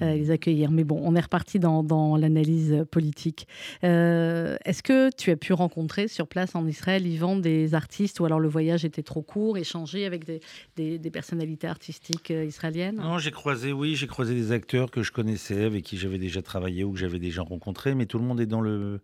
euh, 0.00 0.14
hmm. 0.14 0.16
les 0.16 0.30
accueillir. 0.30 0.70
Mais 0.70 0.84
bon, 0.84 1.00
on 1.02 1.16
est 1.16 1.20
reparti 1.20 1.58
dans, 1.58 1.82
dans 1.82 2.16
l'analyse 2.16 2.84
politique. 2.92 3.48
Est-ce 3.82 4.82
que 4.84 5.10
tu 5.16 5.32
as 5.32 5.36
pu 5.36 5.52
rencontrer 5.52 5.89
sur 6.06 6.26
place 6.26 6.54
en 6.54 6.66
Israël, 6.66 7.06
Yvan, 7.06 7.36
des 7.36 7.74
artistes, 7.74 8.20
ou 8.20 8.24
alors 8.24 8.40
le 8.40 8.48
voyage 8.48 8.84
était 8.84 9.02
trop 9.02 9.22
court, 9.22 9.58
échanger 9.58 10.06
avec 10.06 10.24
des, 10.24 10.98
des, 10.98 11.10
personnalités 11.10 11.66
artistiques 11.66 12.30
euh, 12.30 12.44
israéliennes? 12.44 12.96
Non, 12.96 13.18
j'ai 13.18 13.30
croisé, 13.30 13.72
oui, 13.72 13.96
j'ai 13.96 14.06
croisé 14.06 14.34
des 14.34 14.52
acteurs 14.52 14.90
que 14.90 15.02
je 15.02 15.12
connaissais, 15.12 15.64
avec 15.64 15.84
qui 15.84 15.96
j'avais 15.96 16.18
déjà 16.18 16.42
travaillé 16.42 16.84
ou 16.84 16.92
que 16.92 16.98
j'avais 16.98 17.18
déjà 17.18 17.42
rencontré, 17.42 17.94
mais 17.94 18.06
tout 18.06 18.18
le 18.18 18.24
monde 18.24 18.40
est 18.40 18.46
dans 18.46 18.60
le. 18.60 19.00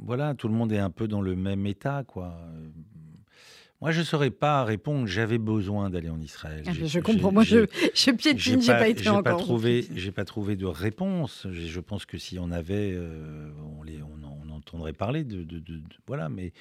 Voilà, 0.00 0.34
tout 0.34 0.48
le 0.48 0.54
monde 0.54 0.72
est 0.72 0.78
un 0.78 0.90
peu 0.90 1.06
dans 1.06 1.20
le 1.20 1.36
même 1.36 1.66
état, 1.66 2.04
quoi. 2.06 2.40
Moi, 3.80 3.92
je 3.92 4.00
ne 4.00 4.04
saurais 4.04 4.30
pas 4.30 4.64
répondre. 4.64 5.06
J'avais 5.06 5.38
besoin 5.38 5.88
d'aller 5.88 6.08
en 6.08 6.20
Israël. 6.20 6.64
Ah, 6.66 6.72
je 6.72 7.00
comprends. 7.00 7.30
Moi, 7.30 7.44
je, 7.44 7.66
je 7.94 8.10
piétine, 8.10 8.60
j'ai 8.60 8.72
pas, 8.72 8.78
pas 8.78 8.88
été 8.88 9.08
encore. 9.08 9.22
Pas 9.22 9.36
trouvé, 9.36 9.86
j'ai 9.94 10.10
pas 10.10 10.24
trouvé 10.24 10.56
de 10.56 10.66
réponse. 10.66 11.46
Je 11.50 11.80
pense 11.80 12.04
que 12.04 12.18
si 12.18 12.38
on 12.38 12.50
avait, 12.50 12.92
euh, 12.92 13.50
on, 13.78 13.82
les, 13.82 14.02
on, 14.02 14.18
on, 14.24 14.50
entendrait 14.50 14.92
parler 14.92 15.22
de, 15.24 15.44
de, 15.44 15.60
de, 15.60 15.80
voilà. 16.06 16.28
Mais 16.28 16.52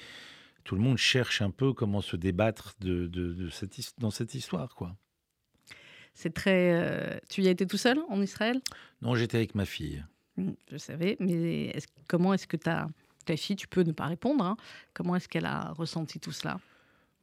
tout 0.63 0.75
le 0.75 0.81
monde 0.81 0.97
cherche 0.97 1.41
un 1.41 1.49
peu 1.49 1.73
comment 1.73 2.01
se 2.01 2.15
débattre 2.15 2.75
de, 2.81 3.07
de 3.07 3.49
cette, 3.49 3.75
dans 3.97 4.11
cette 4.11 4.35
histoire, 4.35 4.75
quoi. 4.75 4.95
C'est 6.13 6.33
très. 6.33 6.73
Euh, 6.73 7.17
tu 7.29 7.43
y 7.43 7.47
as 7.47 7.51
été 7.51 7.67
tout 7.67 7.77
seul 7.77 7.99
en 8.09 8.21
Israël? 8.23 8.59
Non, 9.03 9.13
j'étais 9.13 9.37
avec 9.37 9.53
ma 9.53 9.65
fille. 9.65 10.03
Mmh, 10.35 10.51
je 10.71 10.77
savais, 10.77 11.15
mais 11.19 11.75
comment 12.07 12.33
est-ce 12.33 12.47
que 12.47 12.57
ta, 12.57 12.89
ta 13.25 13.37
fille, 13.37 13.55
tu 13.55 13.67
peux 13.67 13.83
ne 13.83 13.91
pas 13.91 14.07
répondre, 14.07 14.43
hein, 14.43 14.57
comment 14.95 15.15
est-ce 15.15 15.27
qu'elle 15.27 15.45
a 15.45 15.73
ressenti 15.73 16.19
tout 16.19 16.31
cela? 16.31 16.59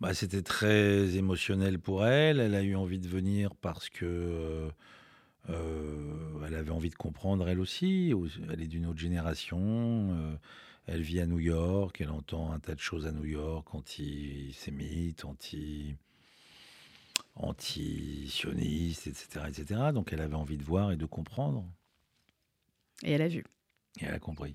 Bah, 0.04 0.12
c'était 0.12 0.42
très 0.42 1.16
émotionnel 1.16 1.78
pour 1.78 2.04
elle. 2.04 2.38
Elle 2.38 2.54
a 2.54 2.62
eu 2.62 2.74
envie 2.74 2.98
de 2.98 3.08
venir 3.08 3.54
parce 3.54 3.88
que 3.88 4.04
euh, 4.04 4.70
euh, 5.48 6.44
elle 6.46 6.56
avait 6.56 6.72
envie 6.72 6.90
de 6.90 6.94
comprendre 6.94 7.48
elle 7.48 7.58
aussi. 7.58 8.12
Elle 8.52 8.60
est 8.60 8.66
d'une 8.66 8.84
autre 8.84 8.98
génération. 8.98 9.60
Euh, 9.62 10.36
elle 10.86 11.00
vit 11.00 11.20
à 11.20 11.26
New 11.26 11.38
York. 11.38 12.02
Elle 12.02 12.10
entend 12.10 12.52
un 12.52 12.58
tas 12.58 12.74
de 12.74 12.80
choses 12.80 13.06
à 13.06 13.12
New 13.12 13.24
York, 13.24 13.74
anti-sémites, 13.74 15.24
anti 15.24 15.96
anti-sionistes, 17.36 19.06
etc., 19.06 19.46
etc. 19.48 19.80
Donc 19.94 20.12
elle 20.12 20.20
avait 20.20 20.34
envie 20.34 20.58
de 20.58 20.64
voir 20.64 20.92
et 20.92 20.96
de 20.96 21.06
comprendre. 21.06 21.64
Et 23.02 23.12
elle 23.12 23.22
a 23.22 23.28
vu. 23.28 23.42
Et 24.02 24.04
elle 24.04 24.14
a 24.14 24.18
compris. 24.18 24.54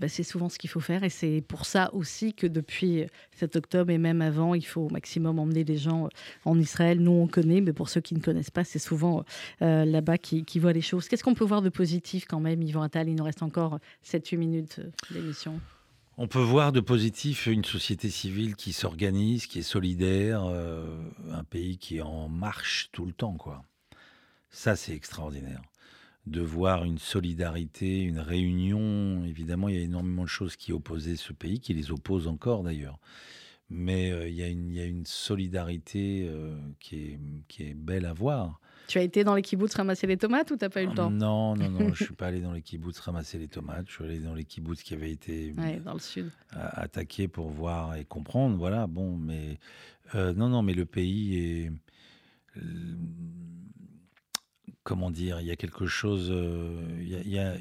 Bah, 0.00 0.08
c'est 0.08 0.24
souvent 0.24 0.48
ce 0.48 0.58
qu'il 0.58 0.70
faut 0.70 0.80
faire. 0.80 1.04
Et 1.04 1.08
c'est 1.08 1.42
pour 1.46 1.66
ça 1.66 1.92
aussi 1.94 2.34
que 2.34 2.46
depuis 2.46 3.04
cet 3.32 3.56
octobre 3.56 3.90
et 3.90 3.98
même 3.98 4.22
avant, 4.22 4.54
il 4.54 4.66
faut 4.66 4.82
au 4.82 4.88
maximum 4.90 5.38
emmener 5.38 5.64
des 5.64 5.76
gens 5.76 6.06
euh, 6.06 6.08
en 6.44 6.58
Israël. 6.58 7.00
Nous, 7.00 7.12
on 7.12 7.26
connaît, 7.26 7.60
mais 7.60 7.72
pour 7.72 7.88
ceux 7.88 8.00
qui 8.00 8.14
ne 8.14 8.20
connaissent 8.20 8.50
pas, 8.50 8.64
c'est 8.64 8.78
souvent 8.78 9.24
euh, 9.62 9.84
là-bas 9.84 10.18
qui, 10.18 10.44
voient 10.58 10.72
les 10.72 10.80
choses. 10.80 11.08
Qu'est-ce 11.08 11.22
qu'on 11.22 11.34
peut 11.34 11.44
voir 11.44 11.62
de 11.62 11.68
positif 11.68 12.26
quand 12.26 12.40
même, 12.40 12.62
Yvan 12.62 12.82
Attal? 12.82 13.08
Il 13.08 13.14
nous 13.14 13.24
reste 13.24 13.42
encore 13.42 13.78
7-8 14.04 14.36
minutes 14.36 14.80
euh, 14.80 14.90
d'émission. 15.14 15.60
On 16.16 16.28
peut 16.28 16.38
voir 16.38 16.70
de 16.70 16.80
positif 16.80 17.46
une 17.46 17.64
société 17.64 18.08
civile 18.08 18.54
qui 18.54 18.72
s'organise, 18.72 19.46
qui 19.46 19.58
est 19.58 19.62
solidaire, 19.62 20.44
un 20.44 21.42
pays 21.42 21.76
qui 21.76 21.96
est 21.96 22.02
en 22.02 22.28
marche 22.28 22.88
tout 22.92 23.04
le 23.04 23.12
temps. 23.12 23.36
Ça, 24.50 24.76
c'est 24.76 24.94
extraordinaire 24.94 25.60
de 26.26 26.40
voir 26.40 26.84
une 26.84 26.98
solidarité, 26.98 28.02
une 28.02 28.18
réunion. 28.18 29.24
Évidemment, 29.24 29.68
il 29.68 29.76
y 29.76 29.78
a 29.78 29.82
énormément 29.82 30.22
de 30.22 30.28
choses 30.28 30.56
qui 30.56 30.72
opposaient 30.72 31.16
ce 31.16 31.32
pays, 31.32 31.60
qui 31.60 31.74
les 31.74 31.90
opposent 31.90 32.28
encore 32.28 32.62
d'ailleurs. 32.62 32.98
Mais 33.70 34.12
euh, 34.12 34.28
il, 34.28 34.34
y 34.34 34.42
a 34.42 34.86
une, 34.86 35.06
solidarité 35.06 36.26
euh, 36.28 36.56
qui, 36.80 36.96
est, 36.96 37.20
qui 37.48 37.62
est 37.64 37.74
belle 37.74 38.06
à 38.06 38.12
voir. 38.12 38.60
Tu 38.86 38.98
as 38.98 39.02
été 39.02 39.24
dans 39.24 39.34
les 39.34 39.42
kibbutz 39.42 39.74
ramasser 39.74 40.06
les 40.06 40.18
tomates 40.18 40.50
ou 40.50 40.56
tu 40.56 40.64
n'as 40.64 40.68
pas 40.68 40.82
eu 40.82 40.86
le 40.86 40.94
temps? 40.94 41.10
Non, 41.10 41.56
non, 41.56 41.70
non, 41.70 41.78
je 41.80 41.84
ne 41.84 41.94
suis 41.94 42.14
pas 42.14 42.26
allé 42.26 42.40
dans 42.40 42.52
les 42.52 42.60
kibbutz 42.60 42.98
ramasser 43.00 43.38
les 43.38 43.48
tomates. 43.48 43.86
Je 43.88 43.94
suis 43.94 44.04
allé 44.04 44.18
dans 44.18 44.34
les 44.34 44.44
kibbutz 44.44 44.82
qui 44.82 44.92
avaient 44.92 45.10
été 45.10 45.52
dans 45.84 45.94
le 45.94 45.98
sud. 45.98 46.30
attaqués 46.52 47.26
pour 47.26 47.48
voir 47.48 47.96
et 47.96 48.04
comprendre. 48.04 48.56
Voilà, 48.56 48.86
bon, 48.86 49.16
mais 49.16 49.58
euh, 50.14 50.34
non, 50.34 50.50
non, 50.50 50.62
mais 50.62 50.74
le 50.74 50.84
pays 50.84 51.38
est 51.38 51.72
comment 54.84 55.10
dire, 55.10 55.40
il 55.40 55.46
y 55.46 55.50
a 55.50 55.56
quelque 55.56 55.86
chose, 55.86 56.28
euh, 56.30 56.86
il 57.00 57.28
y 57.28 57.38
a, 57.38 57.56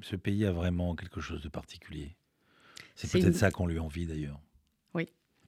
ce 0.00 0.16
pays 0.16 0.46
a 0.46 0.52
vraiment 0.52 0.94
quelque 0.94 1.20
chose 1.20 1.42
de 1.42 1.48
particulier. 1.48 2.16
C'est 2.94 3.10
peut-être 3.10 3.36
ça 3.36 3.50
qu'on 3.50 3.66
lui 3.66 3.78
envie 3.78 4.06
d'ailleurs 4.06 4.40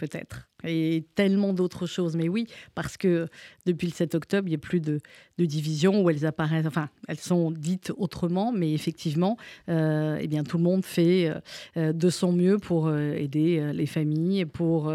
peut-être, 0.01 0.49
et 0.65 1.05
tellement 1.15 1.53
d'autres 1.53 1.87
choses. 1.87 2.17
Mais 2.17 2.29
oui, 2.29 2.47
parce 2.75 2.97
que 2.97 3.29
depuis 3.67 3.87
le 3.87 3.93
7 3.93 4.15
octobre, 4.15 4.49
il 4.49 4.53
n'y 4.53 4.55
a 4.55 4.59
plus 4.59 4.81
de, 4.81 4.99
de 5.37 5.45
divisions 5.45 6.03
où 6.03 6.09
elles 6.09 6.25
apparaissent, 6.25 6.67
enfin, 6.67 6.89
elles 7.07 7.19
sont 7.19 7.51
dites 7.51 7.93
autrement, 7.99 8.51
mais 8.51 8.73
effectivement, 8.73 9.37
euh, 9.69 10.17
eh 10.19 10.27
bien, 10.27 10.43
tout 10.43 10.57
le 10.57 10.63
monde 10.63 10.87
fait 10.87 11.31
euh, 11.77 11.93
de 11.93 12.09
son 12.09 12.33
mieux 12.33 12.57
pour 12.57 12.87
euh, 12.87 13.13
aider 13.13 13.73
les 13.75 13.87
familles, 13.87 14.47
pour 14.47 14.91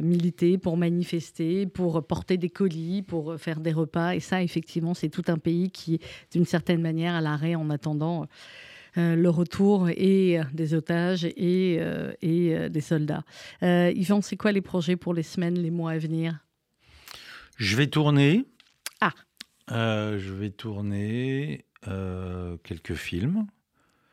militer, 0.00 0.58
pour 0.58 0.76
manifester, 0.76 1.66
pour 1.66 2.04
porter 2.04 2.36
des 2.36 2.50
colis, 2.50 3.02
pour 3.02 3.36
faire 3.38 3.60
des 3.60 3.72
repas. 3.72 4.16
Et 4.16 4.20
ça, 4.20 4.42
effectivement, 4.42 4.94
c'est 4.94 5.10
tout 5.10 5.24
un 5.28 5.38
pays 5.38 5.70
qui, 5.70 6.00
d'une 6.32 6.44
certaine 6.44 6.80
manière, 6.80 7.14
à 7.14 7.20
l'arrêt 7.20 7.54
en 7.54 7.70
attendant. 7.70 8.26
Euh, 8.98 9.14
le 9.14 9.30
retour 9.30 9.88
et 9.88 10.38
euh, 10.38 10.44
des 10.52 10.74
otages 10.74 11.24
et, 11.24 11.78
euh, 11.80 12.12
et 12.22 12.68
des 12.68 12.80
soldats. 12.80 13.22
Yvan, 13.62 14.20
c'est 14.20 14.36
quoi 14.36 14.52
les 14.52 14.60
projets 14.60 14.96
pour 14.96 15.14
les 15.14 15.22
semaines, 15.22 15.54
les 15.54 15.70
mois 15.70 15.92
à 15.92 15.98
venir? 15.98 16.38
Je 17.56 17.76
vais 17.76 17.86
tourner. 17.86 18.44
Ah 19.00 19.12
Je 19.68 20.32
vais 20.32 20.50
tourner 20.50 21.64
quelques 22.64 22.94
films. 22.94 23.46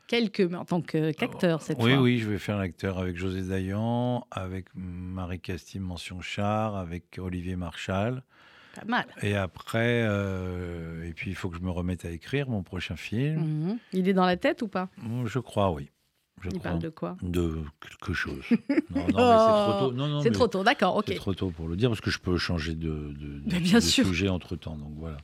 Quelques, 0.06 0.40
mais 0.40 0.56
en 0.56 0.64
tant 0.64 0.80
qu'acteur 0.80 1.60
cette 1.60 1.76
oui, 1.78 1.92
fois. 1.92 2.00
Oui, 2.00 2.14
oui, 2.14 2.18
je 2.18 2.30
vais 2.30 2.38
faire 2.38 2.56
l'acteur 2.56 2.98
avec 2.98 3.18
José 3.18 3.42
Dayan, 3.42 4.26
avec 4.30 4.66
Marie 4.74 5.40
Castille 5.40 5.80
Mention 5.82 6.22
Char, 6.22 6.76
avec 6.76 7.18
Olivier 7.18 7.56
Marchal. 7.56 8.22
Et 9.22 9.36
après, 9.36 10.02
euh, 10.04 11.04
et 11.04 11.12
puis 11.12 11.30
il 11.30 11.36
faut 11.36 11.48
que 11.48 11.56
je 11.56 11.62
me 11.62 11.70
remette 11.70 12.04
à 12.04 12.10
écrire 12.10 12.48
mon 12.48 12.62
prochain 12.62 12.96
film. 12.96 13.40
Mhm. 13.40 13.78
Il 13.92 14.08
est 14.08 14.12
dans 14.12 14.26
la 14.26 14.36
tête 14.36 14.62
ou 14.62 14.68
pas? 14.68 14.88
Je 15.24 15.38
crois, 15.38 15.70
oui. 15.70 15.90
il 16.44 16.60
parle 16.60 16.78
de 16.78 16.88
quoi? 16.88 17.16
De 17.22 17.62
quelque 17.80 18.12
chose. 18.12 18.44
non, 18.90 19.06
non, 19.08 19.08
mais 19.08 19.12
c'est 19.12 19.70
trop 19.70 19.78
tôt. 19.78 19.92
Non, 19.92 20.20
c'est 20.20 20.30
trop 20.30 20.48
tôt, 20.48 20.64
d'accord, 20.64 20.96
ok. 20.96 21.04
C'est 21.08 21.14
trop 21.14 21.34
tôt 21.34 21.50
pour 21.50 21.68
le 21.68 21.76
dire 21.76 21.88
parce 21.90 22.00
que 22.00 22.10
je 22.10 22.18
peux 22.18 22.36
changer 22.38 22.74
de, 22.74 23.14
de, 23.16 23.80
sujet 23.80 24.28
entre 24.28 24.56
temps. 24.56 24.76
Donc 24.76 24.92
voilà. 24.96 25.18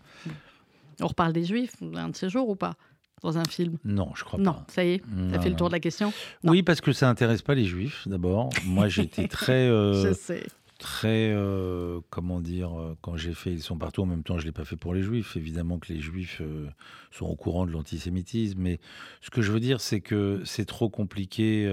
On 1.00 1.06
reparle 1.06 1.32
des 1.32 1.44
Juifs 1.44 1.74
un 1.94 2.10
de 2.10 2.16
ces 2.16 2.28
jours 2.28 2.48
ou 2.48 2.56
pas? 2.56 2.74
Dans 3.22 3.38
un 3.38 3.44
film? 3.44 3.78
Non, 3.84 4.10
je 4.14 4.22
crois 4.22 4.38
pas. 4.38 4.44
Non, 4.44 4.56
ça 4.68 4.84
y 4.84 4.94
est, 4.94 5.02
ça 5.32 5.40
fait 5.40 5.48
le 5.48 5.56
tour 5.56 5.68
de 5.68 5.72
la 5.72 5.80
question. 5.80 6.12
Oui, 6.42 6.62
parce 6.62 6.82
que 6.82 6.92
ça 6.92 7.08
intéresse 7.08 7.40
pas 7.40 7.54
les 7.54 7.64
Juifs 7.64 8.06
d'abord. 8.06 8.50
Moi, 8.66 8.88
j'étais 8.88 9.28
très. 9.28 9.66
Euh, 9.66 10.08
je 10.08 10.12
sais 10.12 10.46
très, 10.84 11.30
euh, 11.32 12.00
comment 12.10 12.42
dire, 12.42 12.78
euh, 12.78 12.94
quand 13.00 13.16
j'ai 13.16 13.32
fait 13.32 13.50
Ils 13.50 13.62
sont 13.62 13.78
partout, 13.78 14.02
en 14.02 14.06
même 14.06 14.22
temps, 14.22 14.36
je 14.36 14.42
ne 14.42 14.48
l'ai 14.48 14.52
pas 14.52 14.66
fait 14.66 14.76
pour 14.76 14.92
les 14.92 15.02
juifs. 15.02 15.34
Évidemment 15.34 15.78
que 15.78 15.90
les 15.90 15.98
juifs 15.98 16.42
euh, 16.42 16.68
sont 17.10 17.24
au 17.24 17.36
courant 17.36 17.64
de 17.64 17.70
l'antisémitisme, 17.70 18.60
mais 18.60 18.80
ce 19.22 19.30
que 19.30 19.40
je 19.40 19.50
veux 19.50 19.60
dire, 19.60 19.80
c'est 19.80 20.02
que 20.02 20.42
c'est 20.44 20.66
trop 20.66 20.90
compliqué 20.90 21.66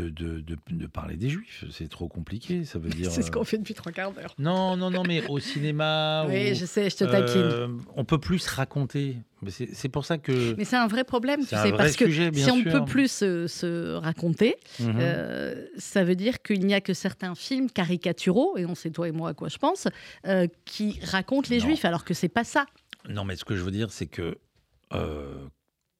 de, 0.00 0.40
de, 0.40 0.86
parler 0.86 1.16
des 1.16 1.28
juifs. 1.28 1.64
C'est 1.70 1.88
trop 1.88 2.08
compliqué, 2.08 2.64
ça 2.64 2.78
veut 2.78 2.90
dire. 2.90 3.10
C'est 3.10 3.22
ce 3.22 3.30
qu'on 3.30 3.44
fait 3.44 3.58
depuis 3.58 3.74
trois 3.74 3.92
quarts 3.92 4.12
d'heure. 4.12 4.34
Non, 4.38 4.76
non, 4.76 4.90
non, 4.90 5.02
mais 5.06 5.26
au 5.28 5.38
cinéma. 5.38 6.26
oui, 6.28 6.54
je 6.54 6.64
sais, 6.64 6.90
je 6.90 6.96
te 6.96 7.04
taquine. 7.04 7.40
Euh, 7.40 7.68
on 7.96 8.04
peut 8.04 8.18
plus 8.18 8.46
raconter. 8.46 9.16
C'est 9.48 9.88
pour 9.88 10.04
ça 10.04 10.18
que. 10.18 10.54
Mais 10.56 10.64
c'est 10.64 10.76
un 10.76 10.86
vrai 10.86 11.04
problème, 11.04 11.40
tu 11.40 11.56
sais, 11.56 11.72
parce 11.72 11.96
que 11.96 12.10
si 12.10 12.50
on 12.50 12.58
ne 12.58 12.70
peut 12.70 12.84
plus 12.84 13.10
se, 13.10 13.94
raconter, 13.96 14.56
mhm. 14.78 14.94
euh, 14.98 15.66
ça 15.76 16.04
veut 16.04 16.14
dire 16.14 16.42
qu'il 16.42 16.64
n'y 16.64 16.74
a 16.74 16.80
que 16.80 16.94
certains 16.94 17.34
films 17.34 17.70
caricaturaux, 17.70 18.56
et 18.56 18.66
on 18.66 18.74
sait 18.74 18.90
toi 18.90 19.08
et 19.08 19.12
moi 19.12 19.30
à 19.30 19.34
quoi 19.34 19.48
je 19.48 19.58
pense, 19.58 19.88
euh, 20.26 20.46
qui 20.64 20.98
racontent 21.02 21.48
les 21.50 21.60
juifs, 21.60 21.84
alors 21.84 22.04
que 22.04 22.14
c'est 22.14 22.28
pas 22.28 22.44
ça. 22.44 22.66
Non, 23.08 23.24
mais 23.24 23.36
ce 23.36 23.44
que 23.44 23.56
je 23.56 23.62
veux 23.62 23.72
dire, 23.72 23.90
c'est 23.90 24.06
que 24.06 24.38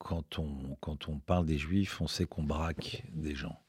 quand 0.02 0.38
on, 0.38 0.76
quand 0.80 1.08
on 1.08 1.18
parle 1.18 1.46
des 1.46 1.58
juifs, 1.58 2.00
on 2.00 2.08
sait 2.08 2.26
qu'on 2.26 2.42
braque 2.42 3.04
des 3.12 3.34
gens. 3.34 3.61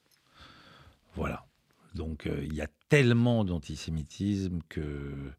Voilà. 1.14 1.46
Donc 1.94 2.26
euh, 2.26 2.42
il 2.42 2.54
y 2.54 2.60
a 2.60 2.68
tellement 2.88 3.44
d'antisémitisme 3.44 4.60
que 4.68 5.32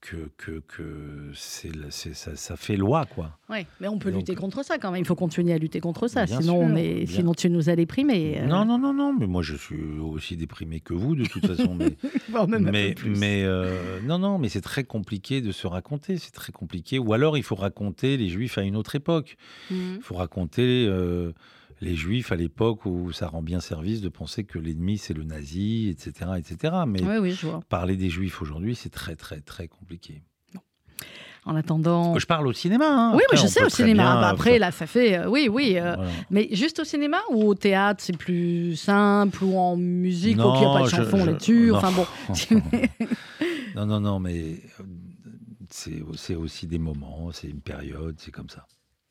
que, 0.00 0.30
que, 0.36 0.60
que 0.60 1.32
c'est, 1.34 1.72
ça, 1.90 2.36
ça, 2.36 2.56
fait 2.56 2.76
loi, 2.76 3.04
quoi. 3.06 3.36
Oui, 3.50 3.66
mais 3.80 3.88
on 3.88 3.98
peut 3.98 4.10
lutter 4.10 4.34
contre 4.34 4.64
ça 4.64 4.78
quand 4.78 4.92
même. 4.92 5.00
Il 5.00 5.06
faut 5.06 5.16
continuer 5.16 5.52
à 5.52 5.58
lutter 5.58 5.80
contre 5.80 6.06
ça. 6.06 6.26
Sinon, 6.26 6.58
on 6.60 6.76
est, 6.76 7.04
sinon 7.06 7.34
tu 7.34 7.50
nous 7.50 7.68
as 7.68 7.76
déprimés. 7.76 8.38
Euh. 8.38 8.46
Non, 8.46 8.64
non, 8.64 8.78
non, 8.78 8.94
non. 8.94 9.12
Mais 9.18 9.26
moi, 9.26 9.42
je 9.42 9.56
suis 9.56 9.98
aussi 9.98 10.36
déprimé 10.36 10.80
que 10.80 10.94
vous, 10.94 11.16
de 11.16 11.24
toute 11.24 11.46
façon. 11.46 11.74
Mais, 11.74 11.96
mais, 12.60 12.94
mais 13.04 13.42
euh, 13.44 14.00
non, 14.02 14.18
non, 14.18 14.38
mais 14.38 14.48
c'est 14.48 14.60
très 14.60 14.84
compliqué 14.84 15.40
de 15.40 15.50
se 15.50 15.66
raconter. 15.66 16.16
C'est 16.16 16.32
très 16.32 16.52
compliqué. 16.52 16.98
Ou 16.98 17.12
alors, 17.12 17.36
il 17.36 17.42
faut 17.42 17.56
raconter 17.56 18.16
les 18.16 18.28
Juifs 18.28 18.56
à 18.56 18.62
une 18.62 18.76
autre 18.76 18.94
époque. 18.94 19.36
Mmh. 19.70 19.74
Il 19.96 20.02
faut 20.02 20.14
raconter. 20.14 20.86
Euh, 20.88 21.32
les 21.80 21.94
juifs 21.94 22.32
à 22.32 22.36
l'époque 22.36 22.86
où 22.86 23.12
ça 23.12 23.28
rend 23.28 23.42
bien 23.42 23.60
service 23.60 24.00
de 24.00 24.08
penser 24.08 24.44
que 24.44 24.58
l'ennemi 24.58 24.98
c'est 24.98 25.14
le 25.14 25.24
nazi, 25.24 25.88
etc. 25.88 26.32
etc. 26.36 26.74
Mais 26.86 27.00
parler 27.68 27.96
des 27.96 28.10
juifs 28.10 28.42
aujourd'hui, 28.42 28.74
c'est 28.74 28.90
très 28.90 29.16
très 29.16 29.40
très 29.40 29.68
compliqué. 29.68 30.22
En 31.44 31.56
attendant. 31.56 32.18
Je 32.18 32.26
parle 32.26 32.46
au 32.46 32.52
cinéma. 32.52 32.86
Hein. 32.86 33.12
Oui, 33.14 33.22
je 33.32 33.46
sais 33.46 33.64
au 33.64 33.70
cinéma. 33.70 34.20
Bah, 34.20 34.28
après, 34.28 34.58
là, 34.58 34.70
ça 34.70 34.86
fait. 34.86 35.16
Euh, 35.16 35.30
oui, 35.30 35.48
oui. 35.50 35.78
Euh, 35.78 35.96
mais 36.30 36.48
juste 36.52 36.78
au 36.80 36.84
cinéma 36.84 37.16
ou 37.30 37.42
au 37.42 37.54
théâtre, 37.54 38.02
c'est 38.04 38.16
plus 38.16 38.76
simple 38.76 39.42
ou 39.44 39.56
en 39.56 39.74
musique, 39.74 40.36
il 40.36 40.44
n'y 40.44 40.66
a 40.66 40.72
pas 40.74 40.82
de 40.82 40.90
chanson 40.90 41.24
là-dessus. 41.24 41.72
Enfin 41.72 41.90
bon. 41.92 42.06
non, 43.76 43.86
non, 43.86 44.00
non, 44.00 44.18
mais 44.18 44.60
euh, 44.80 44.84
c'est 45.70 46.34
aussi 46.34 46.66
des 46.66 46.78
moments, 46.78 47.30
c'est 47.32 47.48
une 47.48 47.62
période, 47.62 48.16
c'est 48.18 48.30
comme 48.30 48.50
ça. 48.50 48.66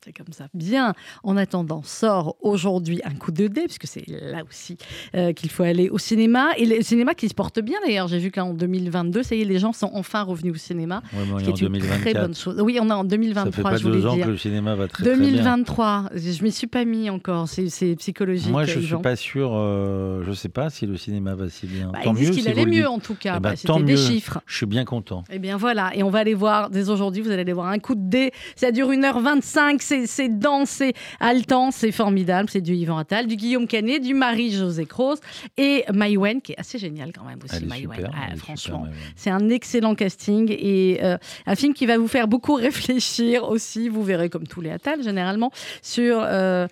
C'est 0.08 0.14
comme 0.14 0.32
ça. 0.32 0.46
Bien. 0.54 0.94
En 1.22 1.36
attendant, 1.36 1.82
sort 1.82 2.36
aujourd'hui 2.40 3.02
un 3.04 3.14
coup 3.14 3.30
de 3.30 3.46
dé, 3.46 3.64
puisque 3.64 3.86
c'est 3.86 4.06
là 4.08 4.42
aussi 4.48 4.78
euh, 5.14 5.34
qu'il 5.34 5.50
faut 5.50 5.64
aller 5.64 5.90
au 5.90 5.98
cinéma. 5.98 6.48
Et 6.56 6.64
le 6.64 6.82
cinéma 6.82 7.12
qui 7.12 7.28
se 7.28 7.34
porte 7.34 7.60
bien 7.60 7.76
d'ailleurs. 7.84 8.08
J'ai 8.08 8.18
vu 8.18 8.30
qu'en 8.30 8.54
2022, 8.54 9.22
ça 9.22 9.34
y 9.34 9.42
est, 9.42 9.44
les 9.44 9.58
gens 9.58 9.74
sont 9.74 9.90
enfin 9.92 10.22
revenus 10.22 10.54
au 10.54 10.56
cinéma. 10.56 11.02
Oui, 11.12 11.44
ce 11.44 11.50
qui 11.50 11.64
est 11.64 11.68
une 11.68 11.78
très 11.78 12.14
bonne 12.14 12.34
chose. 12.34 12.58
Oui, 12.62 12.78
on 12.80 12.88
est 12.88 12.92
en 12.92 13.04
2023. 13.04 13.52
Ça 13.52 13.56
fait 13.56 13.62
pas 13.62 13.76
je 13.76 13.86
deux 13.86 14.06
ans 14.06 14.14
dire. 14.14 14.24
que 14.24 14.30
le 14.30 14.38
cinéma 14.38 14.76
va 14.76 14.88
très, 14.88 15.04
2023. 15.04 16.04
Très 16.06 16.20
bien. 16.20 16.32
Je 16.32 16.42
m'y 16.42 16.52
suis 16.52 16.66
pas 16.66 16.86
mis 16.86 17.10
encore. 17.10 17.46
C'est 17.46 17.94
psychologique. 17.96 18.50
Moi, 18.50 18.64
je 18.64 18.78
ne 18.78 18.84
suis 18.86 18.96
pas 18.96 19.16
sûr. 19.16 19.50
Euh, 19.52 20.22
je 20.24 20.30
ne 20.30 20.34
sais 20.34 20.48
pas 20.48 20.70
si 20.70 20.86
le 20.86 20.96
cinéma 20.96 21.34
va 21.34 21.50
si 21.50 21.66
bien. 21.66 21.90
Bah, 21.92 21.98
tant 22.02 22.14
disent 22.14 22.30
qu'il 22.30 22.48
allait 22.48 22.64
mieux 22.64 22.88
en 22.88 22.98
tout 22.98 23.14
cas. 23.14 23.34
Eh 23.36 23.40
ben, 23.40 23.50
bah, 23.50 23.56
C'était 23.56 23.82
des 23.82 23.98
chiffres. 23.98 24.40
Je 24.46 24.56
suis 24.56 24.66
bien 24.66 24.86
content. 24.86 25.22
Et 25.28 25.34
eh 25.34 25.38
bien 25.38 25.58
voilà. 25.58 25.94
Et 25.94 26.02
on 26.02 26.08
va 26.08 26.20
aller 26.20 26.32
voir, 26.32 26.70
dès 26.70 26.88
aujourd'hui, 26.88 27.20
vous 27.20 27.30
allez 27.30 27.42
aller 27.42 27.52
voir 27.52 27.66
un 27.66 27.78
coup 27.78 27.94
de 27.94 28.08
dé. 28.08 28.32
Ça 28.56 28.72
dure 28.72 28.88
1h25. 28.90 29.76
C'est 29.80 29.97
dense 30.28 30.78
c'est 30.78 30.94
haletant, 31.18 31.70
c'est 31.70 31.92
formidable. 31.92 32.48
C'est 32.50 32.60
du 32.60 32.74
Yvan 32.74 32.98
Attal, 32.98 33.26
du 33.26 33.36
Guillaume 33.36 33.66
Canet, 33.66 34.02
du 34.02 34.14
Marie-José 34.14 34.86
Croze 34.86 35.20
et 35.56 35.84
Maïwen, 35.92 36.40
qui 36.40 36.52
est 36.52 36.60
assez 36.60 36.78
génial 36.78 37.12
quand 37.12 37.24
même 37.24 37.38
aussi. 37.42 37.64
Maïwen, 37.64 38.10
ah, 38.14 38.36
franchement, 38.36 38.86
c'est 39.16 39.30
un 39.30 39.48
excellent 39.48 39.94
casting 39.94 40.50
et 40.50 41.00
euh, 41.02 41.16
un 41.46 41.54
film 41.54 41.74
qui 41.74 41.86
va 41.86 41.98
vous 41.98 42.08
faire 42.08 42.28
beaucoup 42.28 42.54
réfléchir 42.68 43.48
aussi. 43.48 43.88
Vous 43.88 44.04
verrez, 44.04 44.28
comme 44.28 44.46
tous 44.46 44.60
les 44.60 44.70
Attal 44.70 45.02
généralement, 45.02 45.50
sur. 45.82 46.20
Euh, 46.22 46.66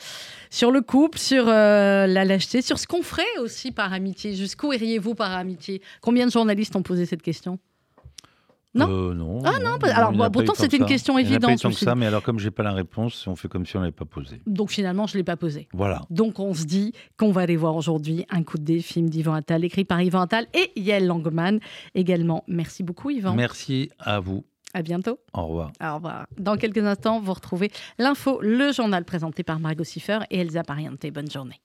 sur 0.49 0.71
le 0.71 0.81
couple, 0.81 1.19
sur 1.19 1.49
euh, 1.49 2.07
la 2.07 2.25
lâcheté, 2.25 2.63
sur 2.63 2.79
ce 2.79 2.87
qu'on 2.87 3.03
ferait 3.03 3.25
aussi 3.41 3.73
par 3.73 3.93
amitié. 3.93 4.35
Jusqu'où 4.35 4.73
iriez-vous 4.73 5.15
par 5.15 5.33
amitié? 5.33 5.83
Combien 6.01 6.25
de 6.25 6.31
journalistes 6.31 6.77
ont 6.77 6.83
posé 6.83 7.05
cette 7.05 7.23
question? 7.23 7.59
Non 8.77 8.89
euh, 8.91 9.15
Non. 9.15 9.43
Ah 9.45 9.59
non, 9.63 9.77
alors 9.91 10.31
pourtant 10.31 10.55
c'était 10.55 10.77
une 10.77 10.87
question 10.87 11.19
évidente. 11.19 11.63
Il 11.63 11.75
ça, 11.75 11.95
mais 11.95 12.07
alors 12.07 12.23
comme 12.23 12.39
j'ai 12.39 12.51
pas 12.51 12.63
la 12.63 12.73
réponse, 12.73 13.27
on 13.27 13.37
fait 13.37 13.49
comme 13.49 13.67
si 13.67 13.77
on 13.77 13.81
l'avait 13.81 13.93
pas 13.93 14.05
posée. 14.05 14.41
Donc 14.47 14.71
finalement, 14.71 15.07
je 15.07 15.17
l'ai 15.17 15.25
pas 15.25 15.37
posée. 15.37 15.69
Voilà. 15.73 16.03
Donc 16.11 16.39
on 16.39 16.55
se 16.55 16.65
dit 16.65 16.93
qu'on 17.17 17.33
va 17.33 17.43
aller 17.43 17.57
voir 17.57 17.77
aujourd'hui 17.77 18.25
un 18.31 18.43
coup 18.43 18.59
de 18.59 18.65
dé, 18.65 18.81
film 18.81 19.09
d'Yvan 19.09 19.35
Attal, 19.35 19.65
écrit 19.65 19.85
par 19.85 20.01
Yvan 20.01 20.23
Attal 20.23 20.47
et 20.55 20.73
Yael 20.77 21.07
Langman 21.07 21.59
également. 21.95 22.45
Merci 22.49 22.83
beaucoup 22.83 23.11
Yvan. 23.11 23.35
Merci 23.35 23.91
à 23.99 24.21
vous. 24.21 24.45
À 24.75 24.83
bientôt. 24.83 25.19
Au 25.33 25.47
revoir. 25.47 25.73
Au 25.83 25.95
revoir. 25.95 26.27
Dans 26.39 26.57
quelques 26.57 26.85
instants, 26.85 27.21
vous 27.21 27.33
retrouvez 27.33 27.71
l'info, 27.99 28.41
le 28.43 28.73
journal 28.73 29.05
présenté 29.05 29.43
par 29.43 29.59
Margot 29.59 29.85
Siffer 29.85 30.19
et 30.31 30.41
Elsa 30.41 30.65
Pariente. 30.65 31.07
Bonne 31.13 31.31
journée. 31.31 31.61